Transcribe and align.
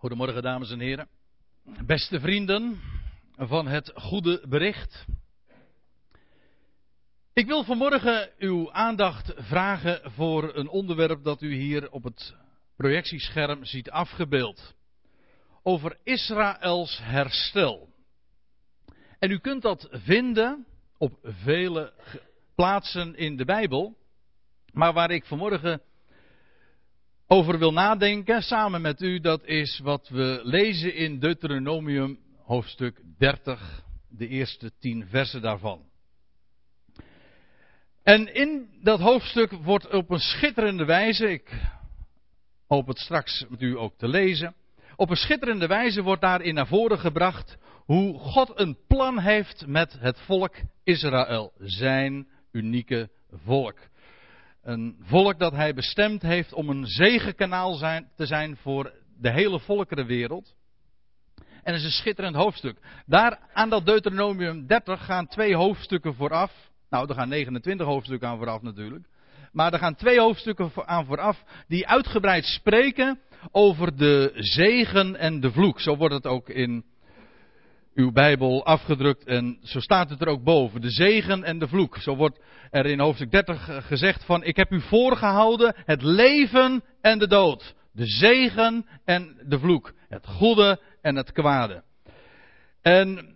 Goedemorgen, 0.00 0.42
dames 0.42 0.70
en 0.70 0.80
heren. 0.80 1.08
Beste 1.86 2.20
vrienden 2.20 2.80
van 3.36 3.66
het 3.66 3.92
goede 3.94 4.44
bericht. 4.48 5.04
Ik 7.32 7.46
wil 7.46 7.64
vanmorgen 7.64 8.30
uw 8.38 8.72
aandacht 8.72 9.32
vragen 9.36 10.12
voor 10.12 10.54
een 10.56 10.68
onderwerp 10.68 11.24
dat 11.24 11.42
u 11.42 11.54
hier 11.54 11.90
op 11.90 12.04
het 12.04 12.34
projectiescherm 12.76 13.64
ziet 13.64 13.90
afgebeeld. 13.90 14.74
Over 15.62 15.98
Israëls 16.02 16.98
herstel. 17.02 17.88
En 19.18 19.30
u 19.30 19.38
kunt 19.38 19.62
dat 19.62 19.88
vinden 19.90 20.66
op 20.98 21.18
vele 21.22 21.92
plaatsen 22.54 23.14
in 23.14 23.36
de 23.36 23.44
Bijbel. 23.44 23.96
Maar 24.72 24.92
waar 24.92 25.10
ik 25.10 25.24
vanmorgen 25.24 25.82
over 27.32 27.58
wil 27.58 27.72
nadenken 27.72 28.42
samen 28.42 28.80
met 28.80 29.00
u, 29.00 29.20
dat 29.20 29.44
is 29.44 29.80
wat 29.82 30.08
we 30.08 30.40
lezen 30.42 30.94
in 30.94 31.18
Deuteronomium 31.18 32.18
hoofdstuk 32.44 33.00
30, 33.18 33.82
de 34.08 34.28
eerste 34.28 34.70
tien 34.78 35.06
versen 35.06 35.42
daarvan. 35.42 35.84
En 38.02 38.34
in 38.34 38.68
dat 38.82 39.00
hoofdstuk 39.00 39.52
wordt 39.52 39.92
op 39.92 40.10
een 40.10 40.18
schitterende 40.18 40.84
wijze, 40.84 41.30
ik 41.30 41.60
hoop 42.66 42.86
het 42.86 42.98
straks 42.98 43.44
met 43.48 43.62
u 43.62 43.78
ook 43.78 43.98
te 43.98 44.08
lezen, 44.08 44.54
op 44.96 45.10
een 45.10 45.16
schitterende 45.16 45.66
wijze 45.66 46.02
wordt 46.02 46.22
daarin 46.22 46.54
naar 46.54 46.66
voren 46.66 46.98
gebracht 46.98 47.56
hoe 47.84 48.18
God 48.18 48.52
een 48.54 48.78
plan 48.86 49.18
heeft 49.18 49.66
met 49.66 49.96
het 49.98 50.20
volk 50.20 50.56
Israël, 50.84 51.52
zijn 51.58 52.28
unieke 52.52 53.10
volk. 53.32 53.78
Een 54.70 54.96
volk 55.00 55.38
dat 55.38 55.52
hij 55.52 55.74
bestemd 55.74 56.22
heeft 56.22 56.52
om 56.52 56.68
een 56.68 56.86
zegenkanaal 56.86 57.74
zijn, 57.74 58.08
te 58.16 58.26
zijn 58.26 58.56
voor 58.56 58.92
de 59.20 59.30
hele 59.30 59.60
volkerenwereld. 59.60 60.54
En 61.36 61.72
het 61.72 61.74
is 61.74 61.84
een 61.84 61.90
schitterend 61.90 62.36
hoofdstuk. 62.36 62.76
Daar 63.06 63.38
aan 63.52 63.68
dat 63.68 63.86
Deuteronomium 63.86 64.66
30 64.66 65.04
gaan 65.04 65.26
twee 65.26 65.54
hoofdstukken 65.54 66.14
vooraf. 66.14 66.52
Nou, 66.90 67.08
er 67.08 67.14
gaan 67.14 67.28
29 67.28 67.86
hoofdstukken 67.86 68.28
aan 68.28 68.36
vooraf 68.36 68.62
natuurlijk. 68.62 69.04
Maar 69.52 69.72
er 69.72 69.78
gaan 69.78 69.94
twee 69.94 70.20
hoofdstukken 70.20 70.70
aan 70.74 71.06
vooraf 71.06 71.42
die 71.68 71.88
uitgebreid 71.88 72.44
spreken 72.44 73.18
over 73.50 73.96
de 73.96 74.30
zegen 74.34 75.16
en 75.16 75.40
de 75.40 75.52
vloek. 75.52 75.80
Zo 75.80 75.96
wordt 75.96 76.14
het 76.14 76.26
ook 76.26 76.48
in 76.48 76.84
uw 77.94 78.12
Bijbel 78.12 78.64
afgedrukt 78.64 79.24
en 79.24 79.58
zo 79.62 79.80
staat 79.80 80.10
het 80.10 80.20
er 80.20 80.28
ook 80.28 80.44
boven. 80.44 80.80
De 80.80 80.90
zegen 80.90 81.44
en 81.44 81.58
de 81.58 81.68
vloek. 81.68 81.96
Zo 81.96 82.16
wordt 82.16 82.40
er 82.70 82.86
in 82.86 83.00
hoofdstuk 83.00 83.30
30 83.30 83.86
gezegd 83.86 84.24
van 84.24 84.44
ik 84.44 84.56
heb 84.56 84.72
u 84.72 84.80
voorgehouden 84.80 85.74
het 85.84 86.02
leven 86.02 86.82
en 87.00 87.18
de 87.18 87.28
dood. 87.28 87.74
De 87.92 88.06
zegen 88.06 88.86
en 89.04 89.36
de 89.48 89.58
vloek. 89.58 89.92
Het 90.08 90.26
goede 90.26 90.80
en 91.02 91.16
het 91.16 91.32
kwade. 91.32 91.82
En 92.82 93.34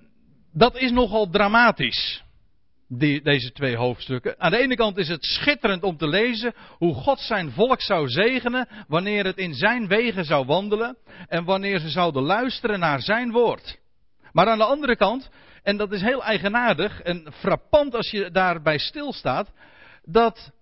dat 0.52 0.77
is 0.77 0.91
nogal 0.91 1.30
dramatisch. 1.30 2.22
Die, 2.88 3.22
deze 3.22 3.52
twee 3.52 3.77
hoofdstukken. 3.77 4.41
Aan 4.41 4.50
de 4.50 4.58
ene 4.58 4.77
kant 4.77 4.97
is 4.97 5.08
het 5.08 5.25
schitterend 5.25 5.82
om 5.82 5.97
te 5.97 6.08
lezen 6.08 6.55
hoe 6.78 6.94
God 6.94 7.20
zijn 7.20 7.50
volk 7.50 7.80
zou 7.80 8.08
zegenen 8.08 8.69
wanneer 8.88 9.25
het 9.25 9.36
in 9.36 9.55
zijn 9.55 9.88
wegen 9.88 10.25
zou 10.25 10.47
wandelen 10.47 10.97
en 11.28 11.44
wanneer 11.44 11.78
ze 11.78 11.88
zouden 11.88 12.22
luisteren 12.22 12.78
naar 12.78 13.00
zijn 13.00 13.30
woord. 13.30 13.82
Maar 14.35 14.49
aan 14.49 14.59
de 14.59 14.65
andere 14.65 14.97
kant, 14.97 15.31
en 15.63 15.77
dat 15.77 15.93
is 15.93 16.01
heel 16.01 16.25
eigenaardig 16.25 17.01
en 17.01 17.33
frappant 17.33 17.95
als 17.95 18.11
je 18.11 18.31
daarbij 18.31 18.79
stilstaat, 18.79 19.53
dat 20.05 20.53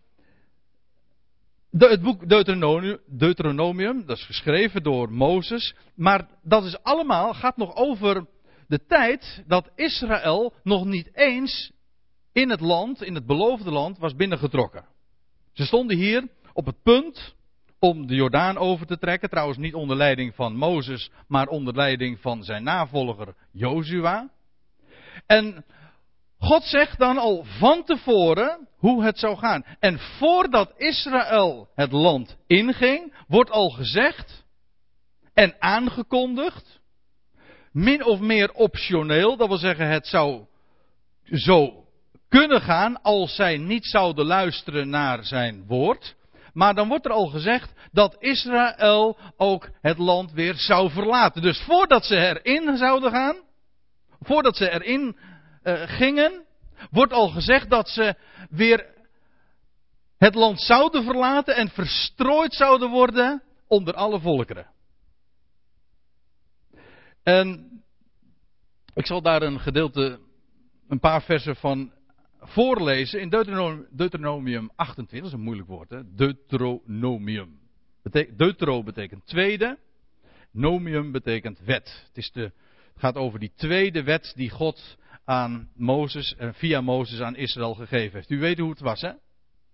het 1.71 2.03
boek 2.03 2.29
Deuteronomium, 2.29 2.99
Deuteronomium, 3.07 4.07
dat 4.07 4.17
is 4.17 4.25
geschreven 4.25 4.83
door 4.83 5.13
Mozes, 5.13 5.75
maar 5.95 6.29
dat 6.43 6.65
is 6.65 6.83
allemaal, 6.83 7.35
gaat 7.35 7.57
nog 7.57 7.75
over 7.75 8.27
de 8.67 8.87
tijd 8.87 9.43
dat 9.47 9.71
Israël 9.75 10.53
nog 10.63 10.85
niet 10.85 11.11
eens 11.15 11.73
in 12.33 12.51
het 12.51 12.61
land, 12.61 13.03
in 13.03 13.15
het 13.15 13.27
beloofde 13.27 13.71
land, 13.71 13.99
was 13.99 14.15
binnengetrokken. 14.15 14.85
Ze 15.53 15.65
stonden 15.65 15.97
hier 15.97 16.29
op 16.53 16.67
het 16.67 16.83
punt 16.83 17.35
om 17.83 18.07
de 18.07 18.15
Jordaan 18.15 18.59
over 18.59 18.87
te 18.87 18.99
trekken. 18.99 19.29
Trouwens 19.29 19.59
niet 19.59 19.75
onder 19.75 19.97
leiding 19.97 20.35
van 20.35 20.57
Mozes, 20.57 21.11
maar 21.29 21.47
onder 21.47 21.75
leiding 21.75 22.21
van 22.21 22.45
zijn 22.45 22.63
navolger 22.63 23.35
Jozua. 23.53 24.31
En 25.27 25.65
God 26.39 26.63
zegt 26.63 26.99
dan 26.99 27.19
al 27.19 27.45
van 27.59 27.85
tevoren 27.85 28.69
hoe 28.77 29.05
het 29.05 29.19
zou 29.19 29.37
gaan. 29.37 29.65
En 29.79 29.99
voordat 29.99 30.73
Israël 30.77 31.69
het 31.75 31.93
land 31.93 32.37
inging, 32.47 33.15
wordt 33.27 33.51
al 33.51 33.71
gezegd 33.71 34.45
en 35.35 35.55
aangekondigd, 35.59 36.81
min 37.73 38.05
of 38.05 38.21
meer 38.21 38.53
optioneel, 38.53 39.37
dat 39.37 39.49
wil 39.49 39.59
zeggen 39.59 39.89
het 39.89 40.07
zou 40.07 40.47
zo 41.25 41.85
kunnen 42.29 42.61
gaan 42.61 43.03
als 43.03 43.35
zij 43.35 43.57
niet 43.57 43.85
zouden 43.85 44.27
luisteren 44.27 44.89
naar 44.89 45.25
zijn 45.25 45.65
woord. 45.67 46.17
Maar 46.53 46.75
dan 46.75 46.89
wordt 46.89 47.05
er 47.05 47.13
al 47.13 47.27
gezegd 47.27 47.73
dat 47.93 48.17
Israël 48.19 49.19
ook 49.37 49.69
het 49.81 49.99
land 49.99 50.33
weer 50.33 50.55
zou 50.55 50.91
verlaten. 50.91 51.43
Dus 51.43 51.63
voordat 51.63 52.05
ze 52.05 52.17
erin 52.17 52.77
zouden 52.77 53.11
gaan, 53.11 53.37
voordat 54.21 54.57
ze 54.57 54.71
erin 54.71 55.17
uh, 55.63 55.83
gingen, 55.87 56.45
wordt 56.91 57.13
al 57.13 57.29
gezegd 57.29 57.71
dat 57.71 57.89
ze 57.89 58.15
weer 58.51 58.87
het 60.19 60.35
land 60.35 60.61
zouden 60.61 61.05
verlaten 61.05 61.57
en 61.57 61.69
verstrooid 61.69 62.55
zouden 62.55 62.91
worden 62.91 63.43
onder 63.67 63.95
alle 63.95 64.21
volkeren. 64.21 64.71
En 67.23 67.71
ik 68.95 69.07
zal 69.07 69.23
daar 69.23 69.43
een 69.43 69.61
gedeelte, 69.61 70.19
een 70.89 71.01
paar 71.01 71.23
versen 71.23 71.57
van 71.57 71.93
voorlezen 72.43 73.21
in 73.21 73.29
Deuteronomium 73.91 74.71
28. 74.77 75.19
Dat 75.19 75.29
is 75.29 75.33
een 75.33 75.45
moeilijk 75.45 75.69
woord, 75.69 75.91
hè? 75.91 76.15
Deuteronomium. 76.15 77.61
Deutero 78.37 78.83
betekent 78.83 79.27
tweede. 79.27 79.79
Nomium 80.53 81.13
betekent 81.13 81.61
wet. 81.65 82.05
Het, 82.07 82.17
is 82.17 82.31
de, 82.33 82.53
gaat 82.97 83.17
over 83.17 83.39
die 83.39 83.53
tweede 83.57 84.03
wet 84.03 84.33
die 84.37 84.51
God 84.51 84.97
aan 85.25 85.69
Mozes 85.75 86.35
en 86.35 86.55
via 86.55 86.81
Mozes 86.81 87.21
aan 87.21 87.37
Israël 87.37 87.75
gegeven 87.75 88.17
heeft. 88.17 88.31
U 88.31 88.39
weet 88.39 88.59
hoe 88.59 88.71
het 88.71 88.81
was, 88.81 89.01
hè? 89.01 89.13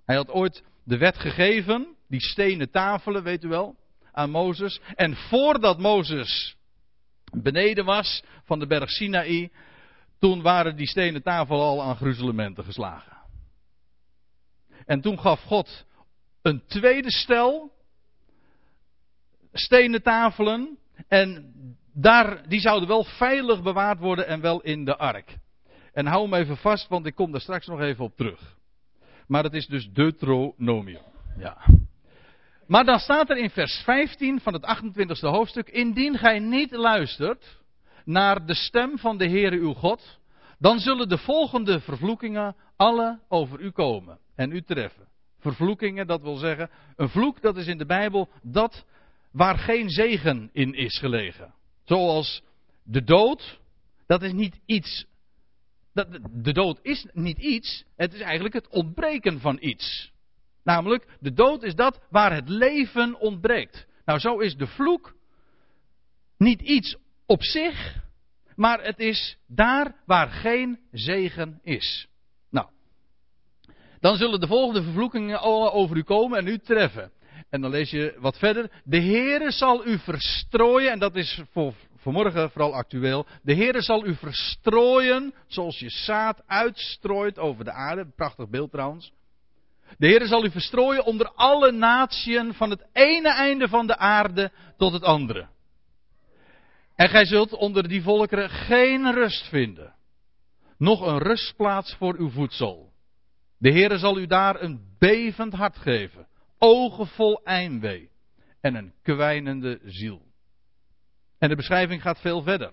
Hij 0.04 0.16
had 0.16 0.30
ooit 0.30 0.62
de 0.84 0.98
wet 0.98 1.18
gegeven, 1.18 1.96
die 2.08 2.20
stenen 2.20 2.70
tafelen, 2.70 3.22
weet 3.22 3.44
u 3.44 3.48
wel, 3.48 3.76
aan 4.12 4.30
Mozes. 4.30 4.80
En 4.94 5.16
voordat 5.16 5.78
Mozes 5.78 6.56
beneden 7.32 7.84
was 7.84 8.22
van 8.44 8.58
de 8.58 8.66
berg 8.66 8.90
Sinaï, 8.90 9.50
toen 10.18 10.42
waren 10.42 10.76
die 10.76 10.86
stenen 10.86 11.22
tafelen 11.22 11.60
al 11.60 11.82
aan 11.82 11.96
gruzelementen 11.96 12.64
geslagen. 12.64 13.16
En 14.86 15.00
toen 15.00 15.18
gaf 15.18 15.42
God 15.42 15.86
een 16.42 16.62
tweede 16.66 17.10
stel 17.10 17.72
stenen 19.52 20.02
tafelen. 20.02 20.78
En 21.08 21.54
daar, 21.92 22.48
die 22.48 22.60
zouden 22.60 22.88
wel 22.88 23.04
veilig 23.04 23.62
bewaard 23.62 23.98
worden 23.98 24.26
en 24.26 24.40
wel 24.40 24.60
in 24.60 24.84
de 24.84 24.96
ark. 24.96 25.38
En 25.92 26.06
hou 26.06 26.22
hem 26.22 26.34
even 26.34 26.56
vast, 26.56 26.88
want 26.88 27.06
ik 27.06 27.14
kom 27.14 27.32
daar 27.32 27.40
straks 27.40 27.66
nog 27.66 27.80
even 27.80 28.04
op 28.04 28.16
terug. 28.16 28.56
Maar 29.26 29.44
het 29.44 29.54
is 29.54 29.66
dus 29.66 29.90
Deuteronomium. 29.92 31.02
Ja. 31.38 31.56
Maar 32.66 32.84
dan 32.84 32.98
staat 32.98 33.30
er 33.30 33.36
in 33.36 33.50
vers 33.50 33.82
15 33.84 34.40
van 34.40 34.52
het 34.52 34.82
28e 34.82 35.20
hoofdstuk: 35.20 35.68
Indien 35.68 36.18
gij 36.18 36.38
niet 36.38 36.72
luistert 36.72 37.57
naar 38.08 38.46
de 38.46 38.54
stem 38.54 38.98
van 38.98 39.19
de 39.19 39.28
Heere 39.28 39.56
uw 39.56 39.72
God, 39.72 40.20
dan 40.58 40.78
zullen 40.78 41.08
de 41.08 41.19
volgende 41.19 41.80
vervloekingen 41.80 42.56
alle 42.76 43.20
over 43.28 43.60
u 43.60 43.70
komen 43.70 44.19
en 44.34 44.52
u 44.52 44.62
treffen. 44.62 45.08
Vervloekingen, 45.38 46.06
dat 46.06 46.22
wil 46.22 46.36
zeggen, 46.36 46.70
een 46.96 47.08
vloek 47.08 47.41
dat 47.41 47.56
is 47.56 47.66
in 47.66 47.78
de 47.78 47.86
Bijbel 47.86 48.28
dat 48.42 48.84
waar 49.32 49.58
geen 49.58 49.91
zegen 49.91 50.50
in 50.52 50.74
is 50.74 50.98
gelegen. 50.98 51.54
Zoals 51.84 52.43
de 52.82 53.05
dood, 53.05 53.60
dat 54.06 54.22
is 54.22 54.32
niet 54.32 54.60
iets. 54.66 55.06
De 56.32 56.52
dood 56.52 56.78
is 56.82 57.06
niet 57.12 57.38
iets, 57.38 57.84
het 57.96 58.14
is 58.14 58.20
eigenlijk 58.20 58.55
het 58.55 58.69
ontbreken 58.69 59.40
van 59.40 59.56
iets. 59.60 60.12
Namelijk, 60.64 61.06
de 61.20 61.32
dood 61.32 61.62
is 61.62 61.75
dat 61.75 62.00
waar 62.10 62.34
het 62.34 62.49
leven 62.49 63.20
ontbreekt. 63.20 63.87
Nou, 64.05 64.19
zo 64.19 64.38
is 64.38 64.56
de 64.56 64.66
vloek 64.66 65.14
niet 66.37 66.60
iets 66.60 66.96
op 67.28 67.42
zich, 67.42 67.96
maar 68.54 68.82
het 68.82 68.98
is 68.98 69.36
daar 69.46 69.94
waar 70.06 70.28
geen 70.28 70.78
zegen 70.92 71.60
is. 71.62 72.08
Nou, 72.50 72.66
dan 74.00 74.16
zullen 74.16 74.40
de 74.40 74.46
volgende 74.46 74.82
vervloekingen 74.82 75.40
over 75.72 75.96
u 75.96 76.02
komen 76.02 76.38
en 76.38 76.46
u 76.46 76.58
treffen. 76.58 77.12
En 77.50 77.60
dan 77.60 77.70
lees 77.70 77.90
je 77.90 78.16
wat 78.19 78.38
verder. 78.38 78.70
De 78.84 79.00
Heere 79.00 79.50
zal 79.50 79.86
u 79.86 79.98
verstrooien, 79.98 80.90
en 80.90 80.98
dat 80.98 81.16
is 81.16 81.40
voor 81.50 81.75
vanmorgen 81.96 82.50
vooral 82.50 82.75
actueel. 82.75 83.26
De 83.42 83.54
Heere 83.54 83.82
zal 83.82 84.06
u 84.06 84.14
verstrooien 84.14 85.34
zoals 85.46 85.78
je 85.78 85.90
zaad 85.90 86.42
uitstrooit 86.46 87.38
over 87.38 87.64
de 87.64 87.72
aarde. 87.72 88.06
Prachtig 88.16 88.48
beeld 88.48 88.70
trouwens. 88.70 89.12
De 89.98 90.06
Heere 90.06 90.26
zal 90.26 90.44
u 90.44 90.50
verstrooien 90.50 91.04
onder 91.04 91.31
alle 91.34 91.72
natieën 91.72 92.54
van 92.54 92.70
het 92.70 92.86
ene 92.92 93.28
einde 93.28 93.69
van 93.69 93.86
de 93.86 93.96
aarde 93.96 94.50
tot 94.76 94.92
het 94.92 95.02
andere. 95.02 95.48
En 96.98 97.08
gij 97.08 97.24
zult 97.24 97.52
onder 97.52 97.88
die 97.88 98.02
volkeren 98.02 98.50
geen 98.50 99.12
rust 99.12 99.48
vinden. 99.48 99.94
Nog 100.78 101.00
een 101.00 101.18
rustplaats 101.18 101.94
voor 101.94 102.16
uw 102.16 102.30
voedsel. 102.30 102.92
De 103.58 103.72
Heere 103.72 103.98
zal 103.98 104.18
u 104.18 104.26
daar 104.26 104.62
een 104.62 104.80
bevend 104.98 105.52
hart 105.52 105.76
geven. 105.76 106.26
Ogen 106.58 107.06
vol 107.06 107.44
eindwee. 107.44 108.10
En 108.60 108.74
een 108.74 108.92
kwijnende 109.02 109.80
ziel. 109.84 110.22
En 111.38 111.48
de 111.48 111.56
beschrijving 111.56 112.02
gaat 112.02 112.20
veel 112.20 112.42
verder. 112.42 112.72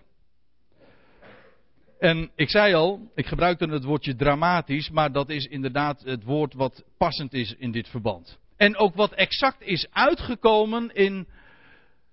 En 1.99 2.31
ik 2.35 2.49
zei 2.49 2.73
al, 2.73 3.11
ik 3.15 3.25
gebruikte 3.25 3.65
het 3.65 3.83
woordje 3.83 4.15
dramatisch, 4.15 4.89
maar 4.89 5.11
dat 5.11 5.29
is 5.29 5.45
inderdaad 5.45 6.01
het 6.01 6.23
woord 6.23 6.53
wat 6.53 6.83
passend 6.97 7.33
is 7.33 7.55
in 7.57 7.71
dit 7.71 7.87
verband. 7.87 8.39
En 8.57 8.77
ook 8.77 8.95
wat 8.95 9.13
exact 9.13 9.61
is 9.61 9.87
uitgekomen 9.91 10.89
in 10.93 11.27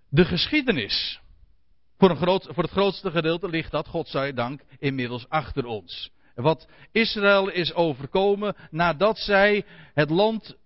de 0.09 0.25
geschiedenis. 0.25 1.22
Voor, 2.03 2.17
voor 2.49 2.63
het 2.63 2.71
grootste 2.73 3.11
gedeelte 3.11 3.49
ligt 3.49 3.71
dat, 3.71 3.89
God 3.89 4.09
zij 4.09 4.33
dank, 4.33 4.61
inmiddels 4.79 5.29
achter 5.29 5.65
ons. 5.65 6.11
Wat 6.35 6.69
Israël 6.93 7.51
is 7.51 7.75
overkomen 7.75 8.57
nadat 8.71 9.19
zij 9.19 9.65
het 9.95 10.11
land 10.11 10.57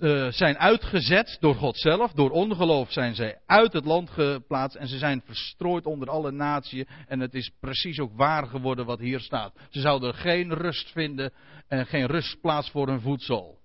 uh, 0.00 0.30
zijn 0.30 0.58
uitgezet 0.58 1.36
door 1.40 1.54
God 1.54 1.76
zelf. 1.76 2.12
Door 2.12 2.30
ongeloof 2.30 2.92
zijn 2.92 3.14
zij 3.14 3.38
uit 3.46 3.72
het 3.72 3.84
land 3.84 4.10
geplaatst 4.10 4.76
en 4.76 4.88
ze 4.88 4.98
zijn 4.98 5.22
verstrooid 5.24 5.86
onder 5.86 6.10
alle 6.10 6.30
naties. 6.30 6.84
En 7.06 7.20
het 7.20 7.34
is 7.34 7.50
precies 7.60 7.98
ook 7.98 8.16
waar 8.16 8.46
geworden 8.46 8.86
wat 8.86 8.98
hier 8.98 9.20
staat. 9.20 9.54
Ze 9.70 9.80
zouden 9.80 10.14
geen 10.14 10.54
rust 10.54 10.90
vinden 10.90 11.32
en 11.68 11.86
geen 11.86 12.06
rustplaats 12.06 12.70
voor 12.70 12.88
hun 12.88 13.00
voedsel. 13.00 13.58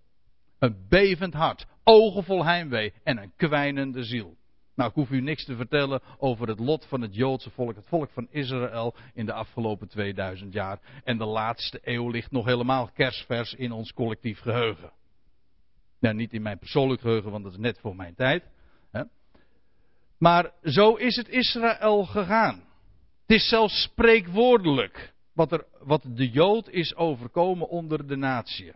Een 0.60 0.86
bevend 0.90 1.34
hart, 1.34 1.66
ogen 1.84 2.24
vol 2.24 2.46
heimwee 2.46 2.94
en 3.04 3.18
een 3.18 3.34
kwijnende 3.36 4.04
ziel. 4.04 4.38
Nou, 4.80 4.92
ik 4.92 4.98
hoef 4.98 5.10
u 5.10 5.22
niks 5.22 5.46
te 5.46 5.56
vertellen 5.56 6.02
over 6.18 6.48
het 6.48 6.60
lot 6.60 6.86
van 6.86 7.02
het 7.02 7.16
Joodse 7.16 7.50
volk, 7.50 7.76
het 7.76 7.88
volk 7.88 8.10
van 8.12 8.28
Israël 8.30 8.96
in 9.14 9.26
de 9.26 9.34
afgelopen 9.34 9.88
2000 9.88 10.54
jaar. 10.54 10.80
En 11.04 11.18
de 11.18 11.26
laatste 11.26 11.80
eeuw 11.84 12.10
ligt 12.10 12.32
nog 12.32 12.46
helemaal 12.46 12.90
kerstvers 12.94 13.54
in 13.54 13.72
ons 13.72 13.94
collectief 13.94 14.40
geheugen. 14.40 14.92
Nou, 16.00 16.16
niet 16.16 16.34
in 16.34 16.42
mijn 16.42 16.60
persoonlijk 16.60 17.02
geheugen, 17.02 17.32
want 17.32 17.44
dat 17.44 17.54
is 17.54 17.60
net 17.60 17.80
voor 17.80 17.96
mijn 17.96 18.16
tijd. 18.16 18.44
Hè. 18.92 19.04
Maar 20.18 20.52
zo 20.64 20.94
is 20.94 21.16
het 21.16 21.28
Israël 21.28 22.06
gegaan. 22.06 22.64
Het 23.22 23.38
is 23.38 23.50
zelfs 23.50 23.82
spreekwoordelijk 23.82 25.14
wat, 25.34 25.52
er, 25.52 25.66
wat 25.80 26.04
de 26.08 26.30
Jood 26.30 26.70
is 26.70 26.96
overkomen 26.96 27.70
onder 27.70 28.08
de 28.08 28.16
natie. 28.16 28.74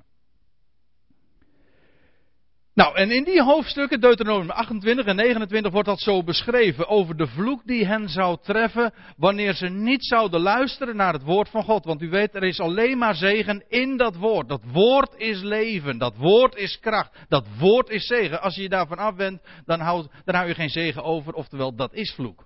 Nou, 2.74 2.96
en 2.96 3.12
in 3.12 3.24
die 3.24 3.44
hoofdstukken, 3.44 4.00
Deuteronomium 4.00 4.50
28 4.50 5.06
en 5.06 5.16
29, 5.16 5.72
wordt 5.72 5.88
dat 5.88 6.00
zo 6.00 6.24
beschreven 6.24 6.88
over 6.88 7.18
de 7.18 7.28
vloek 7.28 7.62
die 7.66 7.86
hen 7.86 8.10
zou 8.10 8.38
treffen 8.42 8.94
wanneer 9.18 9.54
ze 9.54 9.70
niet 9.70 10.06
zouden 10.06 10.42
luisteren 10.42 10.96
naar 10.96 11.14
het 11.14 11.24
woord 11.24 11.50
van 11.50 11.64
God. 11.64 11.86
Want 11.86 12.02
u 12.02 12.10
weet, 12.10 12.36
er 12.36 12.44
is 12.44 12.60
alleen 12.60 12.98
maar 12.98 13.16
zegen 13.16 13.66
in 13.68 13.98
dat 13.98 14.16
woord. 14.16 14.50
Dat 14.50 14.62
woord 14.72 15.14
is 15.18 15.42
leven, 15.42 15.98
dat 15.98 16.18
woord 16.18 16.56
is 16.56 16.80
kracht, 16.80 17.25
dat 17.28 17.48
woord 17.60 17.90
is 17.90 18.08
zegen. 18.08 18.42
Als 18.42 18.56
je 18.56 18.62
je 18.62 18.70
daarvan 18.70 18.98
afwendt, 18.98 19.44
dan 19.66 20.08
dan 20.25 20.36
hou 20.36 20.48
je 20.48 20.56
geen 20.56 20.70
zegen 20.70 21.04
over, 21.04 21.34
oftewel 21.34 21.75
dat 21.75 21.94
is 21.94 22.12
vloek. 22.12 22.46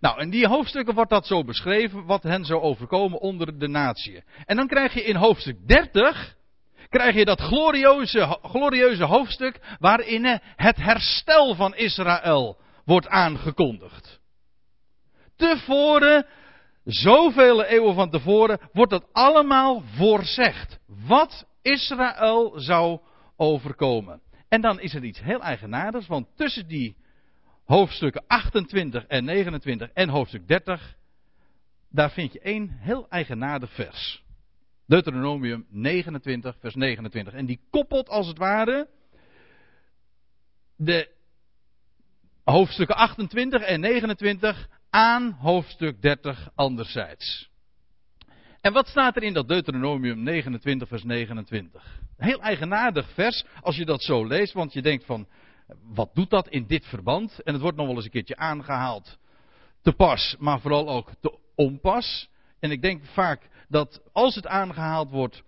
Nou, 0.00 0.20
in 0.20 0.30
die 0.30 0.48
hoofdstukken 0.48 0.94
wordt 0.94 1.10
dat 1.10 1.26
zo 1.26 1.44
beschreven, 1.44 2.04
wat 2.04 2.22
hen 2.22 2.44
zou 2.44 2.60
overkomen 2.60 3.20
onder 3.20 3.58
de 3.58 3.68
natie. 3.68 4.22
En 4.44 4.56
dan 4.56 4.66
krijg 4.66 4.94
je 4.94 5.04
in 5.04 5.16
hoofdstuk 5.16 5.68
30, 5.68 6.34
krijg 6.90 7.14
je 7.14 7.24
dat 7.24 7.40
glorieuze, 7.40 8.38
glorieuze 8.42 9.04
hoofdstuk 9.04 9.76
waarin 9.78 10.40
het 10.56 10.76
herstel 10.76 11.54
van 11.54 11.74
Israël 11.74 12.58
wordt 12.84 13.08
aangekondigd. 13.08 14.20
Tevoren, 15.36 16.26
zoveel 16.84 17.64
eeuwen 17.64 17.94
van 17.94 18.10
tevoren, 18.10 18.60
wordt 18.72 18.90
dat 18.90 19.06
allemaal 19.12 19.82
voorzegd. 19.94 20.78
Wat 21.06 21.46
Israël 21.62 22.52
zou 22.56 23.00
overkomen. 23.36 24.20
En 24.48 24.60
dan 24.60 24.80
is 24.80 24.94
er 24.94 25.04
iets 25.04 25.20
heel 25.20 25.42
eigenaardigs, 25.42 26.06
want 26.06 26.26
tussen 26.36 26.66
die 26.66 26.96
hoofdstukken 27.64 28.24
28 28.26 29.06
en 29.06 29.24
29 29.24 29.90
en 29.92 30.08
hoofdstuk 30.08 30.48
30, 30.48 30.96
daar 31.90 32.10
vind 32.10 32.32
je 32.32 32.40
één 32.40 32.68
heel 32.80 33.06
eigenaardig 33.08 33.72
vers. 33.74 34.22
Deuteronomium 34.90 35.66
29, 35.68 36.56
vers 36.58 36.74
29. 36.74 37.32
En 37.32 37.46
die 37.46 37.60
koppelt 37.70 38.08
als 38.08 38.26
het 38.26 38.38
ware 38.38 38.88
de 40.76 41.10
hoofdstukken 42.44 42.96
28 42.96 43.62
en 43.62 43.80
29 43.80 44.68
aan 44.90 45.32
hoofdstuk 45.32 46.02
30 46.02 46.48
anderzijds. 46.54 47.50
En 48.60 48.72
wat 48.72 48.86
staat 48.86 49.16
er 49.16 49.22
in 49.22 49.32
dat 49.32 49.48
Deuteronomium 49.48 50.22
29, 50.22 50.88
vers 50.88 51.04
29? 51.04 52.00
Heel 52.16 52.40
eigenaardig 52.40 53.10
vers 53.10 53.44
als 53.60 53.76
je 53.76 53.84
dat 53.84 54.02
zo 54.02 54.26
leest, 54.26 54.52
want 54.52 54.72
je 54.72 54.82
denkt 54.82 55.04
van, 55.04 55.28
wat 55.82 56.14
doet 56.14 56.30
dat 56.30 56.48
in 56.48 56.66
dit 56.66 56.86
verband? 56.86 57.42
En 57.42 57.52
het 57.52 57.62
wordt 57.62 57.76
nog 57.76 57.86
wel 57.86 57.96
eens 57.96 58.04
een 58.04 58.10
keertje 58.10 58.36
aangehaald. 58.36 59.18
Te 59.82 59.92
pas, 59.92 60.36
maar 60.38 60.60
vooral 60.60 60.88
ook 60.88 61.10
te 61.20 61.38
onpas. 61.54 62.28
En 62.60 62.70
ik 62.70 62.82
denk 62.82 63.04
vaak 63.04 63.48
dat 63.70 64.02
als 64.12 64.34
het 64.34 64.46
aangehaald 64.46 65.10
wordt, 65.10 65.42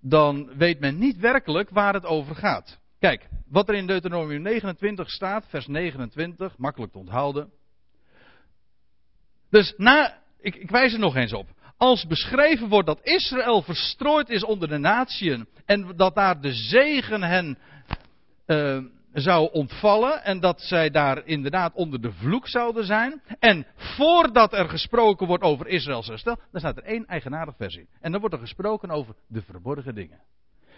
dan 0.00 0.56
weet 0.56 0.80
men 0.80 0.98
niet 0.98 1.16
werkelijk 1.16 1.70
waar 1.70 1.94
het 1.94 2.04
over 2.04 2.34
gaat. 2.34 2.78
Kijk, 2.98 3.28
wat 3.48 3.68
er 3.68 3.74
in 3.74 3.86
Deuteronomium 3.86 4.42
29 4.42 5.10
staat, 5.10 5.44
vers 5.48 5.66
29, 5.66 6.58
makkelijk 6.58 6.92
te 6.92 6.98
onthouden. 6.98 7.50
Dus 9.50 9.74
na, 9.76 10.18
ik, 10.40 10.54
ik 10.54 10.70
wijs 10.70 10.92
er 10.92 10.98
nog 10.98 11.16
eens 11.16 11.32
op. 11.32 11.48
Als 11.76 12.06
beschreven 12.06 12.68
wordt 12.68 12.86
dat 12.86 13.00
Israël 13.02 13.62
verstrooid 13.62 14.28
is 14.28 14.44
onder 14.44 14.68
de 14.68 14.78
natieën 14.78 15.46
en 15.64 15.96
dat 15.96 16.14
daar 16.14 16.40
de 16.40 16.52
zegen 16.52 17.22
hen 17.22 17.58
uh, 18.46 18.78
zou 19.12 19.52
ontvallen 19.52 20.24
en 20.24 20.40
dat 20.40 20.60
zij 20.60 20.90
daar 20.90 21.26
inderdaad 21.26 21.74
onder 21.74 22.00
de 22.00 22.12
vloek 22.12 22.48
zouden 22.48 22.84
zijn. 22.84 23.22
En 23.38 23.66
voordat 23.74 24.52
er 24.52 24.68
gesproken 24.68 25.26
wordt 25.26 25.44
over 25.44 25.66
Israëls 25.66 26.06
herstel, 26.06 26.36
dan 26.50 26.60
staat 26.60 26.76
er 26.76 26.82
één 26.82 27.06
eigenaardig 27.06 27.56
vers 27.56 27.76
in. 27.76 27.88
En 28.00 28.10
dan 28.10 28.20
wordt 28.20 28.34
er 28.34 28.40
gesproken 28.40 28.90
over 28.90 29.14
de 29.26 29.42
verborgen 29.42 29.94
dingen. 29.94 30.20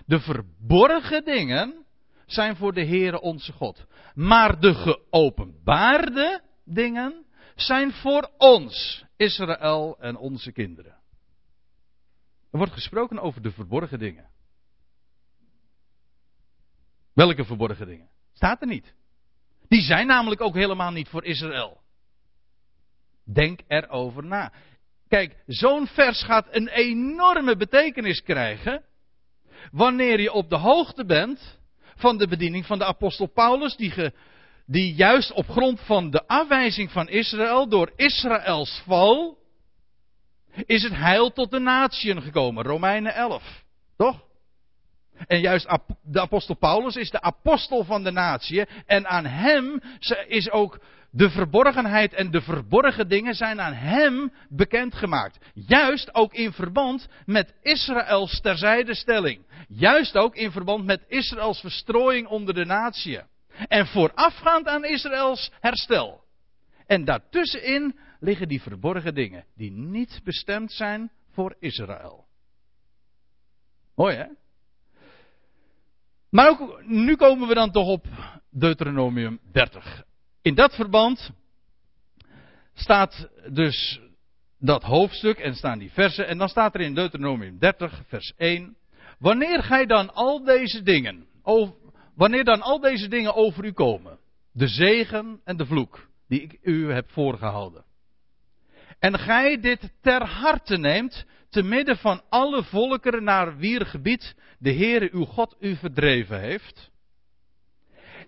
De 0.06 0.20
verborgen 0.20 1.24
dingen 1.24 1.84
zijn 2.26 2.56
voor 2.56 2.72
de 2.72 2.86
Heere 2.86 3.20
onze 3.20 3.52
God. 3.52 3.86
Maar 4.14 4.60
de 4.60 4.74
geopenbaarde 4.74 6.42
dingen 6.64 7.24
zijn 7.54 7.92
voor 7.92 8.30
ons, 8.38 9.04
Israël 9.16 9.96
en 10.00 10.16
onze 10.16 10.52
kinderen. 10.52 10.92
Er 12.50 12.58
wordt 12.58 12.72
gesproken 12.72 13.18
over 13.18 13.42
de 13.42 13.50
verborgen 13.50 13.98
dingen. 13.98 14.28
Welke 17.12 17.44
verborgen 17.44 17.86
dingen? 17.86 18.08
Staat 18.34 18.60
er 18.60 18.66
niet. 18.66 18.94
Die 19.68 19.82
zijn 19.82 20.06
namelijk 20.06 20.40
ook 20.40 20.54
helemaal 20.54 20.90
niet 20.90 21.08
voor 21.08 21.24
Israël. 21.24 21.80
Denk 23.24 23.60
erover 23.68 24.24
na. 24.24 24.52
Kijk, 25.08 25.42
zo'n 25.46 25.86
vers 25.86 26.22
gaat 26.22 26.46
een 26.50 26.68
enorme 26.68 27.56
betekenis 27.56 28.22
krijgen. 28.22 28.84
Wanneer 29.70 30.20
je 30.20 30.32
op 30.32 30.50
de 30.50 30.56
hoogte 30.56 31.04
bent 31.04 31.58
van 31.96 32.18
de 32.18 32.28
bediening 32.28 32.66
van 32.66 32.78
de 32.78 32.84
apostel 32.84 33.26
Paulus, 33.26 33.76
die, 33.76 34.12
die 34.66 34.94
juist 34.94 35.32
op 35.32 35.48
grond 35.48 35.80
van 35.80 36.10
de 36.10 36.26
afwijzing 36.26 36.90
van 36.90 37.08
Israël 37.08 37.68
door 37.68 37.92
Israëls 37.96 38.82
val, 38.84 39.38
is 40.66 40.82
het 40.82 40.94
heil 40.94 41.32
tot 41.32 41.50
de 41.50 41.58
natieën 41.58 42.22
gekomen. 42.22 42.64
Romeinen 42.64 43.14
11. 43.14 43.64
Toch? 43.96 44.22
En 45.26 45.40
juist 45.40 45.68
de 46.02 46.20
apostel 46.20 46.54
Paulus 46.54 46.96
is 46.96 47.10
de 47.10 47.20
apostel 47.20 47.84
van 47.84 48.04
de 48.04 48.10
natie. 48.10 48.66
En 48.86 49.06
aan 49.06 49.26
hem 49.26 49.80
is 50.26 50.50
ook 50.50 50.80
de 51.10 51.30
verborgenheid 51.30 52.12
en 52.14 52.30
de 52.30 52.40
verborgen 52.40 53.08
dingen 53.08 53.34
zijn 53.34 53.60
aan 53.60 53.72
hem 53.72 54.32
bekendgemaakt. 54.48 55.38
Juist 55.54 56.14
ook 56.14 56.34
in 56.34 56.52
verband 56.52 57.08
met 57.24 57.54
Israëls 57.62 58.40
terzijdestelling. 58.40 59.46
Juist 59.68 60.16
ook 60.16 60.36
in 60.36 60.50
verband 60.50 60.84
met 60.84 61.04
Israëls 61.08 61.60
verstrooiing 61.60 62.26
onder 62.26 62.54
de 62.54 62.64
natie. 62.64 63.20
En 63.68 63.86
voorafgaand 63.86 64.66
aan 64.66 64.84
Israëls 64.84 65.50
herstel. 65.60 66.24
En 66.86 67.04
daartussenin 67.04 67.98
liggen 68.20 68.48
die 68.48 68.62
verborgen 68.62 69.14
dingen 69.14 69.44
die 69.56 69.70
niet 69.70 70.20
bestemd 70.24 70.72
zijn 70.72 71.10
voor 71.32 71.56
Israël. 71.58 72.26
Mooi 73.94 74.16
hè? 74.16 74.26
Maar 76.34 76.48
ook, 76.48 76.82
nu 76.86 77.16
komen 77.16 77.48
we 77.48 77.54
dan 77.54 77.70
toch 77.70 77.86
op 77.88 78.06
Deuteronomium 78.50 79.38
30. 79.52 80.02
In 80.42 80.54
dat 80.54 80.74
verband 80.74 81.30
staat 82.72 83.28
dus 83.52 84.00
dat 84.58 84.82
hoofdstuk 84.82 85.38
en 85.38 85.54
staan 85.54 85.78
die 85.78 85.90
versen. 85.92 86.26
En 86.26 86.38
dan 86.38 86.48
staat 86.48 86.74
er 86.74 86.80
in 86.80 86.94
Deuteronomium 86.94 87.58
30, 87.58 88.02
vers 88.06 88.32
1. 88.36 88.76
Wanneer 89.18 89.62
gij 89.62 89.86
dan 89.86 90.14
al 90.14 90.44
deze 90.44 90.82
dingen, 90.82 91.26
wanneer 92.14 92.44
dan 92.44 92.62
al 92.62 92.80
deze 92.80 93.08
dingen 93.08 93.34
over 93.34 93.64
u 93.64 93.72
komen, 93.72 94.18
de 94.52 94.68
zegen 94.68 95.40
en 95.44 95.56
de 95.56 95.66
vloek, 95.66 96.08
die 96.28 96.42
ik 96.42 96.58
u 96.62 96.92
heb 96.92 97.10
voorgehouden. 97.10 97.84
En 98.98 99.18
gij 99.18 99.60
dit 99.60 99.92
ter 100.00 100.26
harte 100.26 100.76
neemt, 100.76 101.26
te 101.54 101.62
midden 101.62 101.96
van 101.96 102.22
alle 102.28 102.62
volkeren 102.62 103.24
naar 103.24 103.56
wier 103.56 103.86
gebied 103.86 104.34
de 104.58 104.72
Heere 104.72 105.08
uw 105.12 105.24
God 105.24 105.56
u 105.60 105.76
verdreven 105.76 106.40
heeft. 106.40 106.90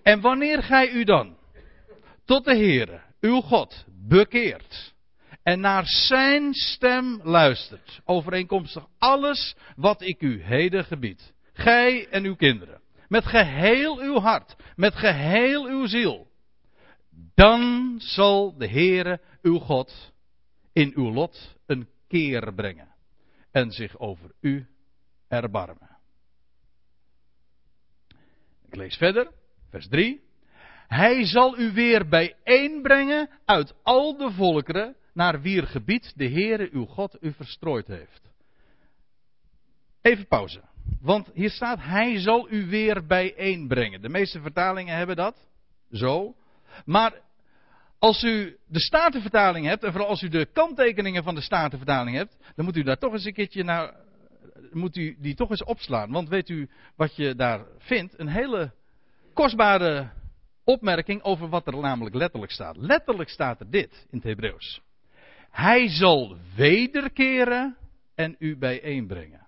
En 0.03 0.21
wanneer 0.21 0.63
gij 0.63 0.91
u 0.91 1.05
dan 1.05 1.37
tot 2.25 2.45
de 2.45 2.57
Heere, 2.57 3.01
uw 3.21 3.41
God, 3.41 3.85
bekeert 4.09 4.95
en 5.43 5.61
naar 5.61 5.87
zijn 5.87 6.55
stem 6.55 7.21
luistert, 7.23 8.01
overeenkomstig 8.05 8.87
alles 8.99 9.55
wat 9.77 10.03
ik 10.03 10.21
u 10.21 10.43
heden 10.43 10.85
gebied, 10.85 11.33
gij 11.53 12.09
en 12.09 12.25
uw 12.25 12.37
kinderen, 12.37 12.81
met 13.09 13.25
geheel 13.25 14.01
uw 14.01 14.19
hart, 14.19 14.57
met 14.77 14.95
geheel 14.95 15.67
uw 15.67 15.87
ziel, 15.87 16.27
dan 17.35 17.95
zal 17.99 18.57
de 18.59 18.69
Heere, 18.69 19.21
uw 19.43 19.59
God, 19.59 20.13
in 20.73 20.93
uw 20.95 21.13
lot 21.13 21.57
een 21.67 21.89
keer 22.09 22.55
brengen 22.55 22.95
en 23.57 23.71
zich 23.71 23.99
over 23.99 24.31
u 24.41 24.67
erbarmen. 25.29 25.97
Ik 28.67 28.77
lees 28.77 28.97
verder, 28.97 29.33
vers 29.69 29.89
3. 29.89 30.21
Hij 30.87 31.25
zal 31.25 31.59
u 31.59 31.73
weer 31.73 32.09
bijeenbrengen 32.09 33.31
uit 33.45 33.75
al 33.83 34.17
de 34.17 34.31
volkeren 34.31 34.97
naar 35.13 35.41
wier 35.41 35.67
gebied 35.67 36.13
de 36.17 36.29
Heere 36.29 36.69
uw 36.73 36.85
God 36.85 37.17
u 37.21 37.33
verstrooid 37.33 37.87
heeft. 37.87 38.31
Even 40.01 40.27
pauze. 40.27 40.63
Want 41.01 41.31
hier 41.35 41.51
staat, 41.51 41.79
hij 41.81 42.19
zal 42.19 42.51
u 42.51 42.67
weer 42.67 43.07
bijeenbrengen. 43.07 44.03
De 44.03 44.09
meeste 44.09 44.41
vertalingen 44.41 44.97
hebben 44.97 45.17
dat. 45.17 45.49
Zo. 45.91 46.37
Maar 46.85 47.21
als 47.99 48.23
u 48.23 48.57
de 48.67 48.81
Statenvertaling 48.81 49.67
hebt, 49.67 49.85
en 49.85 49.93
vooral 49.93 50.09
als 50.09 50.23
u 50.23 50.29
de 50.29 50.47
kanttekeningen 50.53 51.23
van 51.23 51.35
de 51.35 51.41
Statenvertaling 51.41 52.17
hebt, 52.17 52.37
dan 52.55 52.65
moet 52.65 52.77
u 52.77 52.83
daar 52.83 52.99
toch 52.99 53.13
eens 53.13 53.25
een 53.25 53.33
keertje 53.33 53.65
naar, 53.65 53.95
moet 54.73 54.97
u 54.97 55.17
die 55.19 55.35
toch 55.35 55.51
eens 55.51 55.65
opslaan. 55.65 56.11
Want 56.11 56.29
weet 56.29 56.49
u 56.49 56.69
wat 56.97 57.17
je 57.17 57.35
daar 57.35 57.65
vindt? 57.79 58.19
Een 58.19 58.29
hele 58.29 58.73
kostbare 59.33 60.11
opmerking 60.65 61.23
over 61.23 61.49
wat 61.49 61.67
er 61.67 61.77
namelijk 61.77 62.15
letterlijk 62.15 62.53
staat. 62.53 62.77
Letterlijk 62.77 63.29
staat 63.29 63.61
er 63.61 63.71
dit 63.71 64.07
in 64.11 64.19
het 64.19 64.27
Hebreeuws. 64.27 64.81
Hij 65.51 65.89
zal 65.89 66.37
wederkeren 66.57 67.77
en 68.15 68.37
u 68.39 68.57
bijeenbrengen. 68.57 69.47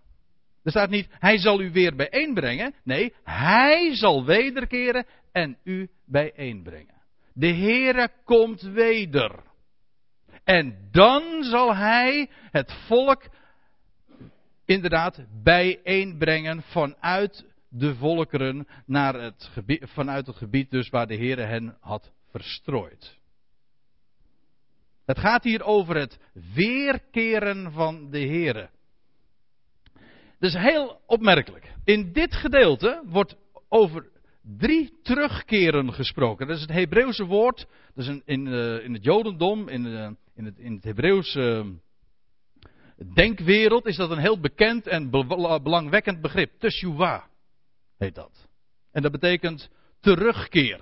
Er 0.62 0.70
staat 0.70 0.90
niet, 0.90 1.08
hij 1.10 1.38
zal 1.38 1.60
u 1.60 1.70
weer 1.70 1.96
bijeenbrengen. 1.96 2.74
Nee, 2.84 3.14
hij 3.24 3.94
zal 3.94 4.24
wederkeren 4.24 5.06
en 5.32 5.58
u 5.64 5.88
bijeenbrengen. 6.04 6.97
De 7.38 7.54
Heere 7.54 8.10
komt 8.24 8.62
weder. 8.62 9.42
En 10.44 10.88
dan 10.90 11.42
zal 11.42 11.76
hij 11.76 12.30
het 12.50 12.72
volk 12.72 13.28
inderdaad 14.64 15.24
bijeenbrengen 15.42 16.62
vanuit 16.62 17.46
de 17.68 17.94
volkeren 17.94 18.68
naar 18.86 19.14
het 19.14 19.48
gebied, 19.52 19.82
vanuit 19.86 20.26
het 20.26 20.36
gebied 20.36 20.70
dus 20.70 20.88
waar 20.88 21.06
de 21.06 21.16
Heere 21.16 21.42
hen 21.42 21.76
had 21.80 22.12
verstrooid. 22.30 23.18
Het 25.04 25.18
gaat 25.18 25.44
hier 25.44 25.62
over 25.62 25.96
het 25.96 26.18
weerkeren 26.54 27.72
van 27.72 28.10
de 28.10 28.20
Heere. 28.20 28.70
Dat 30.38 30.50
is 30.50 30.54
heel 30.54 31.00
opmerkelijk. 31.06 31.74
In 31.84 32.12
dit 32.12 32.34
gedeelte 32.34 33.02
wordt 33.06 33.36
over 33.68 34.17
drie 34.56 34.98
terugkeren 35.02 35.92
gesproken. 35.92 36.46
Dat 36.46 36.56
is 36.56 36.62
het 36.62 36.72
Hebreeuwse 36.72 37.24
woord. 37.24 37.66
Dat 37.94 38.06
is 38.06 38.20
in, 38.24 38.46
uh, 38.46 38.84
in 38.84 38.92
het 38.92 39.04
Jodendom, 39.04 39.68
in, 39.68 39.86
uh, 39.86 40.10
in 40.34 40.44
het, 40.44 40.58
in 40.58 40.74
het 40.74 40.84
Hebreeuwse 40.84 41.64
uh, 41.64 43.14
denkwereld, 43.14 43.86
is 43.86 43.96
dat 43.96 44.10
een 44.10 44.18
heel 44.18 44.40
bekend 44.40 44.86
en 44.86 45.10
belangwekkend 45.62 46.20
begrip. 46.20 46.58
Teshuvah 46.58 47.22
heet 47.98 48.14
dat. 48.14 48.48
En 48.92 49.02
dat 49.02 49.12
betekent 49.12 49.70
terugkeer. 50.00 50.80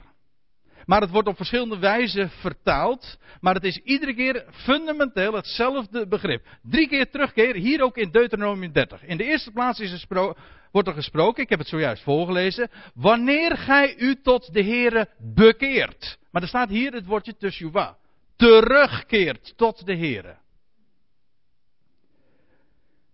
Maar 0.87 1.01
het 1.01 1.11
wordt 1.11 1.29
op 1.29 1.37
verschillende 1.37 1.79
wijzen 1.79 2.31
vertaald. 2.31 3.19
Maar 3.41 3.55
het 3.55 3.65
is 3.65 3.77
iedere 3.77 4.15
keer 4.15 4.45
fundamenteel 4.51 5.33
hetzelfde 5.33 6.07
begrip. 6.09 6.47
Drie 6.63 6.89
keer 6.89 7.11
terugkeer, 7.11 7.55
hier 7.55 7.83
ook 7.83 7.97
in 7.97 8.11
Deuteronomium 8.11 8.73
30. 8.73 9.03
In 9.03 9.17
de 9.17 9.25
eerste 9.25 9.51
plaats 9.51 9.81
is 9.81 9.93
er 9.93 10.35
wordt 10.71 10.89
er 10.89 10.95
gesproken, 10.95 11.43
ik 11.43 11.49
heb 11.49 11.59
het 11.59 11.69
zojuist 11.69 12.03
voorgelezen. 12.03 12.71
Wanneer 12.95 13.57
gij 13.57 13.97
u 13.99 14.21
tot 14.23 14.53
de 14.53 14.63
Heere 14.63 15.09
bekeert. 15.35 16.19
Maar 16.31 16.43
er 16.43 16.49
staat 16.49 16.69
hier 16.69 16.93
het 16.93 17.07
woordje 17.07 17.37
teshuva. 17.37 17.97
Terugkeert 18.37 19.53
tot 19.57 19.87
de 19.87 19.97
Heere. 19.97 20.37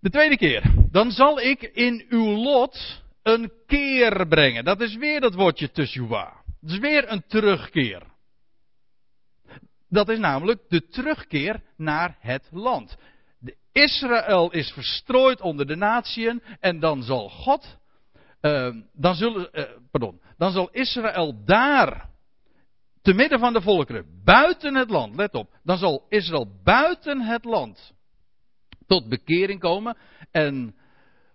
De 0.00 0.10
tweede 0.10 0.36
keer. 0.36 0.62
Dan 0.90 1.10
zal 1.10 1.40
ik 1.40 1.62
in 1.62 2.06
uw 2.08 2.26
lot 2.26 3.02
een 3.22 3.52
keer 3.66 4.26
brengen. 4.26 4.64
Dat 4.64 4.80
is 4.80 4.96
weer 4.96 5.20
dat 5.20 5.34
woordje 5.34 5.70
teshuva. 5.70 6.41
Is 6.66 6.78
weer 6.78 7.12
een 7.12 7.24
terugkeer. 7.26 8.02
Dat 9.88 10.08
is 10.08 10.18
namelijk 10.18 10.60
de 10.68 10.86
terugkeer 10.88 11.62
naar 11.76 12.16
het 12.20 12.48
land. 12.50 12.96
De 13.38 13.56
Israël 13.72 14.50
is 14.50 14.70
verstrooid 14.70 15.40
onder 15.40 15.66
de 15.66 15.76
natieën 15.76 16.42
en 16.60 16.80
dan 16.80 17.02
zal 17.02 17.28
God, 17.28 17.78
uh, 18.40 18.74
dan, 18.92 19.14
zullen, 19.14 19.48
uh, 19.52 19.64
pardon, 19.90 20.20
dan 20.36 20.52
zal 20.52 20.70
Israël 20.70 21.44
daar, 21.44 22.10
te 23.02 23.12
midden 23.12 23.38
van 23.38 23.52
de 23.52 23.60
volkeren, 23.60 24.22
buiten 24.24 24.74
het 24.74 24.90
land, 24.90 25.16
let 25.16 25.34
op, 25.34 25.54
dan 25.62 25.78
zal 25.78 26.06
Israël 26.08 26.60
buiten 26.64 27.20
het 27.20 27.44
land 27.44 27.94
tot 28.86 29.08
bekering 29.08 29.60
komen 29.60 29.96
en 30.30 30.74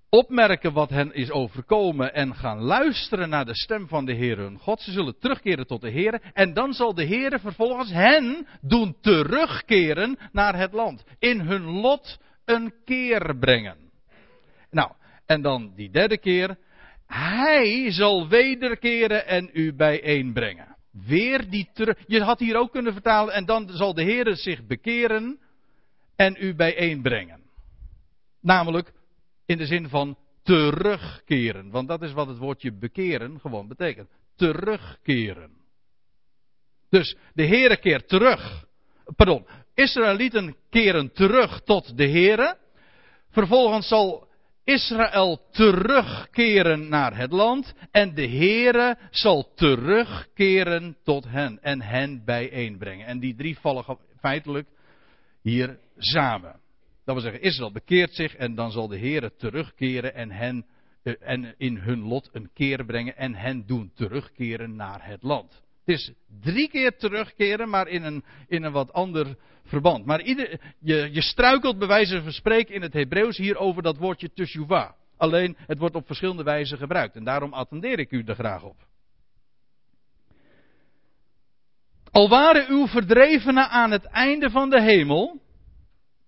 opmerken 0.10 0.74
wat 0.74 0.90
hen 0.90 1.14
is 1.14 1.32
overkomen 1.32 2.14
en 2.14 2.36
gaan 2.36 2.60
luisteren 2.60 3.30
naar 3.30 3.46
de 3.46 3.56
stem 3.56 3.88
van 3.88 4.06
de 4.06 4.14
Heer 4.14 4.38
hun 4.38 4.58
God. 4.58 4.82
Ze 4.82 4.92
zullen 4.92 5.20
terugkeren 5.20 5.68
tot 5.68 5.82
de 5.82 5.90
Heer 5.90 6.22
en 6.34 6.54
dan 6.54 6.74
zal 6.74 6.94
de 6.94 7.04
Heer 7.04 7.40
vervolgens 7.40 7.92
hen 7.92 8.48
doen 8.62 8.98
terugkeren 9.02 10.18
naar 10.32 10.58
het 10.58 10.74
land. 10.74 11.04
In 11.20 11.40
hun 11.40 11.64
lot 11.64 12.20
een 12.46 12.74
keer 12.86 13.38
brengen. 13.40 13.78
Nou, 14.72 14.92
en 15.26 15.42
dan 15.42 15.74
die 15.76 15.92
derde 15.92 16.18
keer. 16.18 16.58
Hij 17.08 17.92
zal 17.92 18.28
wederkeren 18.28 19.28
en 19.28 19.50
u 19.54 19.74
bijeenbrengen. 19.74 20.76
Weer 20.92 21.50
die 21.50 21.70
terug. 21.74 21.98
Je 22.08 22.22
had 22.22 22.40
hier 22.40 22.56
ook 22.56 22.72
kunnen 22.72 22.94
vertalen 22.94 23.34
en 23.34 23.46
dan 23.46 23.70
zal 23.70 23.94
de 23.94 24.04
Heer 24.04 24.36
zich 24.36 24.66
bekeren 24.66 25.40
en 26.16 26.36
u 26.40 26.56
bijeenbrengen. 26.56 27.40
Namelijk 28.42 28.92
in 29.48 29.58
de 29.58 29.66
zin 29.66 29.90
van 29.90 30.18
terugkeren. 30.44 31.70
Want 31.70 31.88
dat 31.88 32.02
is 32.02 32.14
wat 32.14 32.28
het 32.28 32.38
woordje 32.38 32.78
bekeren 32.78 33.40
gewoon 33.40 33.68
betekent. 33.68 34.10
Terugkeren. 34.36 35.52
Dus 36.90 37.16
de 37.34 37.46
Heere 37.46 37.78
keert 37.78 38.08
terug. 38.08 38.66
Pardon. 39.16 39.48
Israëlieten 39.74 40.56
keren 40.70 41.12
terug 41.12 41.62
tot 41.62 41.98
de 41.98 42.10
Heere. 42.10 42.58
Vervolgens 43.30 43.88
zal 43.88 44.28
Israël 44.64 45.42
terugkeren 45.52 46.90
naar 46.90 47.18
het 47.18 47.32
land. 47.32 47.74
En 47.92 48.14
de 48.14 48.28
Heere 48.28 48.98
zal 49.12 49.54
terugkeren 49.56 50.98
tot 51.04 51.26
hen. 51.28 51.60
En 51.62 51.82
hen 51.82 52.26
bijeenbrengen. 52.26 53.08
En 53.08 53.20
die 53.20 53.36
drie 53.36 53.60
vallen 53.60 53.98
feitelijk 54.20 54.68
hier 55.42 55.80
samen. 55.98 56.60
Dat 57.08 57.16
wil 57.16 57.26
zeggen, 57.32 57.42
Israël 57.42 57.72
bekeert 57.72 58.14
zich 58.14 58.36
en 58.36 58.56
dan 58.56 58.72
zal 58.72 58.88
de 58.88 58.98
Heer 58.98 59.32
terugkeren 59.38 60.14
en 60.14 60.32
hen 60.32 60.66
eh, 61.04 61.14
en 61.20 61.54
in 61.58 61.78
hun 61.78 62.00
lot 62.00 62.30
een 62.32 62.50
keer 62.54 62.86
brengen 62.86 63.18
en 63.18 63.36
hen 63.36 63.66
doen 63.66 63.92
terugkeren 63.96 64.76
naar 64.76 65.08
het 65.08 65.24
land. 65.24 65.62
Het 65.86 65.96
is 65.96 66.12
drie 66.42 66.70
keer 66.70 66.98
terugkeren, 66.98 67.70
maar 67.70 67.88
in 67.88 68.04
een, 68.04 68.24
in 68.48 68.64
een 68.64 68.72
wat 68.72 68.94
ander 68.94 69.36
verband. 69.64 70.06
Maar 70.06 70.22
ieder, 70.22 70.76
je, 70.80 71.10
je 71.12 71.22
struikelt 71.22 71.78
bij 71.78 71.88
wijze 71.88 72.22
van 72.22 72.32
spreken 72.32 72.76
in 72.76 72.82
het 72.82 72.94
Hebreeuws 72.94 73.38
hier 73.38 73.58
over 73.58 73.84
dat 73.84 73.98
woordje 73.98 74.34
teshuvah. 74.34 74.92
Alleen 75.18 75.58
het 75.60 75.78
wordt 75.78 75.96
op 75.96 76.06
verschillende 76.06 76.44
wijzen 76.44 76.78
gebruikt 76.78 77.16
en 77.16 77.24
daarom 77.24 77.54
attendeer 77.54 78.00
ik 78.00 78.12
u 78.12 78.24
er 78.26 78.36
graag 78.36 78.64
op. 78.64 78.78
Al 82.12 82.30
waren 82.30 82.70
uw 82.70 82.88
verdrevenen 82.88 83.70
aan 83.70 83.92
het 83.92 84.06
einde 84.06 84.50
van 84.50 84.70
de 84.70 84.82
hemel, 84.82 85.46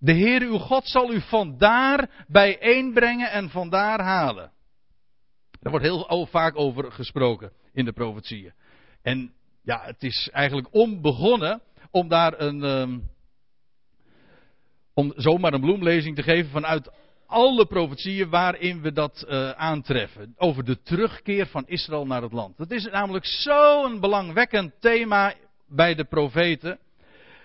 de 0.00 0.12
Heer 0.12 0.42
uw 0.42 0.58
God 0.58 0.88
zal 0.88 1.12
u 1.12 1.20
vandaar 1.20 2.24
bijeenbrengen 2.28 3.30
en 3.30 3.50
vandaar 3.50 4.00
halen. 4.00 4.52
Daar 5.60 5.70
wordt 5.70 5.86
heel 5.86 6.26
vaak 6.26 6.58
over 6.58 6.92
gesproken 6.92 7.52
in 7.72 7.84
de 7.84 7.92
profetieën. 7.92 8.52
En 9.02 9.32
ja, 9.62 9.82
het 9.84 10.02
is 10.02 10.28
eigenlijk 10.32 10.68
onbegonnen 10.70 11.62
om 11.90 12.08
daar 12.08 12.40
een. 12.40 12.62
Um, 12.62 13.08
om 14.94 15.12
zomaar 15.16 15.52
een 15.52 15.60
bloemlezing 15.60 16.16
te 16.16 16.22
geven 16.22 16.50
vanuit 16.50 16.90
alle 17.26 17.66
profetieën 17.66 18.30
waarin 18.30 18.82
we 18.82 18.92
dat 18.92 19.24
uh, 19.28 19.50
aantreffen. 19.50 20.34
Over 20.36 20.64
de 20.64 20.82
terugkeer 20.82 21.46
van 21.46 21.66
Israël 21.66 22.06
naar 22.06 22.22
het 22.22 22.32
land. 22.32 22.56
Dat 22.56 22.70
is 22.70 22.84
namelijk 22.84 23.26
zo'n 23.26 24.00
belangwekkend 24.00 24.72
thema 24.80 25.34
bij 25.68 25.94
de 25.94 26.04
profeten. 26.04 26.78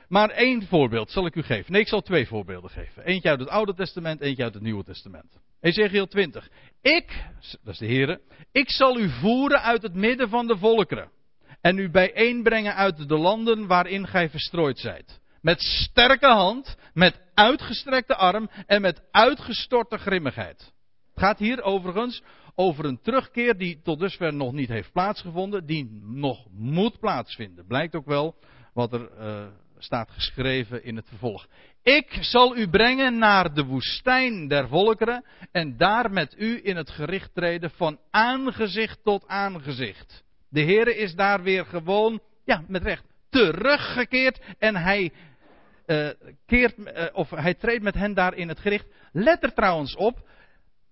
Maar 0.07 0.29
één 0.29 0.67
voorbeeld 0.67 1.11
zal 1.11 1.25
ik 1.25 1.35
u 1.35 1.43
geven. 1.43 1.71
Nee, 1.71 1.81
ik 1.81 1.87
zal 1.87 2.01
twee 2.01 2.27
voorbeelden 2.27 2.69
geven. 2.69 3.03
Eentje 3.03 3.29
uit 3.29 3.39
het 3.39 3.49
Oude 3.49 3.73
Testament, 3.73 4.21
eentje 4.21 4.43
uit 4.43 4.53
het 4.53 4.63
Nieuwe 4.63 4.83
Testament. 4.83 5.39
Ezekiel 5.61 6.07
20. 6.07 6.49
Ik, 6.81 7.25
dat 7.63 7.73
is 7.73 7.79
de 7.79 7.85
Heer, 7.85 8.19
ik 8.51 8.71
zal 8.71 8.99
u 8.99 9.09
voeren 9.09 9.61
uit 9.61 9.81
het 9.81 9.93
midden 9.93 10.29
van 10.29 10.47
de 10.47 10.57
volkeren. 10.57 11.11
En 11.61 11.77
u 11.77 11.89
bijeenbrengen 11.89 12.75
uit 12.75 13.07
de 13.07 13.17
landen 13.17 13.67
waarin 13.67 14.07
gij 14.07 14.29
verstrooid 14.29 14.79
zijt. 14.79 15.19
Met 15.41 15.61
sterke 15.61 16.27
hand, 16.27 16.77
met 16.93 17.21
uitgestrekte 17.33 18.15
arm 18.15 18.49
en 18.65 18.81
met 18.81 19.01
uitgestorte 19.11 19.97
grimmigheid. 19.97 20.73
Het 21.13 21.23
gaat 21.23 21.39
hier 21.39 21.61
overigens 21.61 22.23
over 22.55 22.85
een 22.85 23.01
terugkeer 23.01 23.57
die 23.57 23.81
tot 23.81 23.99
dusver 23.99 24.33
nog 24.33 24.51
niet 24.51 24.69
heeft 24.69 24.91
plaatsgevonden, 24.91 25.65
die 25.65 26.01
nog 26.01 26.45
moet 26.51 26.99
plaatsvinden. 26.99 27.67
Blijkt 27.67 27.95
ook 27.95 28.05
wel 28.05 28.35
wat 28.73 28.93
er 28.93 29.09
uh, 29.19 29.45
staat 29.77 30.11
geschreven 30.11 30.83
in 30.83 30.95
het 30.95 31.07
vervolg. 31.07 31.47
Ik 31.83 32.17
zal 32.21 32.57
u 32.57 32.69
brengen 32.69 33.17
naar 33.17 33.53
de 33.53 33.63
woestijn 33.65 34.47
der 34.47 34.67
volkeren 34.67 35.25
en 35.51 35.77
daar 35.77 36.11
met 36.11 36.35
u 36.37 36.59
in 36.63 36.75
het 36.75 36.89
gericht 36.89 37.33
treden 37.33 37.69
van 37.69 37.99
aangezicht 38.11 38.99
tot 39.03 39.27
aangezicht. 39.27 40.23
De 40.49 40.61
Heere 40.61 40.95
is 40.95 41.15
daar 41.15 41.43
weer 41.43 41.65
gewoon, 41.65 42.19
ja, 42.45 42.63
met 42.67 42.83
recht, 42.83 43.03
teruggekeerd 43.29 44.41
en 44.59 44.75
hij 44.75 45.11
uh, 45.87 46.09
keert, 46.45 46.77
uh, 46.77 47.05
of 47.13 47.29
hij 47.29 47.53
treedt 47.53 47.83
met 47.83 47.95
hen 47.95 48.13
daar 48.13 48.33
in 48.33 48.47
het 48.47 48.59
gericht. 48.59 48.87
Let 49.11 49.43
er 49.43 49.53
trouwens 49.53 49.95
op 49.95 50.27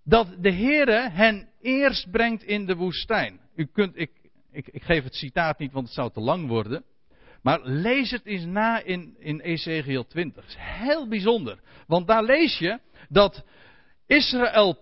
dat 0.03 0.35
de 0.39 0.53
Heere 0.53 1.09
hen 1.09 1.49
eerst 1.61 2.11
brengt 2.11 2.43
in 2.43 2.65
de 2.65 2.75
woestijn. 2.75 3.39
U 3.55 3.65
kunt, 3.65 3.97
ik, 3.97 4.11
ik, 4.51 4.67
ik 4.67 4.83
geef 4.83 5.03
het 5.03 5.15
citaat 5.15 5.59
niet, 5.59 5.71
want 5.71 5.85
het 5.85 5.95
zou 5.95 6.11
te 6.11 6.19
lang 6.19 6.47
worden. 6.47 6.83
Maar 7.43 7.59
lees 7.63 8.11
het 8.11 8.25
eens 8.25 8.45
na 8.45 8.83
in, 8.83 9.15
in 9.19 9.39
Ezekiel 9.39 10.07
20. 10.07 10.43
Het 10.43 10.51
is 10.53 10.59
heel 10.59 11.07
bijzonder. 11.07 11.59
Want 11.87 12.07
daar 12.07 12.23
lees 12.23 12.57
je 12.57 12.79
dat 13.09 13.43
Israël 14.07 14.77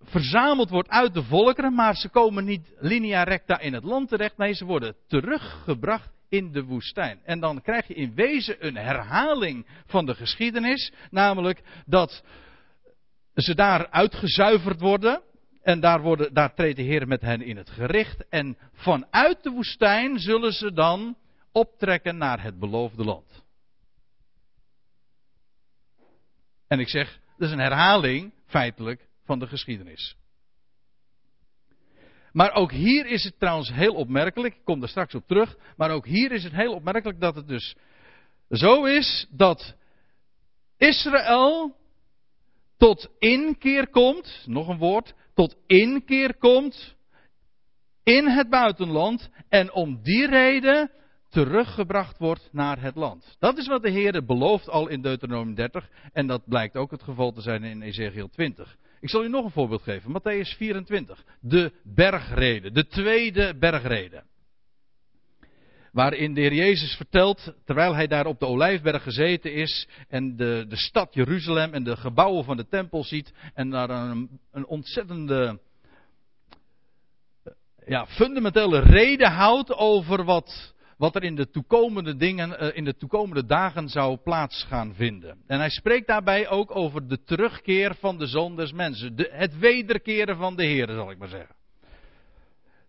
verzameld 0.00 0.70
wordt 0.70 0.88
uit 0.88 1.14
de 1.14 1.22
volkeren, 1.22 1.74
maar 1.74 1.96
ze 1.96 2.08
komen 2.08 2.44
niet 2.44 2.74
linea 2.78 3.22
recta 3.22 3.58
in 3.58 3.72
het 3.72 3.84
land 3.84 4.08
terecht. 4.08 4.36
Nee, 4.36 4.52
ze 4.52 4.64
worden 4.64 4.96
teruggebracht 5.06 6.10
in 6.28 6.52
de 6.52 6.64
woestijn. 6.64 7.20
En 7.24 7.40
dan 7.40 7.62
krijg 7.62 7.86
je 7.86 7.94
in 7.94 8.14
wezen 8.14 8.66
een 8.66 8.76
herhaling 8.76 9.66
van 9.86 10.06
de 10.06 10.14
geschiedenis. 10.14 10.92
Namelijk 11.10 11.62
dat 11.86 12.24
ze 13.34 13.54
daar 13.54 13.90
uitgezuiverd 13.90 14.80
worden. 14.80 15.22
En 15.62 15.80
daar, 15.80 16.00
worden, 16.00 16.34
daar 16.34 16.54
treedt 16.54 16.76
de 16.76 16.82
Heer 16.82 17.08
met 17.08 17.20
hen 17.20 17.42
in 17.42 17.56
het 17.56 17.70
gericht. 17.70 18.28
En 18.28 18.58
vanuit 18.72 19.42
de 19.42 19.50
woestijn 19.50 20.18
zullen 20.18 20.52
ze 20.52 20.72
dan 20.72 21.16
optrekken 21.52 22.16
naar 22.16 22.42
het 22.42 22.58
beloofde 22.58 23.04
land. 23.04 23.44
En 26.66 26.78
ik 26.78 26.88
zeg, 26.88 27.20
dat 27.36 27.48
is 27.48 27.54
een 27.54 27.60
herhaling, 27.60 28.32
feitelijk, 28.46 29.08
van 29.24 29.38
de 29.38 29.46
geschiedenis. 29.46 30.16
Maar 32.32 32.52
ook 32.52 32.72
hier 32.72 33.06
is 33.06 33.24
het 33.24 33.38
trouwens 33.38 33.72
heel 33.72 33.94
opmerkelijk, 33.94 34.54
ik 34.54 34.64
kom 34.64 34.82
er 34.82 34.88
straks 34.88 35.14
op 35.14 35.26
terug, 35.26 35.56
maar 35.76 35.90
ook 35.90 36.06
hier 36.06 36.32
is 36.32 36.44
het 36.44 36.52
heel 36.52 36.74
opmerkelijk 36.74 37.20
dat 37.20 37.34
het 37.34 37.48
dus 37.48 37.76
zo 38.50 38.84
is 38.84 39.26
dat 39.30 39.74
Israël 40.76 41.76
tot 42.76 43.08
inkeer 43.18 43.88
komt, 43.88 44.42
nog 44.46 44.68
een 44.68 44.78
woord, 44.78 45.14
tot 45.34 45.56
inkeer 45.66 46.36
komt 46.36 46.96
in 48.02 48.26
het 48.26 48.50
buitenland 48.50 49.30
en 49.48 49.72
om 49.72 50.02
die 50.02 50.26
reden 50.26 50.90
teruggebracht 51.30 52.18
wordt 52.18 52.48
naar 52.52 52.80
het 52.80 52.94
land. 52.94 53.36
Dat 53.38 53.58
is 53.58 53.66
wat 53.66 53.82
de 53.82 53.90
Heer 53.90 54.24
belooft 54.24 54.68
al 54.68 54.88
in 54.88 55.02
Deuteronomium 55.02 55.54
30 55.54 55.88
en 56.12 56.26
dat 56.26 56.42
blijkt 56.44 56.76
ook 56.76 56.90
het 56.90 57.02
geval 57.02 57.32
te 57.32 57.40
zijn 57.40 57.64
in 57.64 57.82
Ezekiel 57.82 58.28
20. 58.28 58.76
Ik 59.00 59.10
zal 59.10 59.24
u 59.24 59.28
nog 59.28 59.44
een 59.44 59.50
voorbeeld 59.50 59.82
geven, 59.82 60.10
Matthäus 60.10 60.56
24, 60.56 61.24
de 61.40 61.72
bergrede, 61.84 62.70
de 62.70 62.86
tweede 62.86 63.54
bergrede. 63.58 64.22
Waarin 65.92 66.34
de 66.34 66.40
Heer 66.40 66.54
Jezus 66.54 66.94
vertelt, 66.94 67.54
terwijl 67.64 67.94
hij 67.94 68.06
daar 68.06 68.26
op 68.26 68.38
de 68.38 68.46
Olijfberg 68.46 69.02
gezeten 69.02 69.54
is 69.54 69.88
en 70.08 70.36
de, 70.36 70.64
de 70.68 70.76
stad 70.76 71.14
Jeruzalem 71.14 71.74
en 71.74 71.84
de 71.84 71.96
gebouwen 71.96 72.44
van 72.44 72.56
de 72.56 72.66
tempel 72.68 73.04
ziet 73.04 73.32
en 73.54 73.70
daar 73.70 73.90
een, 73.90 74.40
een 74.52 74.66
ontzettende 74.66 75.60
ja, 77.86 78.06
fundamentele 78.06 78.80
reden 78.80 79.30
houdt 79.30 79.74
over 79.74 80.24
wat, 80.24 80.74
wat 81.00 81.14
er 81.14 81.22
in 81.22 81.34
de 81.34 81.50
toekomende 81.50 82.16
dingen, 82.16 82.58
eh, 82.58 82.76
in 82.76 82.84
de 82.84 82.96
toekomende 82.96 83.46
dagen 83.46 83.88
zou 83.88 84.16
plaats 84.16 84.64
gaan 84.64 84.94
vinden. 84.94 85.38
En 85.46 85.58
hij 85.58 85.70
spreekt 85.70 86.06
daarbij 86.06 86.48
ook 86.48 86.76
over 86.76 87.08
de 87.08 87.22
terugkeer 87.24 87.94
van 87.94 88.18
de 88.18 88.26
zoon 88.26 88.56
des 88.56 88.72
mensen. 88.72 89.14
Het 89.16 89.58
wederkeren 89.58 90.36
van 90.36 90.56
de 90.56 90.64
Heer, 90.64 90.86
zal 90.88 91.10
ik 91.10 91.18
maar 91.18 91.28
zeggen. 91.28 91.54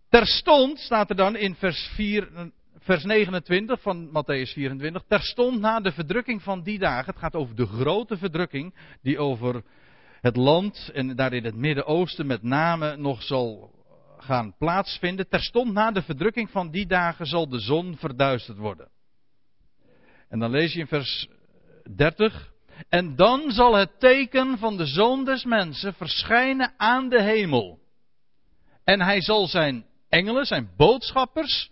Terstond 0.08 0.78
staat 0.78 1.10
er 1.10 1.16
dan 1.16 1.36
in 1.36 1.54
vers, 1.54 1.90
4, 1.94 2.28
vers 2.78 3.04
29 3.04 3.82
van 3.82 4.08
Matthäus 4.08 4.52
24. 4.52 5.02
Terstond 5.08 5.60
na 5.60 5.80
de 5.80 5.92
verdrukking 5.92 6.42
van 6.42 6.62
die 6.62 6.78
dagen. 6.78 7.12
Het 7.12 7.22
gaat 7.22 7.34
over 7.34 7.56
de 7.56 7.66
grote 7.66 8.16
verdrukking 8.16 8.74
die 9.02 9.18
over 9.18 9.62
het 10.20 10.36
land 10.36 10.90
en 10.94 11.16
daar 11.16 11.32
in 11.32 11.44
het 11.44 11.56
Midden-Oosten 11.56 12.26
met 12.26 12.42
name 12.42 12.96
nog 12.96 13.22
zal 13.22 13.70
gaan 14.22 14.54
plaatsvinden. 14.58 15.28
Terstond 15.28 15.72
na 15.72 15.90
de 15.90 16.02
verdrukking 16.02 16.50
van 16.50 16.70
die 16.70 16.86
dagen 16.86 17.26
zal 17.26 17.48
de 17.48 17.58
zon 17.58 17.96
verduisterd 17.96 18.58
worden. 18.58 18.88
En 20.28 20.38
dan 20.38 20.50
lees 20.50 20.72
je 20.72 20.80
in 20.80 20.86
vers 20.86 21.28
30. 21.96 22.52
En 22.88 23.16
dan 23.16 23.50
zal 23.50 23.74
het 23.74 24.00
teken 24.00 24.58
van 24.58 24.76
de 24.76 24.86
zoon 24.86 25.24
des 25.24 25.44
mensen 25.44 25.94
verschijnen 25.94 26.74
aan 26.76 27.08
de 27.08 27.22
hemel. 27.22 27.78
En 28.84 29.00
hij 29.00 29.20
zal 29.20 29.46
zijn 29.46 29.86
engelen, 30.08 30.44
zijn 30.44 30.70
boodschappers. 30.76 31.70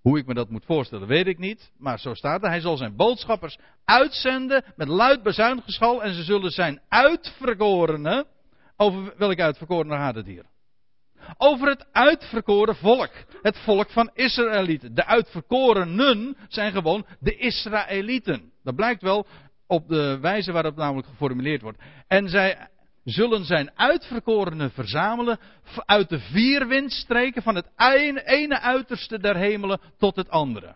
Hoe 0.00 0.18
ik 0.18 0.26
me 0.26 0.34
dat 0.34 0.50
moet 0.50 0.64
voorstellen, 0.64 1.08
weet 1.08 1.26
ik 1.26 1.38
niet. 1.38 1.72
Maar 1.76 1.98
zo 1.98 2.14
staat 2.14 2.42
er. 2.42 2.48
Hij 2.48 2.60
zal 2.60 2.76
zijn 2.76 2.96
boodschappers 2.96 3.58
uitzenden 3.84 4.64
met 4.76 4.88
luid 4.88 5.22
bezuingeschal. 5.22 6.02
En 6.02 6.14
ze 6.14 6.22
zullen 6.22 6.50
zijn 6.50 6.80
uitverkorenen. 6.88 8.26
Over 8.76 9.14
welke 9.16 9.42
uitverkorenen 9.42 9.98
gaat 9.98 10.14
het 10.14 10.26
hier? 10.26 10.49
Over 11.36 11.68
het 11.68 11.86
uitverkoren 11.92 12.76
volk. 12.76 13.10
Het 13.42 13.58
volk 13.58 13.90
van 13.90 14.10
Israëlieten. 14.14 14.94
De 14.94 15.06
uitverkorenen 15.06 16.36
zijn 16.48 16.72
gewoon 16.72 17.06
de 17.20 17.36
Israëlieten. 17.36 18.52
Dat 18.62 18.74
blijkt 18.74 19.02
wel 19.02 19.26
op 19.66 19.88
de 19.88 20.18
wijze 20.20 20.52
waarop 20.52 20.76
namelijk 20.76 21.08
geformuleerd 21.08 21.62
wordt. 21.62 21.78
En 22.06 22.28
zij 22.28 22.68
zullen 23.04 23.44
zijn 23.44 23.70
uitverkorenen 23.74 24.70
verzamelen 24.70 25.38
uit 25.84 26.08
de 26.08 26.18
vier 26.18 26.66
windstreken 26.68 27.42
van 27.42 27.54
het 27.54 27.70
ene 28.24 28.60
uiterste 28.60 29.18
der 29.18 29.36
hemelen 29.36 29.80
tot 29.98 30.16
het 30.16 30.30
andere. 30.30 30.74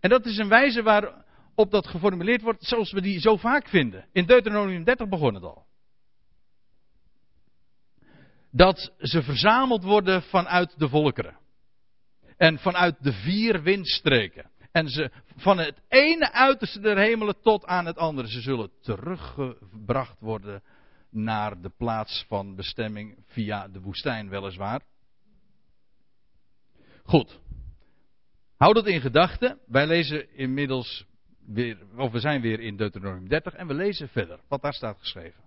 En 0.00 0.10
dat 0.10 0.26
is 0.26 0.38
een 0.38 0.48
wijze 0.48 0.82
waarop 0.82 1.70
dat 1.70 1.86
geformuleerd 1.86 2.42
wordt 2.42 2.64
zoals 2.64 2.92
we 2.92 3.00
die 3.00 3.20
zo 3.20 3.36
vaak 3.36 3.68
vinden. 3.68 4.06
In 4.12 4.26
Deuteronomium 4.26 4.84
30 4.84 5.08
begon 5.08 5.34
het 5.34 5.42
al 5.42 5.66
dat 8.56 8.92
ze 8.98 9.22
verzameld 9.22 9.82
worden 9.82 10.22
vanuit 10.22 10.78
de 10.78 10.88
volkeren. 10.88 11.38
En 12.36 12.58
vanuit 12.58 13.02
de 13.02 13.12
vier 13.12 13.62
windstreken. 13.62 14.50
En 14.72 14.88
ze 14.88 15.10
van 15.36 15.58
het 15.58 15.82
ene 15.88 16.32
uiterste 16.32 16.80
der 16.80 16.98
hemelen 16.98 17.40
tot 17.42 17.66
aan 17.66 17.86
het 17.86 17.96
andere. 17.96 18.28
Ze 18.28 18.40
zullen 18.40 18.70
teruggebracht 18.80 20.20
worden 20.20 20.62
naar 21.10 21.60
de 21.60 21.70
plaats 21.76 22.24
van 22.28 22.54
bestemming 22.54 23.24
via 23.26 23.68
de 23.68 23.80
woestijn 23.80 24.28
weliswaar. 24.28 24.80
Goed. 27.02 27.40
Houd 28.56 28.74
dat 28.74 28.86
in 28.86 29.00
gedachten. 29.00 29.58
Wij 29.66 29.86
lezen 29.86 30.36
inmiddels 30.36 31.04
weer, 31.46 31.78
of 31.96 32.12
we 32.12 32.20
zijn 32.20 32.40
weer 32.40 32.60
in 32.60 32.76
Deuteronomium 32.76 33.28
30 33.28 33.52
en 33.52 33.66
we 33.66 33.74
lezen 33.74 34.08
verder 34.08 34.40
wat 34.48 34.62
daar 34.62 34.74
staat 34.74 34.98
geschreven. 34.98 35.45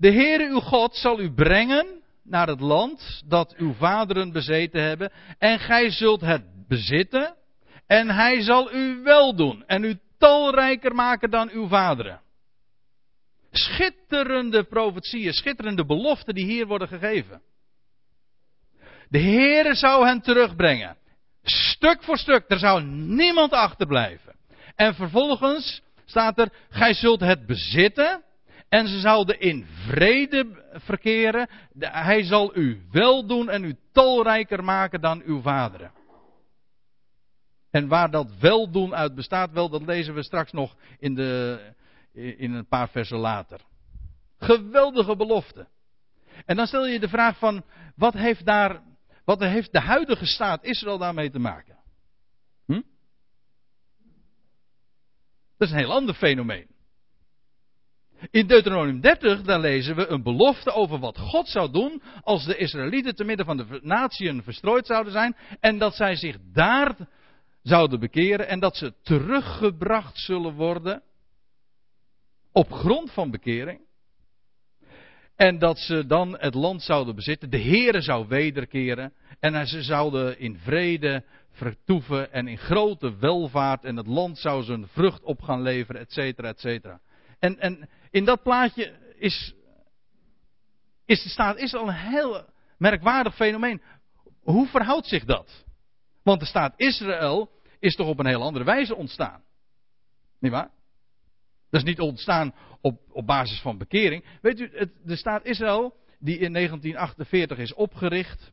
De 0.00 0.12
Heere 0.12 0.48
uw 0.48 0.60
God 0.60 0.96
zal 0.96 1.20
u 1.20 1.32
brengen 1.32 2.02
naar 2.22 2.46
het 2.46 2.60
land 2.60 3.22
dat 3.26 3.54
uw 3.56 3.74
vaderen 3.74 4.32
bezeten 4.32 4.82
hebben. 4.82 5.12
En 5.38 5.58
gij 5.58 5.90
zult 5.90 6.20
het 6.20 6.42
bezitten. 6.68 7.34
En 7.86 8.10
hij 8.10 8.42
zal 8.42 8.74
u 8.74 9.02
wel 9.02 9.36
doen. 9.36 9.64
En 9.66 9.84
u 9.84 9.98
talrijker 10.18 10.94
maken 10.94 11.30
dan 11.30 11.50
uw 11.50 11.68
vaderen. 11.68 12.20
Schitterende 13.50 14.64
profetieën, 14.64 15.32
schitterende 15.32 15.86
beloften 15.86 16.34
die 16.34 16.44
hier 16.44 16.66
worden 16.66 16.88
gegeven. 16.88 17.42
De 19.08 19.20
Heere 19.20 19.74
zou 19.74 20.06
hen 20.06 20.20
terugbrengen. 20.20 20.96
Stuk 21.42 22.02
voor 22.02 22.18
stuk. 22.18 22.44
Er 22.48 22.58
zou 22.58 22.82
niemand 22.84 23.52
achterblijven. 23.52 24.36
En 24.74 24.94
vervolgens 24.94 25.82
staat 26.04 26.38
er, 26.38 26.52
gij 26.70 26.94
zult 26.94 27.20
het 27.20 27.46
bezitten. 27.46 28.24
En 28.70 28.88
ze 28.88 28.98
zouden 28.98 29.40
in 29.40 29.66
vrede 29.66 30.64
verkeren. 30.72 31.48
Hij 31.78 32.22
zal 32.22 32.56
u 32.56 32.82
wel 32.90 33.26
doen 33.26 33.48
en 33.48 33.64
u 33.64 33.76
talrijker 33.92 34.64
maken 34.64 35.00
dan 35.00 35.22
uw 35.24 35.40
vaderen. 35.40 35.92
En 37.70 37.88
waar 37.88 38.10
dat 38.10 38.38
weldoen 38.38 38.94
uit 38.94 39.14
bestaat, 39.14 39.52
wel, 39.52 39.68
dat 39.68 39.82
lezen 39.82 40.14
we 40.14 40.22
straks 40.22 40.52
nog 40.52 40.76
in, 40.98 41.14
de, 41.14 41.60
in 42.12 42.52
een 42.52 42.66
paar 42.66 42.88
versen 42.88 43.18
later. 43.18 43.60
Geweldige 44.38 45.16
belofte. 45.16 45.68
En 46.46 46.56
dan 46.56 46.66
stel 46.66 46.86
je 46.86 47.00
de 47.00 47.08
vraag 47.08 47.38
van, 47.38 47.64
wat 47.96 48.14
heeft 48.14 48.46
daar, 48.46 48.82
wat 49.24 49.40
heeft 49.40 49.72
de 49.72 49.80
huidige 49.80 50.26
staat 50.26 50.64
Israël 50.64 50.98
daarmee 50.98 51.30
te 51.30 51.38
maken? 51.38 51.76
Hm? 52.66 52.82
Dat 55.56 55.68
is 55.68 55.70
een 55.70 55.80
heel 55.80 55.92
ander 55.92 56.14
fenomeen. 56.14 56.69
In 58.30 58.46
Deuteronomium 58.46 59.00
30, 59.00 59.42
daar 59.42 59.60
lezen 59.60 59.96
we 59.96 60.06
een 60.06 60.22
belofte 60.22 60.72
over 60.72 60.98
wat 60.98 61.18
God 61.18 61.48
zou 61.48 61.70
doen 61.72 62.02
als 62.22 62.44
de 62.44 62.56
Israëlieten 62.56 63.14
te 63.14 63.24
midden 63.24 63.46
van 63.46 63.56
de 63.56 63.80
natieën 63.82 64.42
verstrooid 64.42 64.86
zouden 64.86 65.12
zijn 65.12 65.36
en 65.60 65.78
dat 65.78 65.94
zij 65.94 66.16
zich 66.16 66.36
daar 66.52 66.96
zouden 67.62 68.00
bekeren 68.00 68.48
en 68.48 68.60
dat 68.60 68.76
ze 68.76 68.94
teruggebracht 69.02 70.18
zullen 70.18 70.54
worden 70.54 71.02
op 72.52 72.72
grond 72.72 73.12
van 73.12 73.30
bekering. 73.30 73.80
En 75.36 75.58
dat 75.58 75.78
ze 75.78 76.06
dan 76.06 76.36
het 76.38 76.54
land 76.54 76.82
zouden 76.82 77.14
bezitten. 77.14 77.50
De 77.50 77.62
Heere 77.62 78.00
zou 78.00 78.28
wederkeren. 78.28 79.12
En 79.38 79.66
ze 79.66 79.82
zouden 79.82 80.38
in 80.38 80.58
vrede 80.58 81.24
vertoeven 81.50 82.32
en 82.32 82.48
in 82.48 82.58
grote 82.58 83.16
welvaart. 83.16 83.84
En 83.84 83.96
het 83.96 84.06
land 84.06 84.38
zou 84.38 84.62
zijn 84.62 84.86
vrucht 84.86 85.22
op 85.22 85.42
gaan 85.42 85.62
leveren, 85.62 86.00
et 86.00 86.12
cetera, 86.12 86.48
et 86.48 86.60
cetera. 86.60 87.00
En, 87.40 87.58
en 87.58 87.88
in 88.10 88.24
dat 88.24 88.42
plaatje 88.42 89.14
is, 89.18 89.54
is 91.04 91.22
de 91.22 91.28
staat 91.28 91.56
Israël 91.56 91.88
een 91.88 91.94
heel 91.94 92.44
merkwaardig 92.78 93.34
fenomeen. 93.34 93.82
Hoe 94.42 94.66
verhoudt 94.66 95.06
zich 95.06 95.24
dat? 95.24 95.64
Want 96.22 96.40
de 96.40 96.46
staat 96.46 96.74
Israël 96.76 97.50
is 97.78 97.94
toch 97.94 98.06
op 98.06 98.18
een 98.18 98.26
heel 98.26 98.42
andere 98.42 98.64
wijze 98.64 98.94
ontstaan. 98.94 99.42
Niet 100.38 100.52
waar? 100.52 100.70
Dat 101.70 101.80
is 101.80 101.86
niet 101.86 102.00
ontstaan 102.00 102.54
op, 102.80 103.00
op 103.08 103.26
basis 103.26 103.60
van 103.60 103.78
bekering. 103.78 104.24
Weet 104.40 104.60
u, 104.60 104.70
het, 104.72 104.90
de 105.04 105.16
staat 105.16 105.44
Israël, 105.44 105.96
die 106.18 106.38
in 106.38 106.52
1948 106.52 107.58
is 107.58 107.74
opgericht. 107.74 108.52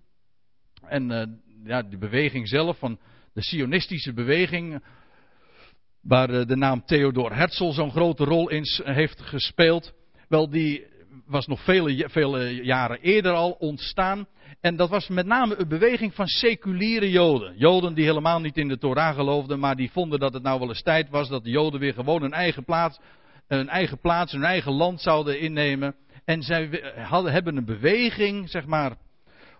En 0.81 1.11
uh, 1.11 1.23
ja, 1.63 1.81
de 1.81 1.97
beweging 1.97 2.47
zelf 2.47 2.77
van 2.77 2.99
de 3.33 3.43
Sionistische 3.43 4.13
beweging. 4.13 4.83
Waar 6.07 6.29
uh, 6.29 6.45
de 6.45 6.55
naam 6.55 6.85
Theodor 6.85 7.35
Herzl 7.35 7.71
zo'n 7.71 7.91
grote 7.91 8.23
rol 8.23 8.49
in 8.49 8.63
heeft 8.83 9.21
gespeeld. 9.21 9.93
Wel, 10.27 10.49
die 10.49 10.85
was 11.25 11.47
nog 11.47 11.63
vele, 11.63 12.09
vele 12.09 12.63
jaren 12.63 12.99
eerder 13.01 13.31
al 13.31 13.51
ontstaan. 13.51 14.27
En 14.61 14.75
dat 14.75 14.89
was 14.89 15.07
met 15.07 15.25
name 15.25 15.59
een 15.59 15.67
beweging 15.67 16.13
van 16.13 16.27
seculiere 16.27 17.09
Joden. 17.09 17.57
Joden 17.57 17.93
die 17.93 18.05
helemaal 18.05 18.39
niet 18.39 18.57
in 18.57 18.67
de 18.67 18.77
Torah 18.77 19.15
geloofden, 19.15 19.59
maar 19.59 19.75
die 19.75 19.91
vonden 19.91 20.19
dat 20.19 20.33
het 20.33 20.43
nou 20.43 20.59
wel 20.59 20.69
eens 20.69 20.83
tijd 20.83 21.09
was 21.09 21.29
dat 21.29 21.43
de 21.43 21.49
Joden 21.49 21.79
weer 21.79 21.93
gewoon 21.93 22.23
een 22.23 22.33
eigen 22.33 22.63
plaats, 22.63 22.99
een 23.47 23.69
eigen 23.69 23.99
plaats, 23.99 24.33
een 24.33 24.43
eigen 24.43 24.71
land 24.71 25.01
zouden 25.01 25.39
innemen. 25.39 25.95
En 26.25 26.41
zij 26.41 26.93
hadden, 26.95 27.31
hebben 27.31 27.57
een 27.57 27.65
beweging, 27.65 28.49
zeg 28.49 28.65
maar, 28.65 28.95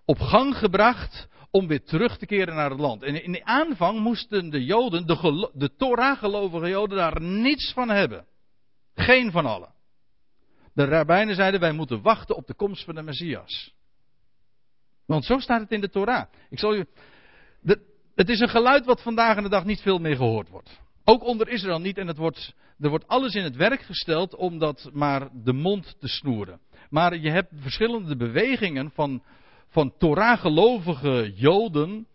op 0.05 0.19
gang 0.19 0.57
gebracht 0.57 1.27
om 1.51 1.67
weer 1.67 1.83
terug 1.83 2.17
te 2.17 2.25
keren 2.25 2.55
naar 2.55 2.69
het 2.69 2.79
land. 2.79 3.03
En 3.03 3.23
in 3.23 3.31
de 3.31 3.45
aanvang 3.45 3.99
moesten 3.99 4.49
de 4.49 4.63
Joden, 4.63 5.07
de, 5.07 5.49
de 5.53 5.75
Torah-gelovige 5.75 6.69
Joden, 6.69 6.97
daar 6.97 7.21
niets 7.21 7.73
van 7.73 7.89
hebben. 7.89 8.25
Geen 8.95 9.31
van 9.31 9.45
allen. 9.45 9.73
De 10.73 10.85
rabbijnen 10.85 11.35
zeiden 11.35 11.59
wij 11.59 11.71
moeten 11.71 12.01
wachten 12.01 12.35
op 12.35 12.47
de 12.47 12.53
komst 12.53 12.83
van 12.83 12.95
de 12.95 13.01
Messias. 13.01 13.73
Want 15.05 15.25
zo 15.25 15.39
staat 15.39 15.61
het 15.61 15.71
in 15.71 15.81
de 15.81 15.89
Torah. 15.89 16.25
Ik 16.49 16.59
zal 16.59 16.75
u, 16.75 16.85
het 18.15 18.29
is 18.29 18.39
een 18.39 18.49
geluid 18.49 18.85
wat 18.85 19.01
vandaag 19.01 19.37
in 19.37 19.43
de 19.43 19.49
dag 19.49 19.65
niet 19.65 19.81
veel 19.81 19.99
meer 19.99 20.15
gehoord 20.15 20.49
wordt. 20.49 20.79
Ook 21.03 21.23
onder 21.23 21.49
Israël 21.49 21.79
niet. 21.79 21.97
En 21.97 22.07
het 22.07 22.17
wordt, 22.17 22.53
er 22.79 22.89
wordt 22.89 23.07
alles 23.07 23.33
in 23.33 23.43
het 23.43 23.55
werk 23.55 23.81
gesteld 23.81 24.35
om 24.35 24.59
dat 24.59 24.89
maar 24.93 25.29
de 25.43 25.53
mond 25.53 25.95
te 25.99 26.07
snoeren. 26.07 26.59
Maar 26.89 27.17
je 27.17 27.29
hebt 27.29 27.53
verschillende 27.55 28.15
bewegingen 28.15 28.91
van, 28.91 29.23
van 29.67 29.93
Torah-gelovige 29.97 31.31
Joden. 31.35 32.07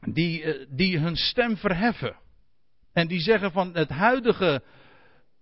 Die, 0.00 0.42
eh, 0.42 0.66
die 0.70 0.98
hun 0.98 1.16
stem 1.16 1.56
verheffen. 1.56 2.16
En 2.92 3.06
die 3.06 3.20
zeggen 3.20 3.52
van 3.52 3.74
het 3.74 3.88
huidige 3.88 4.62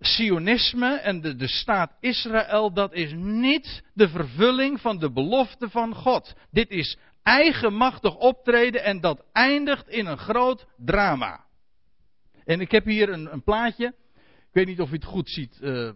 Sionisme 0.01 0.95
en 0.95 1.21
de, 1.21 1.37
de 1.37 1.49
staat 1.49 1.97
Israël, 2.01 2.73
dat 2.73 2.93
is 2.93 3.13
niet 3.17 3.83
de 3.95 4.09
vervulling 4.09 4.81
van 4.81 4.99
de 4.99 5.13
belofte 5.13 5.71
van 5.71 5.95
God. 5.95 6.35
Dit 6.51 6.71
is 6.71 6.99
eigenmachtig 7.23 8.17
optreden 8.17 8.85
en 8.85 9.01
dat 9.01 9.25
eindigt 9.33 9.89
in 9.89 10.07
een 10.07 10.19
groot 10.19 10.67
drama. 10.77 11.45
En 12.45 12.61
ik 12.61 12.71
heb 12.71 12.85
hier 12.85 13.09
een, 13.09 13.33
een 13.33 13.43
plaatje. 13.43 13.87
Ik 14.17 14.53
weet 14.53 14.67
niet 14.67 14.81
of 14.81 14.91
u 14.91 14.95
het 14.95 15.05
goed 15.05 15.29
ziet 15.31 15.59
uh, 15.63 15.91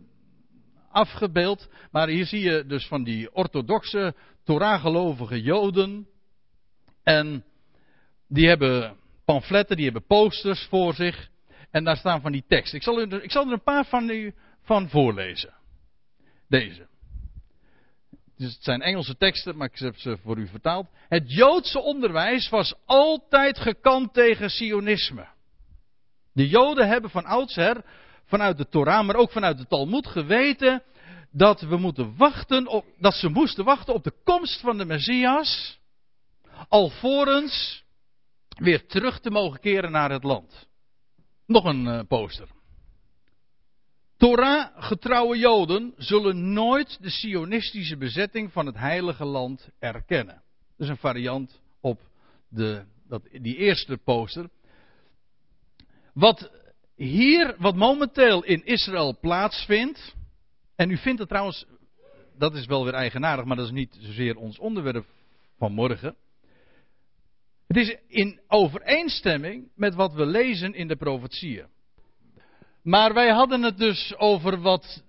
afgebeeld. 0.90 1.68
Maar 1.90 2.08
hier 2.08 2.26
zie 2.26 2.40
je 2.40 2.64
dus 2.66 2.86
van 2.86 3.04
die 3.04 3.34
orthodoxe, 3.34 4.14
Torah-gelovige 4.44 5.42
Joden. 5.42 6.08
En 7.02 7.44
die 8.28 8.48
hebben 8.48 8.96
pamfletten, 9.24 9.76
die 9.76 9.84
hebben 9.84 10.06
posters 10.06 10.66
voor 10.66 10.94
zich. 10.94 11.28
En 11.70 11.84
daar 11.84 11.96
staan 11.96 12.20
van 12.20 12.32
die 12.32 12.44
tekst. 12.48 12.74
Ik 12.74 12.82
zal, 12.82 13.00
er, 13.00 13.22
ik 13.22 13.30
zal 13.30 13.46
er 13.46 13.52
een 13.52 13.62
paar 13.62 13.84
van 13.84 14.10
u 14.10 14.34
van 14.62 14.88
voorlezen. 14.88 15.54
Deze. 16.48 16.86
Dus 18.36 18.54
het 18.54 18.64
zijn 18.64 18.82
Engelse 18.82 19.16
teksten, 19.16 19.56
maar 19.56 19.68
ik 19.72 19.78
heb 19.78 19.96
ze 19.96 20.18
voor 20.22 20.38
u 20.38 20.48
vertaald. 20.48 20.86
Het 21.08 21.32
Joodse 21.32 21.80
onderwijs 21.80 22.48
was 22.48 22.74
altijd 22.84 23.58
gekant 23.58 24.14
tegen 24.14 24.50
Sionisme. 24.50 25.26
De 26.32 26.48
Joden 26.48 26.88
hebben 26.88 27.10
van 27.10 27.24
oudsher, 27.24 27.84
vanuit 28.28 28.56
de 28.56 28.68
Torah, 28.68 29.06
maar 29.06 29.16
ook 29.16 29.30
vanuit 29.30 29.58
de 29.58 29.66
Talmud 29.66 30.06
geweten 30.06 30.82
dat 31.30 31.60
we 31.60 31.76
moeten 31.76 32.16
wachten 32.16 32.66
op, 32.66 32.84
dat 32.98 33.14
ze 33.14 33.28
moesten 33.28 33.64
wachten 33.64 33.94
op 33.94 34.04
de 34.04 34.12
komst 34.24 34.60
van 34.60 34.78
de 34.78 34.84
Messias, 34.84 35.78
alvorens 36.68 37.84
weer 38.48 38.86
terug 38.86 39.20
te 39.20 39.30
mogen 39.30 39.60
keren 39.60 39.90
naar 39.90 40.10
het 40.10 40.22
land. 40.22 40.68
Nog 41.46 41.64
een 41.64 41.84
uh, 41.84 42.00
poster. 42.08 42.48
Torah-getrouwe 44.16 45.38
Joden 45.38 45.94
zullen 45.96 46.52
nooit 46.52 46.98
de 47.00 47.10
sionistische 47.10 47.96
bezetting 47.96 48.52
van 48.52 48.66
het 48.66 48.76
heilige 48.76 49.24
land 49.24 49.68
erkennen. 49.78 50.42
Dat 50.76 50.86
is 50.86 50.88
een 50.88 50.96
variant 50.96 51.60
op 51.80 52.00
de, 52.48 52.84
dat, 53.08 53.22
die 53.32 53.56
eerste 53.56 53.96
poster. 53.96 54.48
Wat 56.12 56.50
hier, 56.98 57.54
wat 57.58 57.74
momenteel 57.74 58.44
in 58.44 58.64
Israël 58.64 59.18
plaatsvindt, 59.20 60.14
en 60.76 60.90
u 60.90 60.96
vindt 60.96 61.18
het 61.18 61.28
trouwens, 61.28 61.66
dat 62.38 62.54
is 62.54 62.66
wel 62.66 62.84
weer 62.84 62.94
eigenaardig, 62.94 63.44
maar 63.44 63.56
dat 63.56 63.66
is 63.66 63.72
niet 63.72 63.96
zozeer 64.00 64.36
ons 64.36 64.58
onderwerp 64.58 65.06
van 65.58 65.72
morgen. 65.72 66.16
Het 67.66 67.76
is 67.76 67.96
in 68.06 68.40
overeenstemming 68.48 69.68
met 69.74 69.94
wat 69.94 70.12
we 70.12 70.26
lezen 70.26 70.74
in 70.74 70.88
de 70.88 70.96
profetieën. 70.96 71.66
Maar 72.82 73.14
wij 73.14 73.28
hadden 73.28 73.62
het 73.62 73.78
dus 73.78 74.14
over 74.16 74.60
wat 74.60 75.02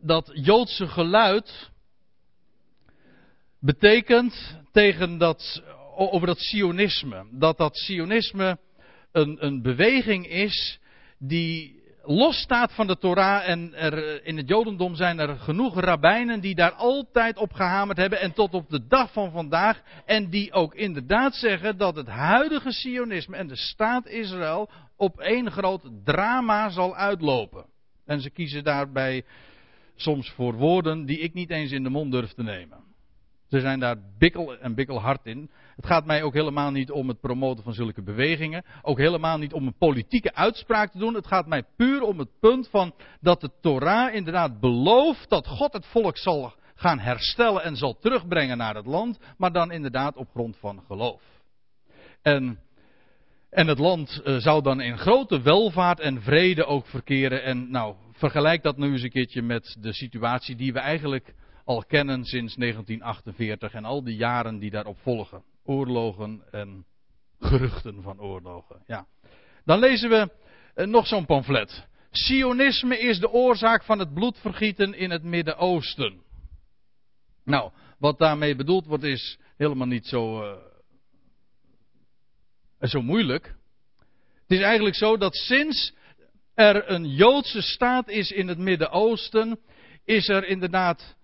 dat 0.00 0.30
Joodse 0.34 0.88
geluid 0.88 1.70
betekent 3.60 4.58
tegen 4.72 5.18
dat, 5.18 5.62
over 5.96 6.26
dat 6.26 6.38
Sionisme. 6.38 7.26
Dat 7.30 7.56
dat 7.56 7.76
Sionisme 7.76 8.58
een, 9.12 9.46
een 9.46 9.62
beweging 9.62 10.26
is 10.26 10.80
die 11.22 11.78
los 12.02 12.36
staat 12.36 12.72
van 12.72 12.86
de 12.86 12.98
Torah 12.98 13.48
en 13.48 13.74
er, 13.74 14.24
in 14.24 14.36
het 14.36 14.48
Jodendom 14.48 14.94
zijn 14.94 15.18
er 15.18 15.36
genoeg 15.36 15.80
rabbijnen 15.80 16.40
die 16.40 16.54
daar 16.54 16.72
altijd 16.72 17.36
op 17.36 17.52
gehamerd 17.52 17.98
hebben 17.98 18.20
en 18.20 18.32
tot 18.32 18.54
op 18.54 18.68
de 18.68 18.86
dag 18.86 19.12
van 19.12 19.30
vandaag 19.30 19.82
en 20.06 20.30
die 20.30 20.52
ook 20.52 20.74
inderdaad 20.74 21.34
zeggen 21.34 21.76
dat 21.76 21.96
het 21.96 22.08
huidige 22.08 22.72
Sionisme 22.72 23.36
en 23.36 23.46
de 23.46 23.56
staat 23.56 24.06
Israël 24.06 24.70
op 24.96 25.20
één 25.20 25.50
groot 25.50 25.90
drama 26.04 26.70
zal 26.70 26.96
uitlopen. 26.96 27.66
En 28.06 28.20
ze 28.20 28.30
kiezen 28.30 28.64
daarbij 28.64 29.24
soms 29.96 30.30
voor 30.30 30.54
woorden 30.54 31.04
die 31.04 31.18
ik 31.18 31.34
niet 31.34 31.50
eens 31.50 31.70
in 31.70 31.82
de 31.82 31.90
mond 31.90 32.12
durf 32.12 32.32
te 32.32 32.42
nemen. 32.42 32.78
Ze 33.48 33.60
zijn 33.60 33.80
daar 33.80 33.96
bikkel 34.18 34.58
en 34.58 34.74
bikkelhard 34.74 35.26
in. 35.26 35.50
Het 35.80 35.88
gaat 35.88 36.06
mij 36.06 36.22
ook 36.22 36.34
helemaal 36.34 36.70
niet 36.70 36.90
om 36.90 37.08
het 37.08 37.20
promoten 37.20 37.64
van 37.64 37.72
zulke 37.72 38.02
bewegingen. 38.02 38.64
Ook 38.82 38.98
helemaal 38.98 39.38
niet 39.38 39.52
om 39.52 39.66
een 39.66 39.76
politieke 39.78 40.34
uitspraak 40.34 40.90
te 40.90 40.98
doen. 40.98 41.14
Het 41.14 41.26
gaat 41.26 41.46
mij 41.46 41.64
puur 41.76 42.02
om 42.02 42.18
het 42.18 42.28
punt 42.40 42.68
van 42.68 42.94
dat 43.20 43.40
de 43.40 43.50
Torah 43.60 44.14
inderdaad 44.14 44.60
belooft 44.60 45.28
dat 45.28 45.46
God 45.46 45.72
het 45.72 45.86
volk 45.86 46.16
zal 46.16 46.54
gaan 46.74 46.98
herstellen 46.98 47.62
en 47.62 47.76
zal 47.76 47.98
terugbrengen 47.98 48.56
naar 48.56 48.74
het 48.74 48.86
land. 48.86 49.18
Maar 49.36 49.52
dan 49.52 49.72
inderdaad 49.72 50.16
op 50.16 50.30
grond 50.30 50.56
van 50.56 50.82
geloof. 50.86 51.22
En, 52.22 52.58
en 53.50 53.66
het 53.66 53.78
land 53.78 54.20
uh, 54.24 54.36
zou 54.36 54.62
dan 54.62 54.80
in 54.80 54.98
grote 54.98 55.40
welvaart 55.40 56.00
en 56.00 56.22
vrede 56.22 56.64
ook 56.64 56.86
verkeren. 56.86 57.42
En 57.42 57.70
nou, 57.70 57.94
vergelijk 58.12 58.62
dat 58.62 58.76
nu 58.76 58.92
eens 58.92 59.02
een 59.02 59.10
keertje 59.10 59.42
met 59.42 59.76
de 59.80 59.92
situatie 59.92 60.56
die 60.56 60.72
we 60.72 60.78
eigenlijk 60.78 61.34
al 61.64 61.84
kennen 61.84 62.24
sinds 62.24 62.54
1948 62.54 63.72
en 63.72 63.84
al 63.84 64.04
die 64.04 64.16
jaren 64.16 64.58
die 64.58 64.70
daarop 64.70 64.98
volgen. 64.98 65.49
Oorlogen 65.70 66.42
en 66.50 66.84
geruchten 67.38 68.02
van 68.02 68.20
oorlogen. 68.20 68.82
Ja. 68.86 69.06
Dan 69.64 69.78
lezen 69.78 70.10
we 70.10 70.30
eh, 70.74 70.86
nog 70.86 71.06
zo'n 71.06 71.26
pamflet. 71.26 71.86
Sionisme 72.10 72.98
is 72.98 73.18
de 73.18 73.30
oorzaak 73.30 73.84
van 73.84 73.98
het 73.98 74.14
bloedvergieten 74.14 74.94
in 74.94 75.10
het 75.10 75.22
Midden-Oosten. 75.22 76.22
Nou, 77.44 77.70
wat 77.98 78.18
daarmee 78.18 78.56
bedoeld 78.56 78.86
wordt 78.86 79.04
is 79.04 79.38
helemaal 79.56 79.86
niet 79.86 80.06
zo, 80.06 80.42
uh, 80.42 80.58
zo 82.80 83.02
moeilijk. 83.02 83.54
Het 84.42 84.58
is 84.58 84.60
eigenlijk 84.60 84.96
zo 84.96 85.16
dat 85.16 85.34
sinds 85.34 85.94
er 86.54 86.90
een 86.90 87.08
Joodse 87.08 87.62
staat 87.62 88.08
is 88.08 88.30
in 88.30 88.48
het 88.48 88.58
Midden-Oosten, 88.58 89.60
is 90.04 90.28
er 90.28 90.44
inderdaad 90.44 91.16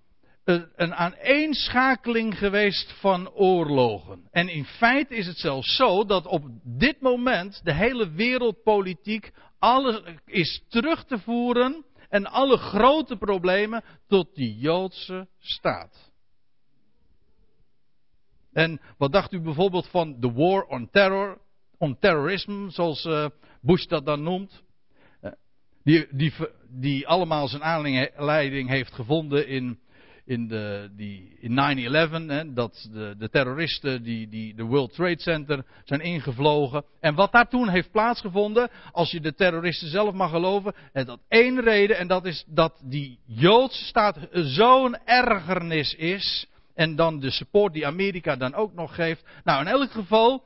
een, 0.46 0.68
een 0.76 0.94
aaneenschakeling 0.94 2.38
geweest 2.38 2.92
van 2.92 3.30
oorlogen. 3.30 4.28
En 4.30 4.48
in 4.48 4.64
feite 4.64 5.14
is 5.14 5.26
het 5.26 5.38
zelfs 5.38 5.76
zo 5.76 6.04
dat 6.04 6.26
op 6.26 6.44
dit 6.62 7.00
moment 7.00 7.60
de 7.64 7.72
hele 7.72 8.10
wereldpolitiek 8.10 9.32
alles 9.58 10.02
is 10.24 10.64
terug 10.68 11.04
te 11.04 11.18
voeren 11.18 11.84
en 12.08 12.26
alle 12.26 12.56
grote 12.56 13.16
problemen 13.16 13.84
tot 14.08 14.34
die 14.34 14.58
Joodse 14.58 15.28
staat. 15.38 16.12
En 18.52 18.80
wat 18.98 19.12
dacht 19.12 19.32
u 19.32 19.40
bijvoorbeeld 19.40 19.88
van 19.88 20.20
de 20.20 20.32
war 20.32 20.62
on 20.62 20.90
terror, 20.90 21.40
on 21.78 21.98
terrorism, 21.98 22.68
zoals 22.68 23.04
uh, 23.04 23.26
Bush 23.60 23.86
dat 23.86 24.06
dan 24.06 24.22
noemt? 24.22 24.62
Uh, 25.22 25.30
die, 25.82 26.06
die, 26.10 26.32
die 26.68 27.08
allemaal 27.08 27.48
zijn 27.48 27.62
aanleiding 27.62 28.68
heeft 28.68 28.92
gevonden 28.92 29.48
in 29.48 29.84
in, 30.26 30.50
in 31.40 32.50
9-11, 32.50 32.54
dat 32.54 32.88
de, 32.92 33.14
de 33.18 33.28
terroristen 33.28 34.02
die, 34.02 34.28
die 34.28 34.54
de 34.54 34.62
World 34.62 34.94
Trade 34.94 35.20
Center 35.20 35.64
zijn 35.84 36.00
ingevlogen. 36.00 36.84
En 37.00 37.14
wat 37.14 37.32
daar 37.32 37.48
toen 37.48 37.68
heeft 37.68 37.90
plaatsgevonden, 37.90 38.70
als 38.92 39.10
je 39.10 39.20
de 39.20 39.34
terroristen 39.34 39.88
zelf 39.88 40.14
mag 40.14 40.30
geloven, 40.30 40.74
en 40.92 41.06
dat 41.06 41.20
één 41.28 41.60
reden, 41.60 41.96
en 41.96 42.06
dat 42.06 42.24
is 42.24 42.44
dat 42.46 42.80
die 42.84 43.18
Joodse 43.26 43.84
staat 43.84 44.18
zo'n 44.32 44.96
ergernis 45.04 45.94
is, 45.94 46.46
en 46.74 46.96
dan 46.96 47.20
de 47.20 47.30
support 47.30 47.72
die 47.72 47.86
Amerika 47.86 48.36
dan 48.36 48.54
ook 48.54 48.74
nog 48.74 48.94
geeft. 48.94 49.24
Nou, 49.44 49.60
in 49.60 49.66
elk 49.66 49.90
geval, 49.90 50.42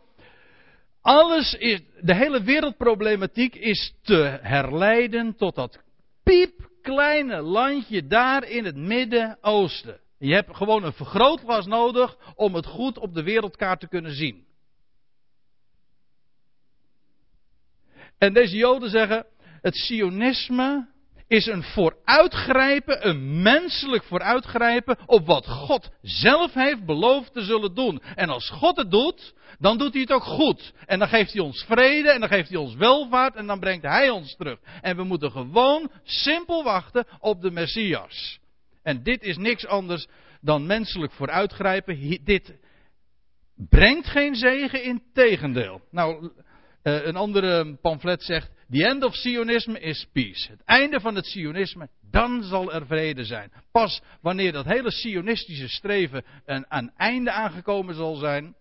alles 1.00 1.54
is, 1.54 1.80
de 2.00 2.14
hele 2.14 2.42
wereldproblematiek 2.42 3.54
is 3.54 3.94
te 4.02 4.38
herleiden 4.42 5.36
tot 5.36 5.54
dat 5.54 5.78
piep 6.22 6.69
kleine 6.82 7.40
landje 7.40 8.06
daar 8.06 8.44
in 8.44 8.64
het 8.64 8.76
Midden-Oosten. 8.76 10.00
Je 10.18 10.34
hebt 10.34 10.56
gewoon 10.56 10.84
een 10.84 10.92
vergrootglas 10.92 11.66
nodig 11.66 12.16
om 12.34 12.54
het 12.54 12.66
goed 12.66 12.98
op 12.98 13.14
de 13.14 13.22
wereldkaart 13.22 13.80
te 13.80 13.88
kunnen 13.88 14.12
zien. 14.12 14.46
En 18.18 18.32
deze 18.32 18.56
Joden 18.56 18.90
zeggen: 18.90 19.26
het 19.60 19.76
Sionisme 19.76 20.88
is 21.26 21.46
een 21.46 21.62
vooruitgrijpen, 22.10 23.08
een 23.08 23.42
menselijk 23.42 24.04
vooruitgrijpen 24.04 24.98
op 25.06 25.26
wat 25.26 25.46
God 25.46 25.90
zelf 26.02 26.54
heeft 26.54 26.84
beloofd 26.84 27.32
te 27.32 27.42
zullen 27.42 27.74
doen. 27.74 28.02
En 28.14 28.28
als 28.28 28.50
God 28.50 28.76
het 28.76 28.90
doet, 28.90 29.34
dan 29.58 29.78
doet 29.78 29.92
hij 29.92 30.02
het 30.02 30.12
ook 30.12 30.22
goed. 30.22 30.72
En 30.86 30.98
dan 30.98 31.08
geeft 31.08 31.32
hij 31.32 31.42
ons 31.42 31.64
vrede 31.64 32.10
en 32.10 32.20
dan 32.20 32.28
geeft 32.28 32.48
hij 32.48 32.58
ons 32.58 32.74
welvaart 32.74 33.34
en 33.34 33.46
dan 33.46 33.60
brengt 33.60 33.84
hij 33.84 34.10
ons 34.10 34.36
terug. 34.36 34.58
En 34.80 34.96
we 34.96 35.04
moeten 35.04 35.30
gewoon 35.30 35.90
simpel 36.04 36.64
wachten 36.64 37.06
op 37.18 37.40
de 37.42 37.50
Messias. 37.50 38.38
En 38.82 39.02
dit 39.02 39.22
is 39.22 39.36
niks 39.36 39.66
anders 39.66 40.06
dan 40.40 40.66
menselijk 40.66 41.12
vooruitgrijpen. 41.12 42.18
Dit 42.24 42.54
brengt 43.68 44.06
geen 44.06 44.34
zegen, 44.34 44.82
in 44.82 45.02
tegendeel. 45.12 45.80
Nou, 45.90 46.30
eh, 46.82 47.04
een 47.06 47.16
andere 47.16 47.76
pamflet 47.80 48.22
zegt, 48.22 48.50
The 48.70 48.86
end 48.86 49.02
of 49.04 49.14
Sionisme 49.14 49.80
is 49.80 50.06
peace. 50.12 50.50
Het 50.50 50.62
einde 50.64 51.00
van 51.00 51.14
het 51.14 51.26
Sionisme, 51.26 51.88
dan 52.10 52.42
zal 52.42 52.72
er 52.72 52.86
vrede 52.86 53.24
zijn. 53.24 53.52
Pas 53.72 54.02
wanneer 54.20 54.52
dat 54.52 54.64
hele 54.64 54.90
Sionistische 54.90 55.68
streven 55.68 56.24
een, 56.44 56.64
een 56.68 56.90
einde 56.96 57.32
aangekomen 57.32 57.94
zal 57.94 58.14
zijn. 58.14 58.54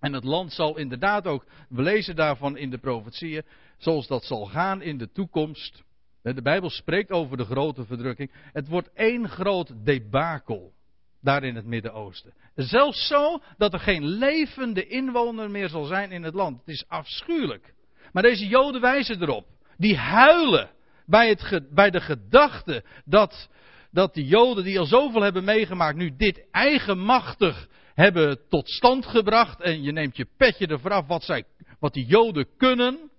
En 0.00 0.12
het 0.12 0.24
land 0.24 0.52
zal 0.52 0.78
inderdaad 0.78 1.26
ook, 1.26 1.44
we 1.68 1.82
lezen 1.82 2.16
daarvan 2.16 2.56
in 2.56 2.70
de 2.70 2.78
profetieën, 2.78 3.42
zoals 3.78 4.06
dat 4.06 4.24
zal 4.24 4.46
gaan 4.46 4.82
in 4.82 4.98
de 4.98 5.12
toekomst. 5.12 5.82
De 6.22 6.42
Bijbel 6.42 6.70
spreekt 6.70 7.10
over 7.10 7.36
de 7.36 7.44
grote 7.44 7.84
verdrukking. 7.84 8.30
Het 8.52 8.68
wordt 8.68 8.90
één 8.94 9.28
groot 9.28 9.72
debakel 9.84 10.72
daar 11.20 11.42
in 11.42 11.54
het 11.54 11.66
Midden-Oosten. 11.66 12.32
Zelfs 12.54 13.06
zo 13.06 13.40
dat 13.56 13.72
er 13.72 13.80
geen 13.80 14.04
levende 14.04 14.86
inwoner 14.86 15.50
meer 15.50 15.68
zal 15.68 15.84
zijn 15.84 16.12
in 16.12 16.22
het 16.22 16.34
land. 16.34 16.58
Het 16.58 16.68
is 16.68 16.84
afschuwelijk. 16.88 17.74
Maar 18.12 18.22
deze 18.22 18.46
Joden 18.46 18.80
wijzen 18.80 19.22
erop. 19.22 19.46
Die 19.76 19.96
huilen 19.96 20.70
bij, 21.06 21.28
het, 21.28 21.74
bij 21.74 21.90
de 21.90 22.00
gedachte 22.00 22.84
dat, 23.04 23.48
dat 23.90 24.14
die 24.14 24.26
Joden 24.26 24.64
die 24.64 24.78
al 24.78 24.86
zoveel 24.86 25.22
hebben 25.22 25.44
meegemaakt, 25.44 25.96
nu 25.96 26.16
dit 26.16 26.50
eigenmachtig 26.50 27.68
hebben 27.94 28.48
tot 28.48 28.70
stand 28.70 29.06
gebracht. 29.06 29.60
En 29.60 29.82
je 29.82 29.92
neemt 29.92 30.16
je 30.16 30.26
petje 30.36 30.66
ervoor 30.66 30.90
af 30.90 31.06
wat, 31.06 31.22
zij, 31.22 31.44
wat 31.78 31.92
die 31.92 32.06
Joden 32.06 32.46
kunnen. 32.56 33.10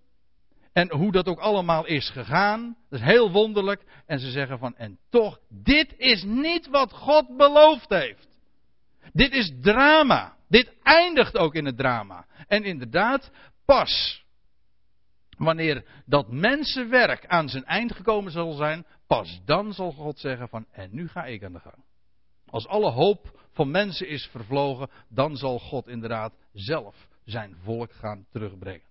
En 0.73 0.91
hoe 0.91 1.11
dat 1.11 1.27
ook 1.27 1.39
allemaal 1.39 1.85
is 1.85 2.09
gegaan. 2.09 2.77
Dat 2.89 2.99
is 2.99 3.05
heel 3.05 3.31
wonderlijk. 3.31 3.83
En 4.05 4.19
ze 4.19 4.31
zeggen 4.31 4.59
van, 4.59 4.75
en 4.75 4.97
toch, 5.09 5.39
dit 5.49 5.93
is 5.97 6.23
niet 6.23 6.67
wat 6.67 6.91
God 6.91 7.37
beloofd 7.37 7.89
heeft. 7.89 8.27
Dit 9.11 9.33
is 9.33 9.51
drama. 9.61 10.35
Dit 10.49 10.73
eindigt 10.83 11.37
ook 11.37 11.55
in 11.55 11.65
het 11.65 11.77
drama. 11.77 12.25
En 12.47 12.63
inderdaad, 12.63 13.31
pas 13.65 14.22
wanneer 15.43 15.85
dat 16.05 16.31
mensenwerk 16.31 17.25
aan 17.27 17.49
zijn 17.49 17.65
eind 17.65 17.95
gekomen 17.95 18.31
zal 18.31 18.51
zijn, 18.53 18.85
pas 19.07 19.41
dan 19.45 19.73
zal 19.73 19.91
God 19.91 20.19
zeggen 20.19 20.49
van, 20.49 20.65
en 20.71 20.89
nu 20.91 21.07
ga 21.07 21.25
ik 21.25 21.43
aan 21.43 21.53
de 21.53 21.59
gang. 21.59 21.83
Als 22.49 22.67
alle 22.67 22.91
hoop 22.91 23.39
van 23.51 23.71
mensen 23.71 24.07
is 24.07 24.27
vervlogen, 24.31 24.89
dan 25.09 25.37
zal 25.37 25.59
God 25.59 25.87
inderdaad 25.87 26.33
zelf 26.53 27.07
zijn 27.25 27.55
volk 27.63 27.91
gaan 27.91 28.25
terugbrengen. 28.31 28.87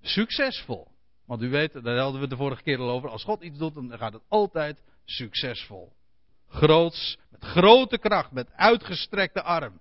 Succesvol. 0.00 0.88
Want 1.26 1.42
u 1.42 1.48
weet, 1.48 1.84
daar 1.84 1.98
hadden 1.98 2.20
we 2.20 2.28
de 2.28 2.36
vorige 2.36 2.62
keer 2.62 2.78
al 2.78 2.90
over. 2.90 3.08
Als 3.08 3.24
God 3.24 3.42
iets 3.42 3.58
doet, 3.58 3.74
dan 3.74 3.98
gaat 3.98 4.12
het 4.12 4.22
altijd 4.28 4.82
succesvol. 5.04 5.92
Groots, 6.48 7.18
met 7.30 7.44
grote 7.44 7.98
kracht, 7.98 8.32
met 8.32 8.52
uitgestrekte 8.52 9.42
arm. 9.42 9.80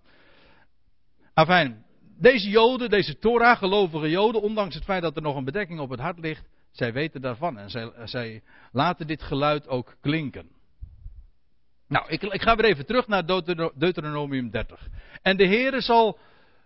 Afijn, 1.34 1.85
deze 2.18 2.50
Joden, 2.50 2.90
deze 2.90 3.18
Torah-gelovige 3.18 4.10
Joden, 4.10 4.42
ondanks 4.42 4.76
het 4.76 4.84
feit 4.84 5.02
dat 5.02 5.16
er 5.16 5.22
nog 5.22 5.36
een 5.36 5.44
bedekking 5.44 5.80
op 5.80 5.90
het 5.90 6.00
hart 6.00 6.20
ligt, 6.20 6.48
zij 6.72 6.94
weten 6.94 7.22
daarvan 7.22 7.58
en 7.58 7.70
zij, 7.70 7.92
zij 8.04 8.42
laten 8.72 9.08
dit 9.08 9.22
geluid 9.22 9.68
ook 9.68 9.96
klinken. 10.02 10.50
Nou, 11.88 12.06
ik, 12.08 12.22
ik, 12.22 12.42
ga 12.42 12.56
weer 12.56 12.66
even 12.66 12.86
terug 12.86 13.08
naar 13.08 13.26
Deuteronomium 13.76 14.50
30. 14.50 14.88
En 15.22 15.38
de 15.38 15.48
Heere 15.48 15.82
zal, 15.82 16.20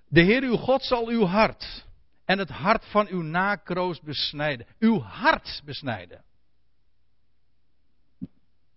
de 0.07 0.21
Heer 0.21 0.43
uw 0.43 0.55
God 0.55 0.83
zal 0.83 1.07
uw 1.07 1.25
hart 1.25 1.85
en 2.25 2.39
het 2.39 2.49
hart 2.49 2.85
van 2.85 3.07
uw 3.07 3.21
nakroost 3.21 4.03
besnijden. 4.03 4.65
Uw 4.79 4.99
hart 4.99 5.62
besnijden. 5.65 6.23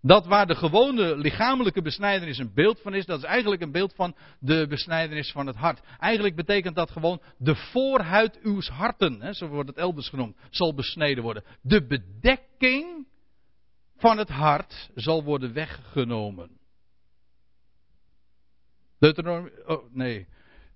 Dat 0.04 0.26
waar 0.26 0.46
de 0.46 0.54
gewone 0.54 1.16
lichamelijke 1.16 1.82
besnijdenis 1.82 2.38
een 2.38 2.54
beeld 2.54 2.80
van 2.80 2.94
is, 2.94 3.06
dat 3.06 3.18
is 3.18 3.24
eigenlijk 3.24 3.62
een 3.62 3.72
beeld 3.72 3.94
van 3.94 4.16
de 4.40 4.66
besnijdenis 4.68 5.32
van 5.32 5.46
het 5.46 5.56
hart. 5.56 5.80
Eigenlijk 5.98 6.36
betekent 6.36 6.76
dat 6.76 6.90
gewoon 6.90 7.22
de 7.38 7.54
voorhuid 7.54 8.40
uw 8.42 8.60
harten, 8.60 9.20
hè, 9.20 9.32
zo 9.32 9.46
wordt 9.46 9.68
het 9.68 9.78
elders 9.78 10.08
genoemd, 10.08 10.36
zal 10.50 10.74
besneden 10.74 11.22
worden. 11.22 11.44
De 11.60 11.86
bedekking 11.86 13.06
van 13.96 14.18
het 14.18 14.28
hart 14.28 14.90
zal 14.94 15.24
worden 15.24 15.52
weggenomen. 15.52 16.50
Deuteronomium, 18.98 19.52
oh 19.66 19.92
nee, 19.92 20.26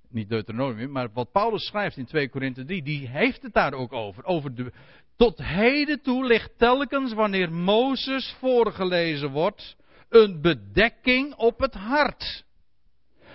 niet 0.09 0.29
Deuteronomium, 0.29 0.91
maar 0.91 1.13
wat 1.13 1.33
Paulus 1.33 1.67
schrijft 1.67 1.97
in 1.97 2.07
2 2.07 2.29
Korinthe 2.29 2.65
3, 2.65 2.83
die 2.83 3.09
heeft 3.09 3.43
het 3.43 3.53
daar 3.53 3.73
ook 3.73 3.93
over. 3.93 4.25
Over 4.25 4.55
de, 4.55 4.73
tot 5.17 5.39
heden 5.39 6.03
toe 6.03 6.25
ligt 6.25 6.59
telkens 6.59 7.13
wanneer 7.13 7.53
Mozes 7.53 8.35
voorgelezen 8.39 9.31
wordt 9.31 9.77
een 10.09 10.41
bedekking 10.41 11.35
op 11.35 11.59
het 11.59 11.75
hart. 11.75 12.45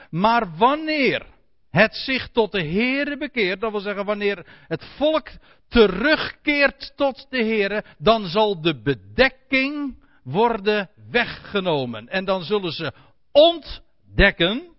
Maar 0.10 0.58
wanneer 0.58 1.26
het 1.70 1.96
zich 1.96 2.30
tot 2.30 2.52
de 2.52 2.63
Heere 2.63 3.17
bekeert, 3.17 3.62
dat 3.62 3.72
wil 3.72 3.80
zeggen 3.80 4.06
wanneer 4.06 4.46
het 4.67 4.84
volk 4.98 5.30
terugkeert 5.67 6.94
tot 6.96 7.28
de 7.30 7.44
Heere, 7.44 7.84
dan 7.98 8.26
zal 8.26 8.62
de 8.62 8.82
bedekking 8.82 10.04
worden 10.24 10.89
weggenomen. 11.12 12.08
En 12.08 12.26
dan 12.26 12.44
zullen 12.44 12.72
ze 12.72 12.94
ontdekken 13.32 14.72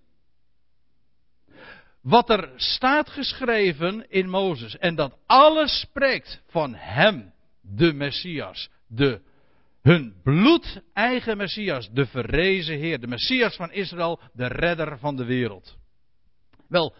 wat 2.02 2.30
er 2.30 2.52
staat 2.56 3.08
geschreven 3.08 4.10
in 4.10 4.28
Mozes. 4.28 4.78
En 4.78 4.94
dat 4.94 5.18
alles 5.26 5.80
spreekt 5.80 6.42
van 6.46 6.74
hem, 6.74 7.32
de 7.60 7.92
Messias. 7.92 8.70
De, 8.86 9.20
hun 9.82 10.14
bloedeigen 10.22 11.36
Messias, 11.36 11.90
de 11.90 12.06
verrezen 12.06 12.78
Heer. 12.78 13.00
De 13.00 13.06
Messias 13.06 13.56
van 13.56 13.72
Israël, 13.72 14.20
de 14.32 14.46
redder 14.46 14.98
van 14.98 15.16
de 15.16 15.24
wereld. 15.24 15.76
Wel, 16.68 16.94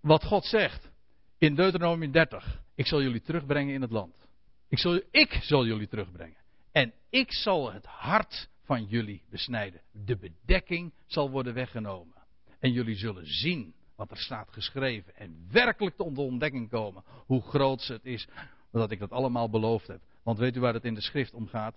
wat 0.00 0.24
God 0.24 0.44
zegt 0.44 0.90
in 1.38 1.54
Deuteronomium 1.54 2.12
30. 2.12 2.60
Ik 2.74 2.86
zal 2.86 3.02
jullie 3.02 3.22
terugbrengen 3.22 3.74
in 3.74 3.82
het 3.82 3.90
land. 3.90 4.26
Ik 4.68 4.78
zal, 4.78 5.00
ik 5.10 5.38
zal 5.42 5.66
jullie 5.66 5.88
terugbrengen. 5.88 6.36
En 6.72 6.92
ik 7.10 7.32
zal 7.32 7.72
het 7.72 7.86
hart 7.86 8.48
van 8.64 8.84
jullie 8.84 9.22
besnijden. 9.30 9.80
De 9.92 10.16
bedekking 10.16 10.92
zal 11.06 11.30
worden 11.30 11.54
weggenomen. 11.54 12.14
En 12.60 12.72
jullie 12.72 12.96
zullen 12.96 13.26
zien 13.26 13.74
wat 13.98 14.10
er 14.10 14.16
staat 14.16 14.52
geschreven. 14.52 15.16
En 15.16 15.46
werkelijk 15.50 15.96
tot 15.96 16.14
de 16.14 16.20
ontdekking 16.20 16.70
komen 16.70 17.02
hoe 17.26 17.42
groot 17.42 17.86
het 17.86 18.04
is 18.04 18.28
dat 18.70 18.90
ik 18.90 18.98
dat 18.98 19.10
allemaal 19.10 19.50
beloofd 19.50 19.86
heb. 19.86 20.00
Want 20.22 20.38
weet 20.38 20.56
u 20.56 20.60
waar 20.60 20.74
het 20.74 20.84
in 20.84 20.94
de 20.94 21.00
schrift 21.00 21.34
om 21.34 21.46
gaat? 21.46 21.74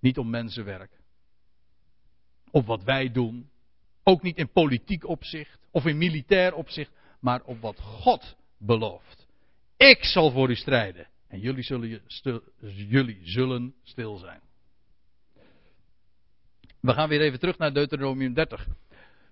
Niet 0.00 0.18
om 0.18 0.30
mensenwerk. 0.30 1.00
Of 2.50 2.66
wat 2.66 2.82
wij 2.82 3.12
doen. 3.12 3.50
Ook 4.02 4.22
niet 4.22 4.36
in 4.36 4.52
politiek 4.52 5.06
opzicht. 5.06 5.58
Of 5.70 5.86
in 5.86 5.98
militair 5.98 6.54
opzicht. 6.54 6.92
Maar 7.20 7.42
op 7.42 7.60
wat 7.60 7.80
God 7.80 8.36
belooft. 8.58 9.26
Ik 9.76 10.04
zal 10.04 10.30
voor 10.30 10.50
u 10.50 10.54
strijden. 10.54 11.08
En 11.28 11.40
jullie 11.40 11.62
zullen, 11.62 12.02
stil, 12.06 12.42
jullie 12.88 13.20
zullen 13.22 13.74
stil 13.82 14.16
zijn. 14.16 14.40
We 16.80 16.92
gaan 16.92 17.08
weer 17.08 17.20
even 17.20 17.38
terug 17.38 17.58
naar 17.58 17.72
Deuteronomium 17.72 18.34
30. 18.34 18.66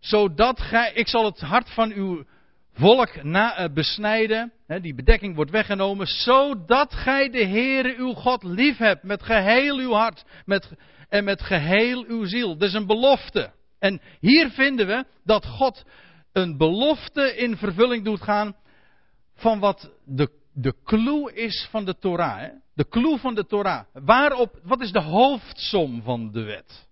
Zodat 0.04 0.60
gij, 0.60 0.92
ik 0.94 1.08
zal 1.08 1.24
het 1.24 1.40
hart 1.40 1.70
van 1.70 1.92
uw 1.92 2.24
volk 2.72 3.22
na, 3.22 3.60
uh, 3.60 3.74
besnijden. 3.74 4.52
Hè, 4.66 4.80
die 4.80 4.94
bedekking 4.94 5.34
wordt 5.34 5.50
weggenomen. 5.50 6.06
Zodat 6.06 6.94
gij 6.94 7.30
de 7.30 7.44
Heere 7.44 7.94
uw 7.96 8.12
God 8.12 8.42
lief 8.42 8.76
hebt. 8.76 9.02
Met 9.02 9.22
geheel 9.22 9.78
uw 9.78 9.92
hart. 9.92 10.24
Met, 10.44 10.72
en 11.08 11.24
met 11.24 11.42
geheel 11.42 12.04
uw 12.06 12.24
ziel. 12.24 12.56
Is 12.58 12.72
een 12.72 12.86
belofte. 12.86 13.52
En 13.78 14.00
hier 14.20 14.50
vinden 14.50 14.86
we 14.86 15.04
dat 15.24 15.46
God 15.46 15.84
een 16.32 16.56
belofte 16.56 17.36
in 17.36 17.56
vervulling 17.56 18.04
doet 18.04 18.22
gaan. 18.22 18.56
Van 19.34 19.58
wat 19.58 19.90
de, 20.04 20.30
de 20.52 20.74
clue 20.84 21.32
is 21.32 21.68
van 21.70 21.84
de 21.84 21.98
Torah. 21.98 22.38
Hè? 22.38 22.48
De 22.74 22.88
clue 22.88 23.18
van 23.18 23.34
de 23.34 23.46
Torah. 23.46 23.84
Waarop, 23.92 24.60
wat 24.62 24.80
is 24.80 24.92
de 24.92 25.02
hoofdsom 25.02 26.02
van 26.02 26.32
de 26.32 26.42
wet? 26.42 26.88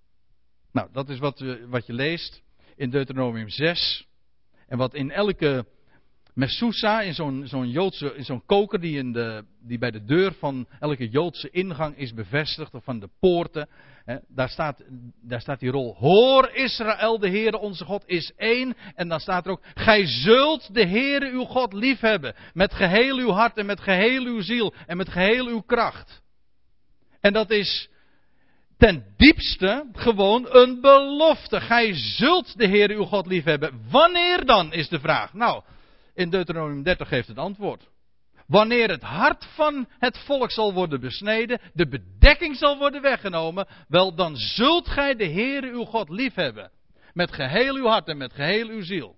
Nou, 0.73 0.89
dat 0.93 1.09
is 1.09 1.19
wat, 1.19 1.45
wat 1.69 1.87
je 1.87 1.93
leest 1.93 2.43
in 2.77 2.91
Deuteronomium 2.91 3.49
6. 3.49 4.07
En 4.67 4.79
wat 4.79 4.95
in 4.95 5.11
elke 5.11 5.67
Mesusa, 6.35 7.01
in 7.01 7.15
zo'n 7.15 7.43
zo'n 7.47 7.71
Joodse, 7.71 8.15
in 8.15 8.25
zo'n 8.25 8.47
koker 8.47 8.81
die, 8.81 8.99
in 8.99 9.13
de, 9.13 9.45
die 9.61 9.79
bij 9.79 9.91
de 9.91 10.05
deur 10.05 10.33
van 10.33 10.67
elke 10.81 11.09
Joodse 11.09 11.51
ingang 11.51 11.97
is 11.97 12.15
bevestigd, 12.15 12.75
of 12.75 12.85
van 12.85 12.99
de 12.99 13.09
poorten, 13.21 13.69
hè, 14.05 14.17
daar, 14.29 14.49
staat, 14.49 14.83
daar 15.23 15.41
staat 15.41 15.61
die 15.61 15.71
rol. 15.71 15.95
Hoor 15.99 16.51
Israël, 16.55 17.19
de 17.19 17.29
Heere 17.29 17.59
onze 17.59 17.85
God 17.85 18.03
is 18.07 18.33
één. 18.37 18.75
En 18.95 19.09
dan 19.09 19.21
staat 19.21 19.45
er 19.45 19.51
ook, 19.51 19.63
gij 19.75 20.07
zult 20.07 20.75
de 20.75 20.87
Heere 20.87 21.31
uw 21.31 21.45
God 21.45 21.73
liefhebben. 21.73 22.35
Met 22.53 22.75
geheel 22.75 23.19
uw 23.19 23.31
hart 23.31 23.57
en 23.57 23.67
met 23.67 23.81
geheel 23.81 24.25
uw 24.25 24.41
ziel 24.41 24.75
en 24.87 24.97
met 24.97 25.09
geheel 25.09 25.47
uw 25.47 25.61
kracht. 25.61 26.23
En 27.21 27.33
dat 27.33 27.51
is 27.51 27.89
ten 28.83 29.05
diepste 29.17 29.89
gewoon 29.93 30.47
een 30.51 30.81
belofte. 30.81 31.61
Gij 31.61 31.95
zult 31.95 32.59
de 32.59 32.67
Heer 32.67 32.91
uw 32.91 33.05
God 33.05 33.27
liefhebben. 33.27 33.81
Wanneer 33.91 34.45
dan, 34.45 34.73
is 34.73 34.89
de 34.89 35.01
vraag. 35.01 35.33
Nou, 35.33 35.63
in 36.15 36.31
Deuteronomium 36.31 36.83
30 36.83 37.09
geeft 37.09 37.29
het 37.29 37.39
antwoord. 37.39 37.89
Wanneer 38.47 38.89
het 38.89 39.03
hart 39.03 39.47
van 39.55 39.87
het 39.99 40.19
volk 40.19 40.51
zal 40.51 40.73
worden 40.73 41.01
besneden, 41.01 41.61
de 41.73 41.89
bedekking 41.89 42.57
zal 42.57 42.79
worden 42.79 43.03
weggenomen, 43.03 43.67
wel 43.89 44.15
dan 44.15 44.37
zult 44.37 44.89
gij 44.89 45.15
de 45.15 45.25
Heer 45.25 45.63
uw 45.63 45.85
God 45.85 46.09
liefhebben. 46.09 46.71
Met 47.13 47.33
geheel 47.33 47.75
uw 47.75 47.87
hart 47.87 48.09
en 48.09 48.17
met 48.17 48.33
geheel 48.33 48.69
uw 48.69 48.83
ziel. 48.83 49.17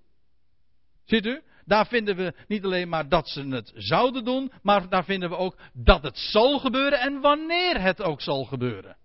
Ziet 1.05 1.27
u? 1.27 1.43
Daar 1.65 1.87
vinden 1.87 2.17
we 2.17 2.35
niet 2.49 2.65
alleen 2.65 2.89
maar 2.89 3.09
dat 3.09 3.29
ze 3.29 3.49
het 3.49 3.73
zouden 3.75 4.25
doen, 4.25 4.53
maar 4.63 4.89
daar 4.89 5.05
vinden 5.05 5.29
we 5.29 5.37
ook 5.37 5.59
dat 5.73 6.03
het 6.03 6.19
zal 6.19 6.59
gebeuren 6.59 7.01
en 7.01 7.21
wanneer 7.21 7.81
het 7.81 8.03
ook 8.03 8.21
zal 8.21 8.45
gebeuren. 8.45 8.97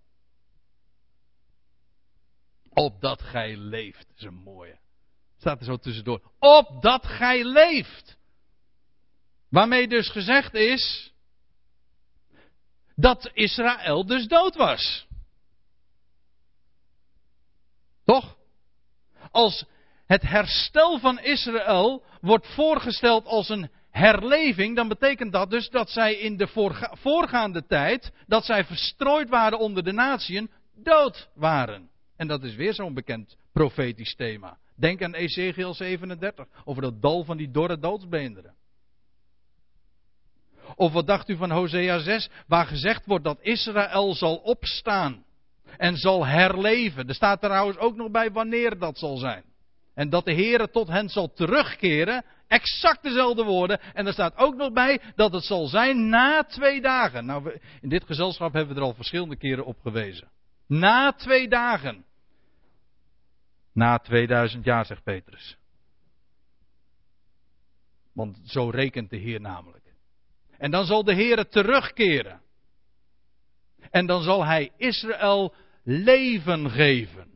Opdat 2.73 3.21
gij 3.21 3.55
leeft. 3.57 4.07
Dat 4.07 4.17
is 4.17 4.23
een 4.23 4.41
mooie. 4.43 4.79
Staat 5.37 5.59
er 5.59 5.65
zo 5.65 5.77
tussendoor. 5.77 6.31
Opdat 6.39 7.05
gij 7.05 7.43
leeft. 7.43 8.17
Waarmee 9.49 9.87
dus 9.87 10.09
gezegd 10.09 10.53
is. 10.53 11.13
Dat 12.95 13.29
Israël 13.33 14.05
dus 14.05 14.27
dood 14.27 14.55
was. 14.55 15.07
Toch? 18.05 18.37
Als 19.31 19.65
het 20.05 20.21
herstel 20.21 20.99
van 20.99 21.19
Israël 21.19 22.03
wordt 22.21 22.47
voorgesteld 22.47 23.25
als 23.25 23.49
een 23.49 23.69
herleving, 23.91 24.75
dan 24.75 24.87
betekent 24.87 25.31
dat 25.31 25.49
dus 25.49 25.69
dat 25.69 25.89
zij 25.89 26.13
in 26.13 26.37
de 26.37 26.47
voorgaande 26.93 27.65
tijd, 27.65 28.11
dat 28.27 28.45
zij 28.45 28.65
verstrooid 28.65 29.29
waren 29.29 29.59
onder 29.59 29.83
de 29.83 29.91
natieën, 29.91 30.51
dood 30.75 31.29
waren. 31.33 31.89
En 32.19 32.27
dat 32.27 32.43
is 32.43 32.55
weer 32.55 32.73
zo'n 32.73 32.93
bekend 32.93 33.37
profetisch 33.51 34.15
thema. 34.15 34.57
Denk 34.75 35.03
aan 35.03 35.13
Ezekiel 35.13 35.73
37, 35.73 36.47
over 36.65 36.81
dat 36.81 37.01
dal 37.01 37.23
van 37.23 37.37
die 37.37 37.51
dorre 37.51 37.79
doodsbeenderen. 37.79 38.53
Of 40.75 40.91
wat 40.91 41.07
dacht 41.07 41.29
u 41.29 41.35
van 41.35 41.51
Hosea 41.51 41.99
6, 41.99 42.29
waar 42.47 42.65
gezegd 42.65 43.05
wordt 43.05 43.23
dat 43.23 43.41
Israël 43.41 44.13
zal 44.13 44.35
opstaan 44.35 45.23
en 45.77 45.97
zal 45.97 46.25
herleven. 46.25 47.07
Er 47.07 47.15
staat 47.15 47.41
trouwens 47.41 47.77
ook 47.77 47.95
nog 47.95 48.11
bij 48.11 48.31
wanneer 48.31 48.77
dat 48.79 48.97
zal 48.97 49.17
zijn. 49.17 49.43
En 49.93 50.09
dat 50.09 50.25
de 50.25 50.33
Heere 50.33 50.69
tot 50.69 50.87
hen 50.87 51.09
zal 51.09 51.33
terugkeren, 51.33 52.25
exact 52.47 53.03
dezelfde 53.03 53.43
woorden. 53.43 53.79
En 53.93 54.07
er 54.07 54.13
staat 54.13 54.37
ook 54.37 54.55
nog 54.55 54.73
bij 54.73 55.01
dat 55.15 55.33
het 55.33 55.43
zal 55.43 55.67
zijn 55.67 56.09
na 56.09 56.43
twee 56.43 56.81
dagen. 56.81 57.25
Nou, 57.25 57.59
in 57.81 57.89
dit 57.89 58.03
gezelschap 58.03 58.53
hebben 58.53 58.73
we 58.73 58.81
er 58.81 58.87
al 58.87 58.93
verschillende 58.93 59.37
keren 59.37 59.65
op 59.65 59.79
gewezen. 59.81 60.29
Na 60.67 61.11
twee 61.11 61.47
dagen. 61.47 62.07
Na 63.73 63.97
2000 63.97 64.65
jaar, 64.65 64.85
zegt 64.85 65.03
Petrus. 65.03 65.57
Want 68.13 68.39
zo 68.43 68.69
rekent 68.69 69.09
de 69.09 69.17
Heer 69.17 69.41
namelijk. 69.41 69.93
En 70.57 70.71
dan 70.71 70.85
zal 70.85 71.03
de 71.03 71.13
Heer 71.13 71.47
terugkeren. 71.47 72.41
En 73.89 74.05
dan 74.05 74.23
zal 74.23 74.45
hij 74.45 74.71
Israël 74.77 75.53
leven 75.83 76.69
geven. 76.69 77.27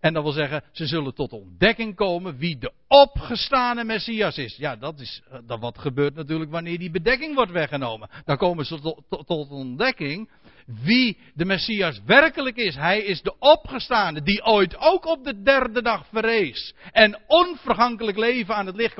En 0.00 0.12
dat 0.12 0.22
wil 0.22 0.32
zeggen, 0.32 0.64
ze 0.72 0.86
zullen 0.86 1.14
tot 1.14 1.32
ontdekking 1.32 1.94
komen 1.94 2.36
wie 2.36 2.58
de 2.58 2.72
opgestane 2.88 3.84
Messias 3.84 4.38
is. 4.38 4.56
Ja, 4.56 4.76
dat 4.76 5.00
is 5.00 5.22
dat 5.46 5.60
wat 5.60 5.78
gebeurt 5.78 6.14
natuurlijk 6.14 6.50
wanneer 6.50 6.78
die 6.78 6.90
bedekking 6.90 7.34
wordt 7.34 7.52
weggenomen. 7.52 8.08
Dan 8.24 8.36
komen 8.36 8.64
ze 8.64 8.80
tot, 8.80 9.26
tot 9.26 9.50
ontdekking 9.50 10.30
wie 10.82 11.18
de 11.34 11.44
Messias 11.44 12.00
werkelijk 12.06 12.56
is. 12.56 12.74
Hij 12.74 13.00
is 13.00 13.22
de 13.22 13.38
opgestaande 13.38 14.22
die 14.22 14.44
ooit 14.44 14.76
ook 14.78 15.04
op 15.04 15.24
de 15.24 15.42
derde 15.42 15.82
dag 15.82 16.06
verrees. 16.12 16.74
En 16.92 17.18
onvergankelijk 17.26 18.18
leven 18.18 18.54
aan 18.54 18.66
het 18.66 18.76
licht 18.76 18.96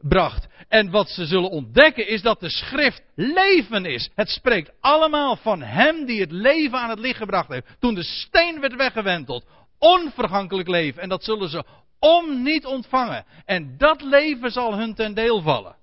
bracht. 0.00 0.46
En 0.68 0.90
wat 0.90 1.08
ze 1.08 1.26
zullen 1.26 1.50
ontdekken 1.50 2.08
is 2.08 2.22
dat 2.22 2.40
de 2.40 2.48
schrift 2.48 3.02
leven 3.14 3.84
is. 3.84 4.10
Het 4.14 4.28
spreekt 4.28 4.72
allemaal 4.80 5.36
van 5.36 5.62
hem 5.62 6.04
die 6.04 6.20
het 6.20 6.32
leven 6.32 6.78
aan 6.78 6.90
het 6.90 6.98
licht 6.98 7.18
gebracht 7.18 7.48
heeft. 7.48 7.66
Toen 7.78 7.94
de 7.94 8.02
steen 8.02 8.60
werd 8.60 8.74
weggewenteld. 8.76 9.44
Onvergankelijk 9.78 10.68
leven. 10.68 11.02
En 11.02 11.08
dat 11.08 11.24
zullen 11.24 11.48
ze 11.48 11.64
om 11.98 12.42
niet 12.42 12.66
ontvangen. 12.66 13.24
En 13.44 13.74
dat 13.78 14.02
leven 14.02 14.50
zal 14.50 14.78
hun 14.78 14.94
ten 14.94 15.14
deel 15.14 15.40
vallen. 15.40 15.76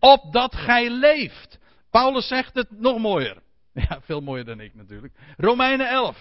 Opdat 0.00 0.56
gij 0.56 0.90
leeft. 0.90 1.58
Paulus 1.90 2.28
zegt 2.28 2.54
het 2.54 2.70
nog 2.70 2.98
mooier. 2.98 3.42
Ja, 3.88 4.00
veel 4.00 4.20
mooier 4.20 4.44
dan 4.44 4.60
ik 4.60 4.74
natuurlijk. 4.74 5.14
Romeinen 5.36 5.88
11. 5.88 6.16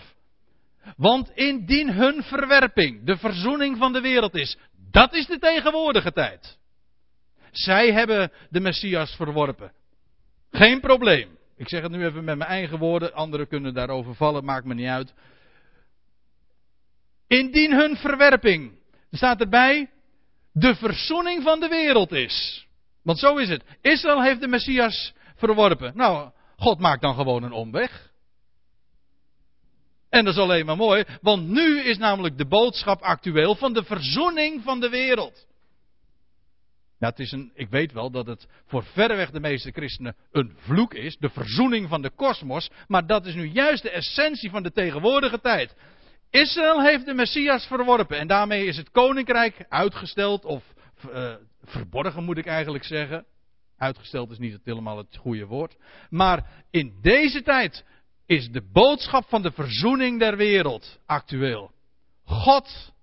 Want 0.97 1.31
indien 1.31 1.93
hun 1.93 2.23
verwerping 2.23 3.05
de 3.05 3.17
verzoening 3.17 3.77
van 3.77 3.93
de 3.93 4.01
wereld 4.01 4.35
is, 4.35 4.57
dat 4.91 5.13
is 5.13 5.25
de 5.25 5.39
tegenwoordige 5.39 6.11
tijd. 6.11 6.57
Zij 7.51 7.91
hebben 7.91 8.31
de 8.49 8.59
Messias 8.59 9.15
verworpen. 9.15 9.71
Geen 10.51 10.79
probleem. 10.79 11.37
Ik 11.57 11.69
zeg 11.69 11.81
het 11.81 11.91
nu 11.91 12.05
even 12.05 12.23
met 12.23 12.37
mijn 12.37 12.49
eigen 12.49 12.77
woorden, 12.77 13.13
anderen 13.13 13.47
kunnen 13.47 13.73
daarover 13.73 14.15
vallen, 14.15 14.45
maakt 14.45 14.65
me 14.65 14.73
niet 14.73 14.87
uit. 14.87 15.13
Indien 17.27 17.73
hun 17.73 17.95
verwerping, 17.95 18.71
er 19.11 19.17
staat 19.17 19.41
erbij, 19.41 19.89
de 20.51 20.75
verzoening 20.75 21.43
van 21.43 21.59
de 21.59 21.67
wereld 21.67 22.11
is. 22.11 22.67
Want 23.01 23.19
zo 23.19 23.37
is 23.37 23.49
het. 23.49 23.63
Israël 23.81 24.23
heeft 24.23 24.41
de 24.41 24.47
Messias 24.47 25.13
verworpen. 25.35 25.91
Nou, 25.95 26.31
God 26.59 26.79
maakt 26.79 27.01
dan 27.01 27.15
gewoon 27.15 27.43
een 27.43 27.51
omweg. 27.51 28.11
En 30.09 30.25
dat 30.25 30.33
is 30.33 30.39
alleen 30.39 30.65
maar 30.65 30.77
mooi, 30.77 31.03
want 31.21 31.47
nu 31.47 31.79
is 31.79 31.97
namelijk 31.97 32.37
de 32.37 32.47
boodschap 32.47 33.01
actueel 33.01 33.55
van 33.55 33.73
de 33.73 33.83
verzoening 33.83 34.63
van 34.63 34.79
de 34.79 34.89
wereld. 34.89 35.47
Ja, 36.99 37.07
het 37.07 37.19
is 37.19 37.31
een, 37.31 37.51
ik 37.53 37.69
weet 37.69 37.91
wel 37.91 38.11
dat 38.11 38.27
het 38.27 38.47
voor 38.67 38.83
verreweg 38.83 39.31
de 39.31 39.39
meeste 39.39 39.71
christenen 39.71 40.15
een 40.31 40.55
vloek 40.57 40.93
is, 40.93 41.17
de 41.17 41.29
verzoening 41.29 41.89
van 41.89 42.01
de 42.01 42.09
kosmos, 42.09 42.69
maar 42.87 43.07
dat 43.07 43.25
is 43.25 43.35
nu 43.35 43.45
juist 43.45 43.83
de 43.83 43.89
essentie 43.89 44.49
van 44.49 44.63
de 44.63 44.71
tegenwoordige 44.71 45.39
tijd. 45.39 45.75
Israël 46.29 46.81
heeft 46.81 47.05
de 47.05 47.13
Messias 47.13 47.65
verworpen 47.65 48.17
en 48.17 48.27
daarmee 48.27 48.65
is 48.65 48.77
het 48.77 48.91
koninkrijk 48.91 49.65
uitgesteld 49.69 50.45
of 50.45 50.63
uh, 51.09 51.33
verborgen 51.63 52.23
moet 52.23 52.37
ik 52.37 52.45
eigenlijk 52.45 52.83
zeggen. 52.83 53.25
Uitgesteld 53.79 54.31
is 54.31 54.37
niet 54.37 54.53
het 54.53 54.65
helemaal 54.65 54.97
het 54.97 55.17
goede 55.17 55.45
woord. 55.45 55.75
Maar 56.09 56.65
in 56.71 56.93
deze 57.01 57.41
tijd 57.41 57.85
is 58.25 58.49
de 58.49 58.61
boodschap 58.71 59.25
van 59.27 59.41
de 59.41 59.51
verzoening 59.51 60.19
der 60.19 60.37
wereld 60.37 60.99
actueel. 61.05 61.71
God 62.25 62.93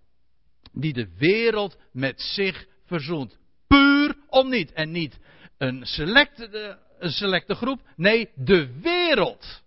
die 0.72 0.93
de 0.93 1.09
wereld 1.18 1.77
met 1.93 2.20
zich 2.20 2.66
verzoent. 2.85 3.39
Puur 3.66 4.16
om 4.29 4.49
niet. 4.49 4.72
En 4.72 4.91
niet 4.91 5.18
een 5.59 5.87
selecte, 5.87 6.79
een 6.99 7.11
selecte 7.11 7.55
groep. 7.55 7.81
Nee, 7.97 8.31
de 8.35 8.81
wereld. 8.81 9.62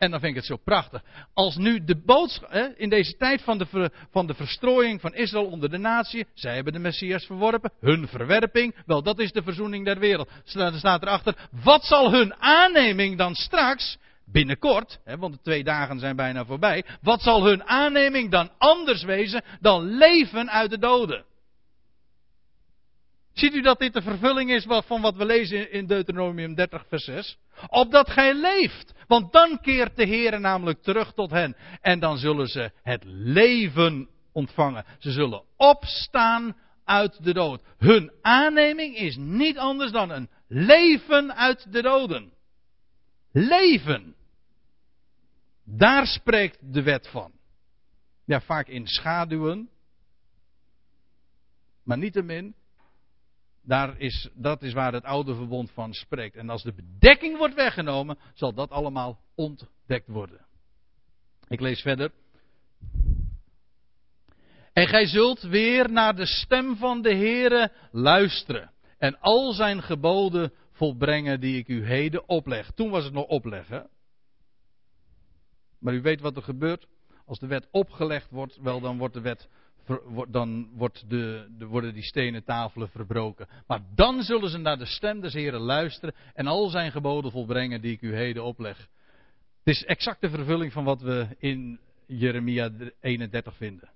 En 0.00 0.10
dan 0.10 0.20
vind 0.20 0.30
ik 0.32 0.38
het 0.38 0.46
zo 0.46 0.56
prachtig. 0.56 1.02
Als 1.34 1.56
nu 1.56 1.84
de 1.84 2.02
boodschap, 2.04 2.52
in 2.76 2.88
deze 2.88 3.16
tijd 3.16 3.42
van 3.42 3.58
de, 3.58 3.90
van 4.10 4.26
de 4.26 4.34
verstrooiing 4.34 5.00
van 5.00 5.14
Israël 5.14 5.46
onder 5.46 5.70
de 5.70 5.78
natie, 5.78 6.26
zij 6.34 6.54
hebben 6.54 6.72
de 6.72 6.78
Messias 6.78 7.26
verworpen, 7.26 7.72
hun 7.80 8.08
verwerping, 8.08 8.74
wel 8.86 9.02
dat 9.02 9.18
is 9.18 9.32
de 9.32 9.42
verzoening 9.42 9.84
der 9.84 9.98
wereld. 9.98 10.28
Er 10.54 10.78
staat 10.78 11.02
erachter, 11.02 11.48
wat 11.62 11.84
zal 11.84 12.12
hun 12.12 12.34
aanneming 12.34 13.18
dan 13.18 13.34
straks, 13.34 13.98
binnenkort, 14.24 14.98
hè, 15.04 15.16
want 15.16 15.32
de 15.32 15.40
twee 15.42 15.64
dagen 15.64 15.98
zijn 15.98 16.16
bijna 16.16 16.44
voorbij, 16.44 16.84
wat 17.02 17.22
zal 17.22 17.44
hun 17.44 17.64
aanneming 17.64 18.30
dan 18.30 18.50
anders 18.58 19.02
wezen 19.02 19.44
dan 19.60 19.82
leven 19.84 20.50
uit 20.50 20.70
de 20.70 20.78
doden? 20.78 21.24
Ziet 23.32 23.54
u 23.54 23.60
dat 23.60 23.78
dit 23.78 23.92
de 23.92 24.02
vervulling 24.02 24.50
is 24.50 24.66
van 24.68 25.00
wat 25.00 25.16
we 25.16 25.24
lezen 25.24 25.72
in 25.72 25.86
Deuteronomium 25.86 26.54
30, 26.54 26.84
vers 26.88 27.04
6? 27.04 27.38
Opdat 27.66 28.10
gij 28.10 28.34
leeft. 28.34 28.92
Want 29.06 29.32
dan 29.32 29.60
keert 29.60 29.96
de 29.96 30.04
Heer 30.04 30.40
namelijk 30.40 30.82
terug 30.82 31.12
tot 31.12 31.30
hen. 31.30 31.56
En 31.80 31.98
dan 31.98 32.18
zullen 32.18 32.46
ze 32.46 32.70
het 32.82 33.04
leven 33.06 34.08
ontvangen. 34.32 34.84
Ze 34.98 35.10
zullen 35.10 35.42
opstaan 35.56 36.56
uit 36.84 37.24
de 37.24 37.32
dood. 37.32 37.62
Hun 37.78 38.12
aanneming 38.22 38.96
is 38.96 39.16
niet 39.16 39.58
anders 39.58 39.92
dan 39.92 40.10
een 40.10 40.28
leven 40.48 41.34
uit 41.36 41.72
de 41.72 41.82
doden. 41.82 42.32
Leven. 43.32 44.14
Daar 45.64 46.06
spreekt 46.06 46.72
de 46.72 46.82
wet 46.82 47.08
van. 47.08 47.32
Ja, 48.24 48.40
vaak 48.40 48.68
in 48.68 48.86
schaduwen. 48.86 49.68
Maar 51.84 51.98
niettemin, 51.98 52.54
daar 53.70 53.98
is, 53.98 54.28
dat 54.34 54.62
is 54.62 54.72
waar 54.72 54.92
het 54.92 55.04
oude 55.04 55.34
verbond 55.34 55.70
van 55.70 55.94
spreekt. 55.94 56.36
En 56.36 56.50
als 56.50 56.62
de 56.62 56.72
bedekking 56.72 57.36
wordt 57.36 57.54
weggenomen, 57.54 58.18
zal 58.34 58.54
dat 58.54 58.70
allemaal 58.70 59.20
ontdekt 59.34 60.06
worden. 60.06 60.46
Ik 61.48 61.60
lees 61.60 61.80
verder. 61.80 62.12
En 64.72 64.86
gij 64.86 65.06
zult 65.06 65.42
weer 65.42 65.90
naar 65.90 66.16
de 66.16 66.26
stem 66.26 66.76
van 66.76 67.02
de 67.02 67.14
Heere 67.14 67.72
luisteren. 67.90 68.70
En 68.98 69.20
al 69.20 69.52
zijn 69.52 69.82
geboden 69.82 70.52
volbrengen 70.72 71.40
die 71.40 71.58
ik 71.58 71.68
u 71.68 71.84
heden 71.84 72.28
opleg. 72.28 72.70
Toen 72.70 72.90
was 72.90 73.04
het 73.04 73.12
nog 73.12 73.26
opleggen. 73.26 73.90
Maar 75.78 75.94
u 75.94 76.00
weet 76.00 76.20
wat 76.20 76.36
er 76.36 76.42
gebeurt. 76.42 76.86
Als 77.26 77.38
de 77.38 77.46
wet 77.46 77.68
opgelegd 77.70 78.30
wordt, 78.30 78.56
wel 78.56 78.80
dan 78.80 78.98
wordt 78.98 79.14
de 79.14 79.20
wet 79.20 79.48
dan 80.28 80.68
wordt 80.72 81.10
de, 81.10 81.46
de, 81.58 81.66
worden 81.66 81.94
die 81.94 82.02
stenen 82.02 82.44
tafelen 82.44 82.88
verbroken. 82.88 83.48
Maar 83.66 83.80
dan 83.94 84.22
zullen 84.22 84.50
ze 84.50 84.58
naar 84.58 84.78
de 84.78 84.86
stem 84.86 85.20
des 85.20 85.32
Heren 85.32 85.60
luisteren 85.60 86.14
en 86.34 86.46
al 86.46 86.68
zijn 86.68 86.90
geboden 86.90 87.30
volbrengen 87.30 87.80
die 87.80 87.92
ik 87.92 88.00
u 88.00 88.14
heden 88.14 88.44
opleg. 88.44 88.88
Het 89.64 89.74
is 89.74 89.84
exact 89.84 90.20
de 90.20 90.30
vervulling 90.30 90.72
van 90.72 90.84
wat 90.84 91.02
we 91.02 91.26
in 91.38 91.80
Jeremia 92.06 92.70
31 93.00 93.56
vinden. 93.56 93.90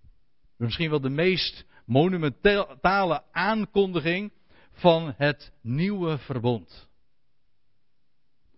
Misschien 0.56 0.90
wel 0.90 1.00
de 1.00 1.08
meest 1.08 1.64
monumentale 1.86 3.22
aankondiging 3.32 4.32
van 4.72 5.14
het 5.16 5.52
nieuwe 5.62 6.18
verbond. 6.18 6.88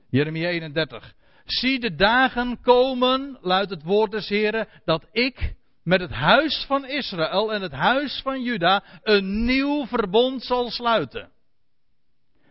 Jeremia 0.08 0.48
31. 0.48 1.14
Zie 1.44 1.80
de 1.80 1.94
dagen 1.94 2.60
komen, 2.60 3.38
luidt 3.40 3.70
het 3.70 3.82
woord 3.82 4.10
des 4.10 4.28
Heren, 4.28 4.68
dat 4.84 5.06
ik 5.12 5.54
met 5.86 6.00
het 6.00 6.10
huis 6.10 6.64
van 6.66 6.86
Israël 6.86 7.52
en 7.52 7.62
het 7.62 7.72
huis 7.72 8.20
van 8.22 8.42
Juda 8.42 8.84
een 9.02 9.44
nieuw 9.44 9.86
verbond 9.86 10.42
zal 10.42 10.70
sluiten. 10.70 11.30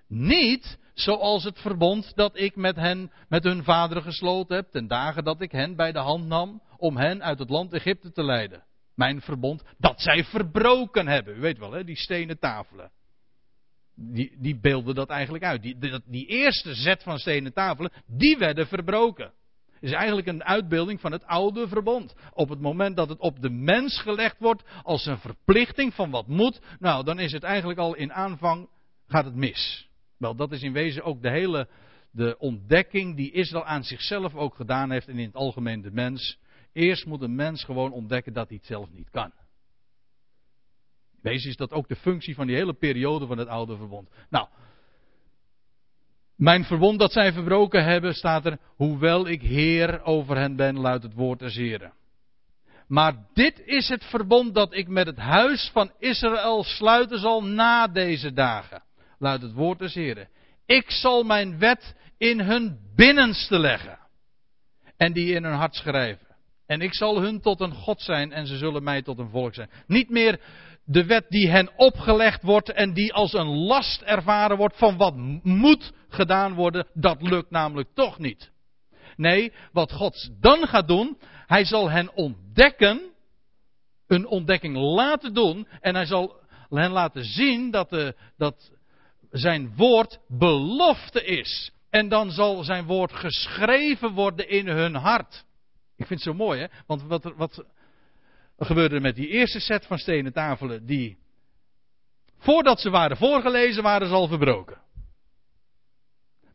Niet 0.08 0.80
zoals 0.94 1.44
het 1.44 1.60
verbond 1.60 2.16
dat 2.16 2.40
ik 2.40 2.56
met 2.56 2.76
hen, 2.76 3.12
met 3.30 3.44
hun 3.44 3.64
vaderen 3.64 4.04
gesloten 4.04 4.56
heb, 4.56 4.72
ten 4.72 4.88
dagen 4.88 5.24
dat 5.24 5.42
ik 5.42 5.52
hen 5.52 5.76
bij 5.76 5.92
de 5.92 6.00
hand 6.00 6.26
nam 6.26 6.62
om 6.78 6.98
hen 6.98 7.24
uit 7.24 7.40
het 7.40 7.50
land 7.50 7.74
Egypte 7.74 8.12
te 8.12 8.24
leiden. 8.24 8.64
Mijn 8.94 9.22
verbond 9.22 9.64
dat 9.78 10.02
zij 10.02 10.24
verbroken 10.24 11.08
hebben. 11.08 11.38
U 11.38 11.40
weet 11.40 11.58
wel, 11.58 11.72
hè, 11.72 11.84
die 11.84 11.98
stenen 11.98 12.40
tafelen. 12.40 12.92
Die, 13.96 14.36
die 14.40 14.60
beelden 14.60 14.96
dat 14.96 15.10
eigenlijk 15.10 15.44
uit. 15.44 15.62
Die, 15.62 15.78
die, 15.78 16.02
die 16.06 16.26
eerste 16.26 16.74
zet 16.74 17.04
van 17.04 17.20
stenen 17.20 17.54
tafelen, 17.54 17.92
die 18.08 18.38
werden 18.38 18.68
verbroken 18.68 19.34
is 19.80 19.92
eigenlijk 19.92 20.28
een 20.28 20.44
uitbeelding 20.44 21.02
van 21.02 21.12
het 21.12 21.26
oude 21.26 21.68
verbond. 21.68 22.16
Op 22.34 22.50
het 22.50 22.60
moment 22.60 22.96
dat 22.96 23.10
het 23.10 23.20
op 23.20 23.42
de 23.42 23.50
mens 23.50 24.02
gelegd 24.02 24.40
wordt 24.40 24.64
als 24.84 25.06
een 25.06 25.18
verplichting 25.18 25.94
van 25.94 26.10
wat 26.10 26.28
moet, 26.28 26.62
nou 26.80 27.04
dan 27.04 27.20
is 27.20 27.32
het 27.32 27.44
eigenlijk 27.44 27.80
al 27.80 27.96
in 27.96 28.14
aanvang 28.14 28.70
gaat 29.08 29.26
het 29.26 29.36
mis. 29.36 29.90
Wel, 30.18 30.36
dat 30.36 30.52
is 30.52 30.62
in 30.62 30.74
wezen 30.74 31.04
ook 31.04 31.22
de 31.22 31.30
hele 31.30 31.68
de 32.12 32.36
ontdekking 32.40 33.16
die 33.16 33.32
Israël 33.32 33.66
aan 33.66 33.84
zichzelf 33.84 34.36
ook 34.36 34.56
gedaan 34.56 34.92
heeft 34.92 35.08
en 35.08 35.18
in 35.18 35.26
het 35.26 35.36
algemeen 35.36 35.82
de 35.82 35.92
mens. 35.92 36.40
Eerst 36.74 37.06
moet 37.06 37.22
een 37.22 37.36
mens 37.36 37.64
gewoon 37.64 37.92
ontdekken 37.92 38.34
dat 38.34 38.48
hij 38.48 38.58
het 38.58 38.66
zelf 38.66 38.92
niet 38.92 39.10
kan. 39.10 39.32
In 41.12 41.32
wezen 41.32 41.50
is 41.50 41.56
dat 41.56 41.72
ook 41.72 41.88
de 41.88 41.96
functie 41.96 42.36
van 42.36 42.48
die 42.48 42.56
hele 42.56 42.74
periode 42.74 43.28
van 43.28 43.38
het 43.38 43.48
oude 43.48 43.78
verbond. 43.78 44.10
Nou, 44.30 44.48
mijn 46.36 46.64
verbond 46.64 47.00
dat 47.00 47.12
zij 47.12 47.34
verbroken 47.34 47.84
hebben, 47.84 48.14
staat 48.14 48.46
er, 48.46 48.58
hoewel 48.76 49.28
ik 49.28 49.42
Heer 49.42 50.04
over 50.04 50.38
hen 50.38 50.56
ben, 50.56 50.80
luidt 50.80 51.04
het 51.04 51.14
woord 51.14 51.40
des 51.40 51.56
Heren. 51.56 51.94
Maar 52.88 53.14
dit 53.34 53.62
is 53.66 53.90
het 53.90 54.04
verbond 54.04 54.56
dat 54.56 54.74
ik 54.74 54.88
met 54.88 55.08
het 55.08 55.18
huis 55.18 55.70
van 55.74 55.92
Israël 56.00 56.64
sluiten 56.64 57.20
zal 57.20 57.44
na 57.44 57.88
deze 57.88 58.34
dagen, 58.34 58.84
luidt 59.20 59.44
het 59.44 59.54
woord 59.54 59.80
des 59.80 59.94
Heren. 59.94 60.28
Ik 60.66 60.92
zal 60.92 61.24
mijn 61.24 61.60
wet 61.60 61.96
in 62.18 62.40
hun 62.40 62.80
binnenste 62.96 63.60
leggen 63.60 64.00
en 64.98 65.14
die 65.14 65.34
in 65.34 65.44
hun 65.44 65.54
hart 65.54 65.76
schrijven. 65.76 66.26
En 66.66 66.82
ik 66.82 66.94
zal 66.94 67.22
hun 67.22 67.42
tot 67.42 67.60
een 67.60 67.74
God 67.74 68.02
zijn 68.02 68.32
en 68.32 68.48
ze 68.48 68.58
zullen 68.58 68.84
mij 68.84 69.02
tot 69.02 69.20
een 69.20 69.30
volk 69.30 69.54
zijn. 69.54 69.70
Niet 69.88 70.10
meer 70.10 70.40
de 70.86 71.06
wet 71.06 71.26
die 71.30 71.50
hen 71.50 71.70
opgelegd 71.76 72.44
wordt 72.44 72.72
en 72.72 72.94
die 72.94 73.14
als 73.14 73.34
een 73.34 73.48
last 73.48 74.02
ervaren 74.02 74.58
wordt 74.58 74.78
van 74.78 74.98
wat 74.98 75.16
moet 75.44 75.94
gedaan 76.10 76.54
worden, 76.54 76.88
dat 76.94 77.22
lukt 77.22 77.52
namelijk 77.52 77.90
toch 77.94 78.20
niet. 78.20 78.52
Nee, 79.16 79.54
wat 79.72 79.92
God 79.92 80.30
dan 80.40 80.68
gaat 80.68 80.88
doen, 80.88 81.18
hij 81.46 81.66
zal 81.66 81.90
hen 81.90 82.14
ontdekken, 82.14 83.02
een 84.08 84.28
ontdekking 84.28 84.76
laten 84.78 85.34
doen 85.34 85.68
en 85.82 85.96
hij 85.96 86.06
zal 86.06 86.36
hen 86.70 86.92
laten 86.92 87.24
zien 87.24 87.72
dat, 87.72 87.90
de, 87.90 88.16
dat 88.38 88.72
zijn 89.32 89.76
woord 89.76 90.20
belofte 90.28 91.24
is. 91.24 91.72
En 91.90 92.10
dan 92.10 92.32
zal 92.32 92.64
zijn 92.64 92.86
woord 92.86 93.14
geschreven 93.14 94.12
worden 94.12 94.50
in 94.50 94.68
hun 94.68 94.96
hart. 94.96 95.46
Ik 95.98 96.08
vind 96.08 96.24
het 96.24 96.30
zo 96.30 96.34
mooi, 96.34 96.60
hè? 96.60 96.68
Want 96.88 97.04
wat, 97.04 97.34
wat, 97.36 97.66
wat 98.56 98.68
gebeurde 98.68 98.96
er 98.96 99.02
met 99.02 99.16
die 99.16 99.28
eerste 99.28 99.60
set 99.60 99.86
van 99.86 99.98
stenen 99.98 100.34
tafelen? 100.34 100.86
Die, 100.86 101.18
voordat 102.38 102.80
ze 102.80 102.90
waren 102.90 103.18
voorgelezen, 103.18 103.84
waren 103.84 104.08
ze 104.08 104.14
al 104.14 104.28
verbroken. 104.28 104.82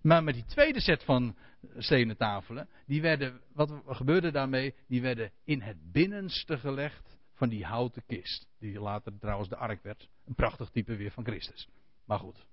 Maar 0.03 0.25
met 0.25 0.35
die 0.35 0.45
tweede 0.45 0.81
set 0.81 1.05
van 1.05 1.37
stenen 1.77 2.17
tafelen, 2.17 2.69
die 2.87 3.03
werden, 3.03 3.41
wat 3.53 3.73
gebeurde 3.87 4.31
daarmee? 4.31 4.75
Die 4.89 5.03
werden 5.03 5.31
in 5.45 5.61
het 5.61 5.93
binnenste 5.93 6.59
gelegd 6.59 7.19
van 7.35 7.49
die 7.49 7.65
houten 7.65 8.03
kist. 8.07 8.47
Die 8.59 8.81
later 8.81 9.13
trouwens 9.19 9.49
de 9.49 9.57
ark 9.57 9.83
werd. 9.83 10.09
Een 10.27 10.35
prachtig 10.35 10.71
type 10.71 10.97
weer 10.97 11.11
van 11.11 11.25
Christus. 11.25 11.69
Maar 12.05 12.19
goed. 12.19 12.47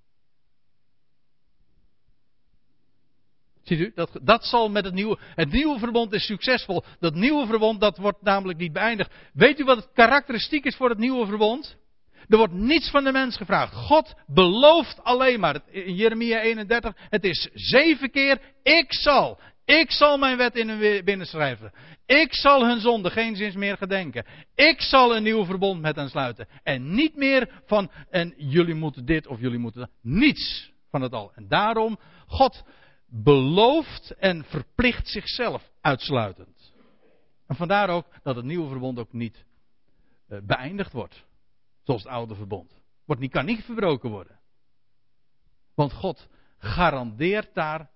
Ziet 3.68 3.80
u, 3.80 3.92
dat, 3.94 4.18
dat 4.22 4.44
zal 4.44 4.70
met 4.70 4.84
het 4.84 4.94
nieuwe, 4.94 5.18
het 5.34 5.52
nieuwe 5.52 5.78
verbond 5.78 6.12
is 6.12 6.26
succesvol. 6.26 6.84
Dat 7.00 7.14
nieuwe 7.14 7.46
verbond, 7.46 7.80
dat 7.80 7.98
wordt 7.98 8.22
namelijk 8.22 8.58
niet 8.58 8.72
beëindigd. 8.72 9.10
Weet 9.32 9.60
u 9.60 9.64
wat 9.64 9.76
het 9.76 9.88
karakteristiek 9.94 10.64
is 10.64 10.76
voor 10.76 10.88
het 10.88 10.98
nieuwe 10.98 11.26
verbond? 11.26 11.76
Er 12.28 12.36
wordt 12.36 12.52
niets 12.52 12.90
van 12.90 13.04
de 13.04 13.12
mens 13.12 13.36
gevraagd. 13.36 13.74
God 13.74 14.14
belooft 14.26 15.04
alleen 15.04 15.40
maar. 15.40 15.60
In 15.70 15.94
Jeremia 15.94 16.40
31, 16.40 16.94
het 16.96 17.24
is 17.24 17.48
zeven 17.54 18.10
keer, 18.10 18.40
ik 18.62 18.92
zal. 18.92 19.38
Ik 19.64 19.90
zal 19.90 20.18
mijn 20.18 20.36
wet 20.36 20.56
in 20.56 20.68
hun 20.68 21.04
binnen 21.04 21.26
schrijven. 21.26 21.72
Ik 22.06 22.34
zal 22.34 22.66
hun 22.66 22.80
zonde 22.80 23.10
geen 23.10 23.36
zins 23.36 23.54
meer 23.54 23.76
gedenken. 23.76 24.26
Ik 24.54 24.80
zal 24.80 25.16
een 25.16 25.22
nieuw 25.22 25.44
verbond 25.44 25.80
met 25.80 25.96
hen 25.96 26.08
sluiten. 26.08 26.48
En 26.62 26.94
niet 26.94 27.16
meer 27.16 27.62
van, 27.66 27.90
en 28.10 28.34
jullie 28.36 28.74
moeten 28.74 29.04
dit 29.04 29.26
of 29.26 29.40
jullie 29.40 29.58
moeten 29.58 29.80
dat. 29.80 29.90
Niets 30.02 30.72
van 30.90 31.02
het 31.02 31.12
al. 31.12 31.32
En 31.34 31.48
daarom, 31.48 31.98
God 32.26 32.62
belooft 33.08 34.10
en 34.10 34.44
verplicht 34.44 35.08
zichzelf 35.08 35.70
uitsluitend. 35.80 36.72
En 37.46 37.56
vandaar 37.56 37.88
ook 37.88 38.06
dat 38.22 38.36
het 38.36 38.44
nieuwe 38.44 38.68
verbond 38.68 38.98
ook 38.98 39.12
niet 39.12 39.44
uh, 40.28 40.38
beëindigd 40.42 40.92
wordt. 40.92 41.26
Zoals 41.82 42.02
het 42.02 42.12
oude 42.12 42.34
verbond. 42.34 42.82
Wordt 43.04 43.22
niet, 43.22 43.30
kan 43.30 43.44
niet 43.44 43.64
verbroken 43.64 44.10
worden. 44.10 44.40
Want 45.74 45.92
God 45.92 46.28
garandeert 46.58 47.54
daar 47.54 47.90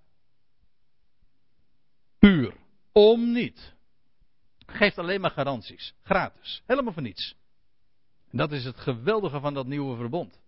puur. 2.19 2.55
Om 2.91 3.31
niet. 3.31 3.73
Geeft 4.65 4.97
alleen 4.97 5.21
maar 5.21 5.31
garanties. 5.31 5.93
Gratis. 6.03 6.63
Helemaal 6.65 6.93
voor 6.93 7.01
niets. 7.01 7.35
En 8.29 8.37
dat 8.37 8.51
is 8.51 8.65
het 8.65 8.77
geweldige 8.77 9.39
van 9.39 9.53
dat 9.53 9.67
nieuwe 9.67 9.95
verbond. 9.95 10.41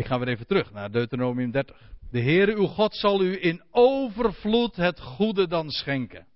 Ik 0.00 0.06
ga 0.06 0.18
weer 0.18 0.28
even 0.28 0.46
terug 0.46 0.72
naar 0.72 0.90
Deuteronomium 0.90 1.50
30. 1.50 1.76
De 2.10 2.20
Heere 2.20 2.54
uw 2.54 2.66
God 2.66 2.94
zal 2.94 3.22
u 3.22 3.44
in 3.44 3.62
overvloed 3.70 4.76
het 4.76 5.00
goede 5.00 5.46
dan 5.46 5.70
schenken. 5.70 6.26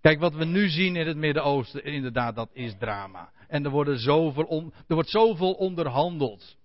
Kijk, 0.00 0.18
wat 0.18 0.34
we 0.34 0.44
nu 0.44 0.68
zien 0.68 0.96
in 0.96 1.06
het 1.06 1.16
Midden-Oosten, 1.16 1.84
inderdaad, 1.84 2.34
dat 2.34 2.50
is 2.52 2.74
drama. 2.78 3.32
En 3.48 3.64
er, 3.64 3.70
worden 3.70 3.98
zoveel 3.98 4.72
er 4.86 4.94
wordt 4.94 5.10
zoveel 5.10 5.52
onderhandeld. 5.52 6.56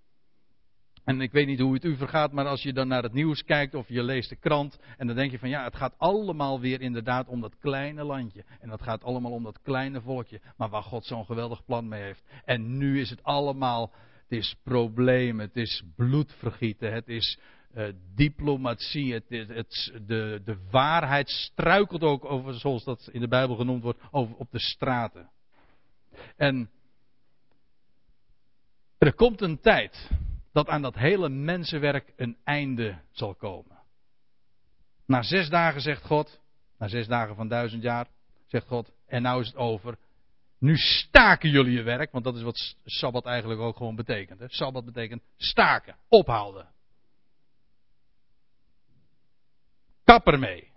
En 1.04 1.22
ik 1.22 1.32
weet 1.32 1.48
niet 1.48 1.60
hoe 1.60 1.74
het 1.74 1.84
u 1.84 1.96
vergaat, 1.96 2.32
maar 2.32 2.48
als 2.48 2.64
je 2.64 2.74
dan 2.74 2.88
naar 2.88 3.04
het 3.04 3.14
nieuws 3.14 3.44
kijkt 3.44 3.76
of 3.76 3.88
je 3.88 4.04
leest 4.04 4.30
de 4.30 4.36
krant. 4.36 4.80
En 4.98 5.08
dan 5.08 5.16
denk 5.16 5.32
je 5.32 5.39
van 5.39 5.50
ja, 5.50 5.64
het 5.64 5.76
gaat 5.76 5.98
allemaal 5.98 6.60
weer 6.60 6.82
inderdaad 6.82 7.28
om 7.28 7.42
dat 7.42 7.58
kleine 7.60 8.04
landje. 8.04 8.44
En 8.60 8.70
dat 8.70 8.82
gaat 8.82 9.04
allemaal 9.04 9.32
om 9.32 9.44
dat 9.44 9.62
kleine 9.62 10.02
volkje. 10.02 10.42
Maar 10.58 10.70
waar 10.70 10.84
God 10.84 11.06
zo'n 11.06 11.26
geweldig 11.26 11.66
plan 11.66 11.88
mee 11.88 12.02
heeft. 12.02 12.24
En 12.46 12.78
nu 12.78 13.00
is 13.00 13.10
het 13.10 13.24
allemaal, 13.24 13.92
het 14.32 14.40
is 14.40 14.56
problemen, 14.64 15.46
het 15.46 15.56
is 15.56 15.84
bloedvergieten, 15.96 16.94
het 16.94 17.08
is 17.08 17.40
uh, 17.76 17.88
diplomatie, 18.16 19.14
het, 19.14 19.30
het, 19.30 19.94
de, 20.08 20.42
de 20.46 20.58
waarheid 20.70 21.30
struikelt 21.30 22.02
ook 22.02 22.26
over, 22.26 22.54
zoals 22.54 22.84
dat 22.84 23.10
in 23.12 23.20
de 23.20 23.28
Bijbel 23.28 23.56
genoemd 23.56 23.84
wordt, 23.84 24.00
over, 24.12 24.36
op 24.36 24.52
de 24.52 24.60
straten. 24.60 25.30
En 26.36 26.70
er 28.98 29.14
komt 29.14 29.42
een 29.42 29.60
tijd 29.60 30.10
dat 30.52 30.68
aan 30.68 30.82
dat 30.82 30.96
hele 30.96 31.30
mensenwerk 31.30 32.14
een 32.16 32.38
einde 32.44 33.02
zal 33.12 33.36
komen. 33.36 33.80
Na 35.06 35.22
zes 35.22 35.50
dagen 35.50 35.82
zegt 35.82 36.06
God, 36.06 36.42
na 36.78 36.88
zes 36.88 37.08
dagen 37.08 37.36
van 37.36 37.48
duizend 37.48 37.84
jaar, 37.84 38.08
zegt 38.48 38.68
God, 38.68 38.92
en 39.06 39.22
nou 39.22 39.42
is 39.42 39.48
het 39.48 39.56
over. 39.56 39.98
Nu 40.62 40.78
staken 40.78 41.49
jullie 41.49 41.74
je 41.74 41.82
werk, 41.82 42.12
want 42.12 42.24
dat 42.24 42.36
is 42.36 42.41
wat 42.41 42.76
Sabbat 42.86 43.26
eigenlijk 43.26 43.59
ook 43.59 43.78
gewoon 43.78 43.95
betekent. 43.95 44.39
Hè? 44.39 44.45
Sabbat 44.49 44.86
betekent 44.86 45.24
staken, 45.38 45.95
ophouden. 46.07 46.70
Kap 50.03 50.28
ermee. 50.28 50.72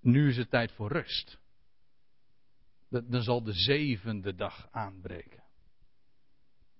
Nu 0.00 0.28
is 0.28 0.36
het 0.36 0.50
tijd 0.50 0.72
voor 0.72 0.92
rust. 0.92 1.38
Dan 2.88 3.22
zal 3.22 3.42
de 3.42 3.52
zevende 3.52 4.34
dag 4.34 4.68
aanbreken. 4.70 5.42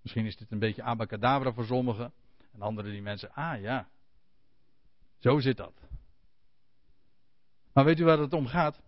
Misschien 0.02 0.26
is 0.26 0.36
dit 0.36 0.50
een 0.50 0.58
beetje 0.58 0.82
abacadabra 0.82 1.52
voor 1.52 1.66
sommigen. 1.66 2.12
En 2.52 2.62
anderen 2.62 2.90
die 2.90 3.02
mensen, 3.02 3.32
ah 3.32 3.60
ja, 3.60 3.88
zo 5.18 5.40
zit 5.40 5.56
dat. 5.56 5.74
Maar 7.72 7.84
weet 7.84 8.00
u 8.00 8.04
waar 8.04 8.18
het 8.18 8.32
om 8.32 8.46
gaat? 8.46 8.82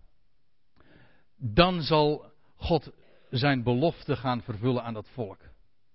Dan 1.39 1.83
zal 1.83 2.33
God 2.57 2.91
zijn 3.31 3.63
belofte 3.63 4.17
gaan 4.17 4.43
vervullen 4.43 4.83
aan 4.83 4.95
dat 4.95 5.09
volk. 5.13 5.41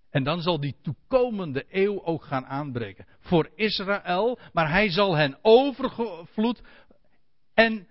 En 0.09 0.23
dan 0.23 0.41
zal 0.41 0.59
die 0.59 0.75
toekomende 0.81 1.65
eeuw 1.69 2.03
ook 2.03 2.23
gaan 2.23 2.45
aanbreken. 2.45 3.05
Voor 3.19 3.49
Israël, 3.55 4.39
maar 4.53 4.69
hij 4.69 4.89
zal 4.89 5.15
hen 5.15 5.37
overvloed 5.41 6.61
en 7.53 7.87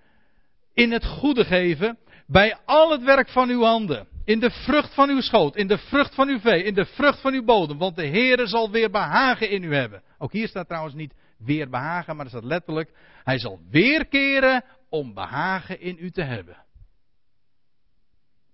in 0.75 0.93
het 0.93 1.07
goede 1.07 1.45
geven 1.45 1.99
bij 2.27 2.59
al 2.65 2.91
het 2.91 3.03
werk 3.03 3.29
van 3.29 3.49
uw 3.49 3.63
handen. 3.63 4.09
In 4.25 4.41
de 4.41 4.51
vrucht 4.51 4.95
van 4.95 5.09
uw 5.09 5.21
schoot, 5.21 5.57
in 5.57 5.67
de 5.67 5.79
vrucht 5.79 6.15
van 6.15 6.29
uw 6.29 6.41
vee, 6.41 6.63
in 6.63 6.75
de 6.75 6.85
vrucht 6.85 7.21
van 7.21 7.35
uw 7.35 7.45
bodem. 7.45 7.79
Want 7.79 7.97
de 7.97 8.07
Heere 8.07 8.47
zal 8.47 8.71
weer 8.71 8.91
behagen 8.91 9.51
in 9.51 9.63
u 9.63 9.75
hebben. 9.75 10.03
Ook 10.19 10.33
hier 10.33 10.49
staat 10.49 10.69
trouwens 10.69 10.95
niet 10.95 11.15
weer 11.39 11.71
behagen, 11.71 12.17
maar 12.17 12.25
er 12.25 12.31
staat 12.31 12.45
letterlijk. 12.45 12.93
Hij 13.25 13.39
zal 13.39 13.61
weerkeren 13.71 14.65
om 14.89 15.15
behagen 15.15 15.81
in 15.81 15.97
u 16.01 16.11
te 16.11 16.23
hebben. 16.23 16.57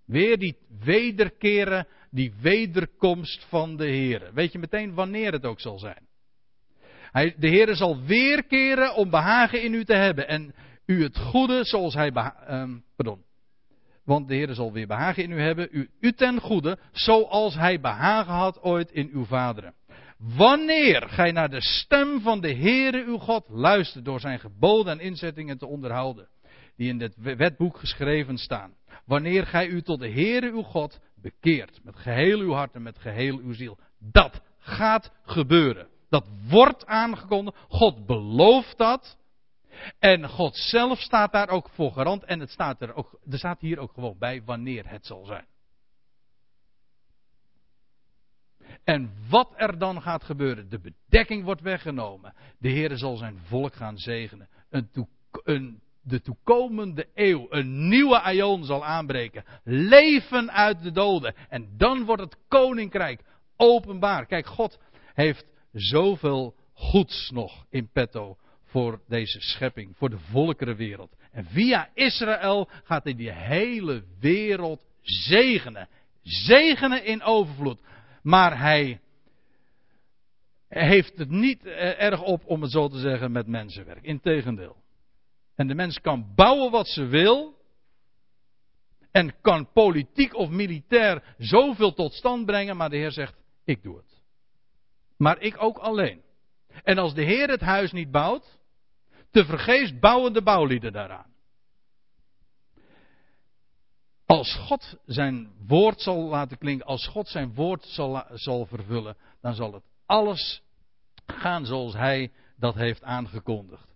Weer 0.07 0.39
die 0.39 0.57
wederkeren, 0.81 1.87
die 2.11 2.33
wederkomst 2.41 3.47
van 3.49 3.77
de 3.77 3.87
Heere. 3.87 4.31
Weet 4.33 4.53
je 4.53 4.59
meteen 4.59 4.95
wanneer 4.95 5.33
het 5.33 5.45
ook 5.45 5.61
zal 5.61 5.79
zijn. 5.79 6.07
Hij, 7.11 7.35
de 7.39 7.49
Heere 7.49 7.75
zal 7.75 8.03
weerkeren 8.03 8.95
om 8.95 9.11
behagen 9.11 9.63
in 9.63 9.75
u 9.75 9.85
te 9.85 9.95
hebben. 9.95 10.29
En 10.29 10.55
u 10.87 11.03
het 11.03 11.19
goede 11.19 11.65
zoals 11.65 11.95
hij, 11.95 12.13
um, 12.51 12.85
pardon, 12.97 13.25
want 14.05 14.29
de 14.29 14.35
Heer 14.35 14.55
zal 14.55 14.73
weer 14.73 14.87
behagen 14.87 15.23
in 15.23 15.31
u 15.31 15.41
hebben, 15.41 15.69
u, 15.71 15.91
u 16.01 16.13
ten 16.13 16.41
goede, 16.41 16.79
zoals 16.93 17.55
hij 17.55 17.81
behagen 17.81 18.33
had 18.33 18.63
ooit 18.63 18.91
in 18.91 19.11
uw 19.13 19.25
vaderen. 19.25 19.75
Wanneer 20.19 21.09
gij 21.09 21.33
naar 21.33 21.51
de 21.51 21.61
stem 21.61 22.21
van 22.21 22.41
de 22.41 22.55
Heere 22.55 23.05
uw 23.05 23.19
God 23.19 23.49
luistert 23.49 24.05
door 24.05 24.21
zijn 24.21 24.39
geboden 24.39 24.93
en 24.93 25.05
inzettingen 25.05 25.59
te 25.59 25.67
onderhouden, 25.67 26.29
die 26.77 26.89
in 26.89 27.01
het 27.01 27.17
wetboek 27.17 27.79
geschreven 27.79 28.39
staan. 28.39 28.76
Wanneer 29.05 29.47
gij 29.47 29.67
u 29.67 29.83
tot 29.83 30.01
de 30.01 30.11
Heere 30.11 30.51
uw 30.51 30.63
God 30.63 31.01
bekeert, 31.15 31.81
met 31.85 31.97
geheel 31.97 32.39
uw 32.39 32.53
hart 32.53 32.75
en 32.75 32.83
met 32.83 32.99
geheel 32.99 33.39
uw 33.39 33.53
ziel. 33.53 33.79
Dat 33.99 34.41
gaat 34.59 35.13
gebeuren. 35.23 35.89
Dat 36.09 36.27
wordt 36.49 36.87
aangekondigd. 36.87 37.57
God 37.69 38.07
belooft 38.07 38.79
dat. 38.79 39.17
En 39.99 40.29
God 40.29 40.57
zelf 40.57 40.99
staat 40.99 41.33
daar 41.33 41.49
ook 41.49 41.69
voor 41.69 41.93
garant. 41.93 42.25
En 42.25 42.41
het 42.41 42.51
staat 42.51 42.81
er, 42.81 42.95
ook, 42.95 43.19
er 43.31 43.39
staat 43.39 43.61
hier 43.61 43.79
ook 43.79 43.93
gewoon 43.93 44.19
bij 44.19 44.43
wanneer 44.45 44.89
het 44.89 45.07
zal 45.07 45.25
zijn. 45.25 45.47
En 48.85 49.13
wat 49.29 49.53
er 49.57 49.79
dan 49.79 50.03
gaat 50.03 50.25
gebeuren. 50.25 50.69
De 50.69 50.81
bedekking 50.81 51.45
wordt 51.45 51.61
weggenomen. 51.61 52.35
De 52.59 52.69
Heer 52.69 52.97
zal 52.97 53.17
zijn 53.17 53.39
volk 53.39 53.75
gaan 53.75 53.99
zegenen. 53.99 54.49
Een, 54.71 54.91
een 55.45 55.83
de 56.07 56.21
toekomende 56.21 57.07
eeuw, 57.15 57.47
een 57.51 57.89
nieuwe 57.89 58.21
aion 58.21 58.65
zal 58.65 58.85
aanbreken. 58.85 59.45
Leven 59.65 60.53
uit 60.53 60.83
de 60.83 60.91
doden. 60.91 61.35
En 61.49 61.69
dan 61.77 62.05
wordt 62.05 62.23
het 62.23 62.37
koninkrijk 62.49 63.21
openbaar. 63.57 64.27
Kijk, 64.27 64.47
God 64.47 64.79
heeft 65.15 65.45
zoveel 65.73 66.55
goeds 66.73 67.31
nog 67.31 67.67
in 67.71 67.89
petto 67.93 68.37
voor 68.65 69.01
deze 69.09 69.41
schepping, 69.41 69.97
voor 69.97 70.11
de 70.11 70.19
volkerenwereld. 70.19 71.17
En 71.33 71.45
via 71.45 71.91
Israël 71.95 72.69
gaat 72.85 73.05
hij 73.05 73.15
die 73.15 73.33
hele 73.33 74.05
wereld 74.21 74.85
zegenen. 75.03 75.89
Zegenen 76.23 77.05
in 77.05 77.23
overvloed. 77.23 77.81
Maar 78.23 78.59
hij 78.59 79.01
heeft 80.69 81.19
het 81.19 81.31
niet 81.31 81.67
eh, 81.67 82.03
erg 82.03 82.23
op, 82.23 82.43
om 82.45 82.63
het 82.63 82.71
zo 82.71 82.89
te 82.89 82.99
zeggen, 82.99 83.33
met 83.33 83.47
mensenwerk. 83.47 84.03
Integendeel. 84.03 84.85
En 85.57 85.67
de 85.67 85.75
mens 85.75 86.01
kan 86.01 86.33
bouwen 86.35 86.71
wat 86.71 86.89
ze 86.89 87.05
wil. 87.05 87.55
En 89.11 89.41
kan 89.41 89.73
politiek 89.73 90.35
of 90.35 90.49
militair 90.49 91.35
zoveel 91.39 91.93
tot 91.93 92.13
stand 92.13 92.47
brengen, 92.47 92.77
maar 92.77 92.91
de 92.91 92.97
Heer 92.97 93.13
zegt: 93.13 93.35
Ik 93.65 93.83
doe 93.83 93.97
het. 93.97 94.23
Maar 95.17 95.41
ik 95.41 95.63
ook 95.63 95.79
alleen. 95.79 96.23
En 96.83 96.99
als 96.99 97.15
de 97.15 97.23
Heer 97.23 97.49
het 97.49 97.61
huis 97.61 97.93
niet 97.93 98.11
bouwt, 98.11 98.59
te 99.31 99.45
vergeefs 99.45 99.99
bouwen 99.99 100.33
de 100.33 100.43
bouwlieden 100.43 100.93
daaraan. 100.93 101.35
Als 104.27 104.55
God 104.55 104.97
zijn 105.05 105.53
woord 105.67 106.01
zal 106.01 106.29
laten 106.29 106.59
klinken, 106.59 106.87
als 106.87 107.07
God 107.07 107.29
zijn 107.29 107.55
woord 107.55 107.85
zal, 107.85 108.25
zal 108.33 108.67
vervullen, 108.67 109.17
dan 109.41 109.55
zal 109.55 109.73
het 109.73 109.85
alles 110.07 110.63
gaan 111.27 111.67
zoals 111.67 111.93
Hij 111.93 112.33
dat 112.57 112.75
heeft 112.75 113.03
aangekondigd. 113.03 113.96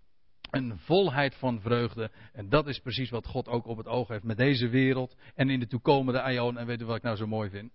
Een 0.51 0.77
volheid 0.77 1.35
van 1.35 1.61
vreugde. 1.61 2.11
En 2.33 2.49
dat 2.49 2.67
is 2.67 2.79
precies 2.79 3.09
wat 3.09 3.27
God 3.27 3.47
ook 3.47 3.65
op 3.65 3.77
het 3.77 3.87
oog 3.87 4.07
heeft 4.07 4.23
met 4.23 4.37
deze 4.37 4.67
wereld 4.67 5.15
en 5.35 5.49
in 5.49 5.59
de 5.59 5.67
toekomende 5.67 6.21
aion. 6.21 6.57
En 6.57 6.65
weet 6.65 6.81
u 6.81 6.85
wat 6.85 6.95
ik 6.95 7.03
nou 7.03 7.15
zo 7.15 7.27
mooi 7.27 7.49
vind? 7.49 7.71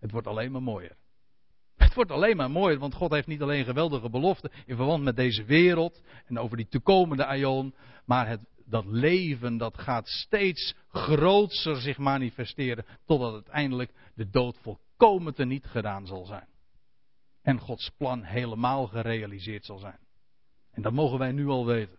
Het 0.00 0.10
wordt 0.10 0.26
alleen 0.26 0.52
maar 0.52 0.62
mooier. 0.62 0.96
Het 1.76 1.94
wordt 1.94 2.10
alleen 2.10 2.36
maar 2.36 2.50
mooier, 2.50 2.78
want 2.78 2.94
God 2.94 3.10
heeft 3.10 3.26
niet 3.26 3.42
alleen 3.42 3.64
geweldige 3.64 4.10
beloften 4.10 4.50
in 4.66 4.76
verband 4.76 5.02
met 5.02 5.16
deze 5.16 5.44
wereld 5.44 6.02
en 6.26 6.38
over 6.38 6.56
die 6.56 6.68
toekomende 6.68 7.24
aion, 7.24 7.74
maar 8.04 8.28
het, 8.28 8.40
dat 8.66 8.84
leven 8.86 9.56
dat 9.56 9.78
gaat 9.78 10.08
steeds 10.08 10.74
grootser 10.88 11.76
zich 11.76 11.98
manifesteren, 11.98 12.84
totdat 13.06 13.32
uiteindelijk 13.32 13.92
de 14.14 14.30
dood 14.30 14.58
volkomen 14.62 15.34
teniet 15.34 15.66
gedaan 15.66 16.06
zal 16.06 16.24
zijn. 16.24 16.48
En 17.42 17.58
Gods 17.58 17.90
plan 17.96 18.22
helemaal 18.22 18.86
gerealiseerd 18.86 19.64
zal 19.64 19.78
zijn. 19.78 19.98
En 20.70 20.82
dat 20.82 20.92
mogen 20.92 21.18
wij 21.18 21.32
nu 21.32 21.46
al 21.46 21.66
weten. 21.66 21.98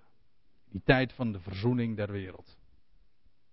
Die 0.72 0.82
tijd 0.86 1.14
van 1.14 1.32
de 1.32 1.40
verzoening 1.40 1.96
der 1.96 2.12
wereld. 2.12 2.58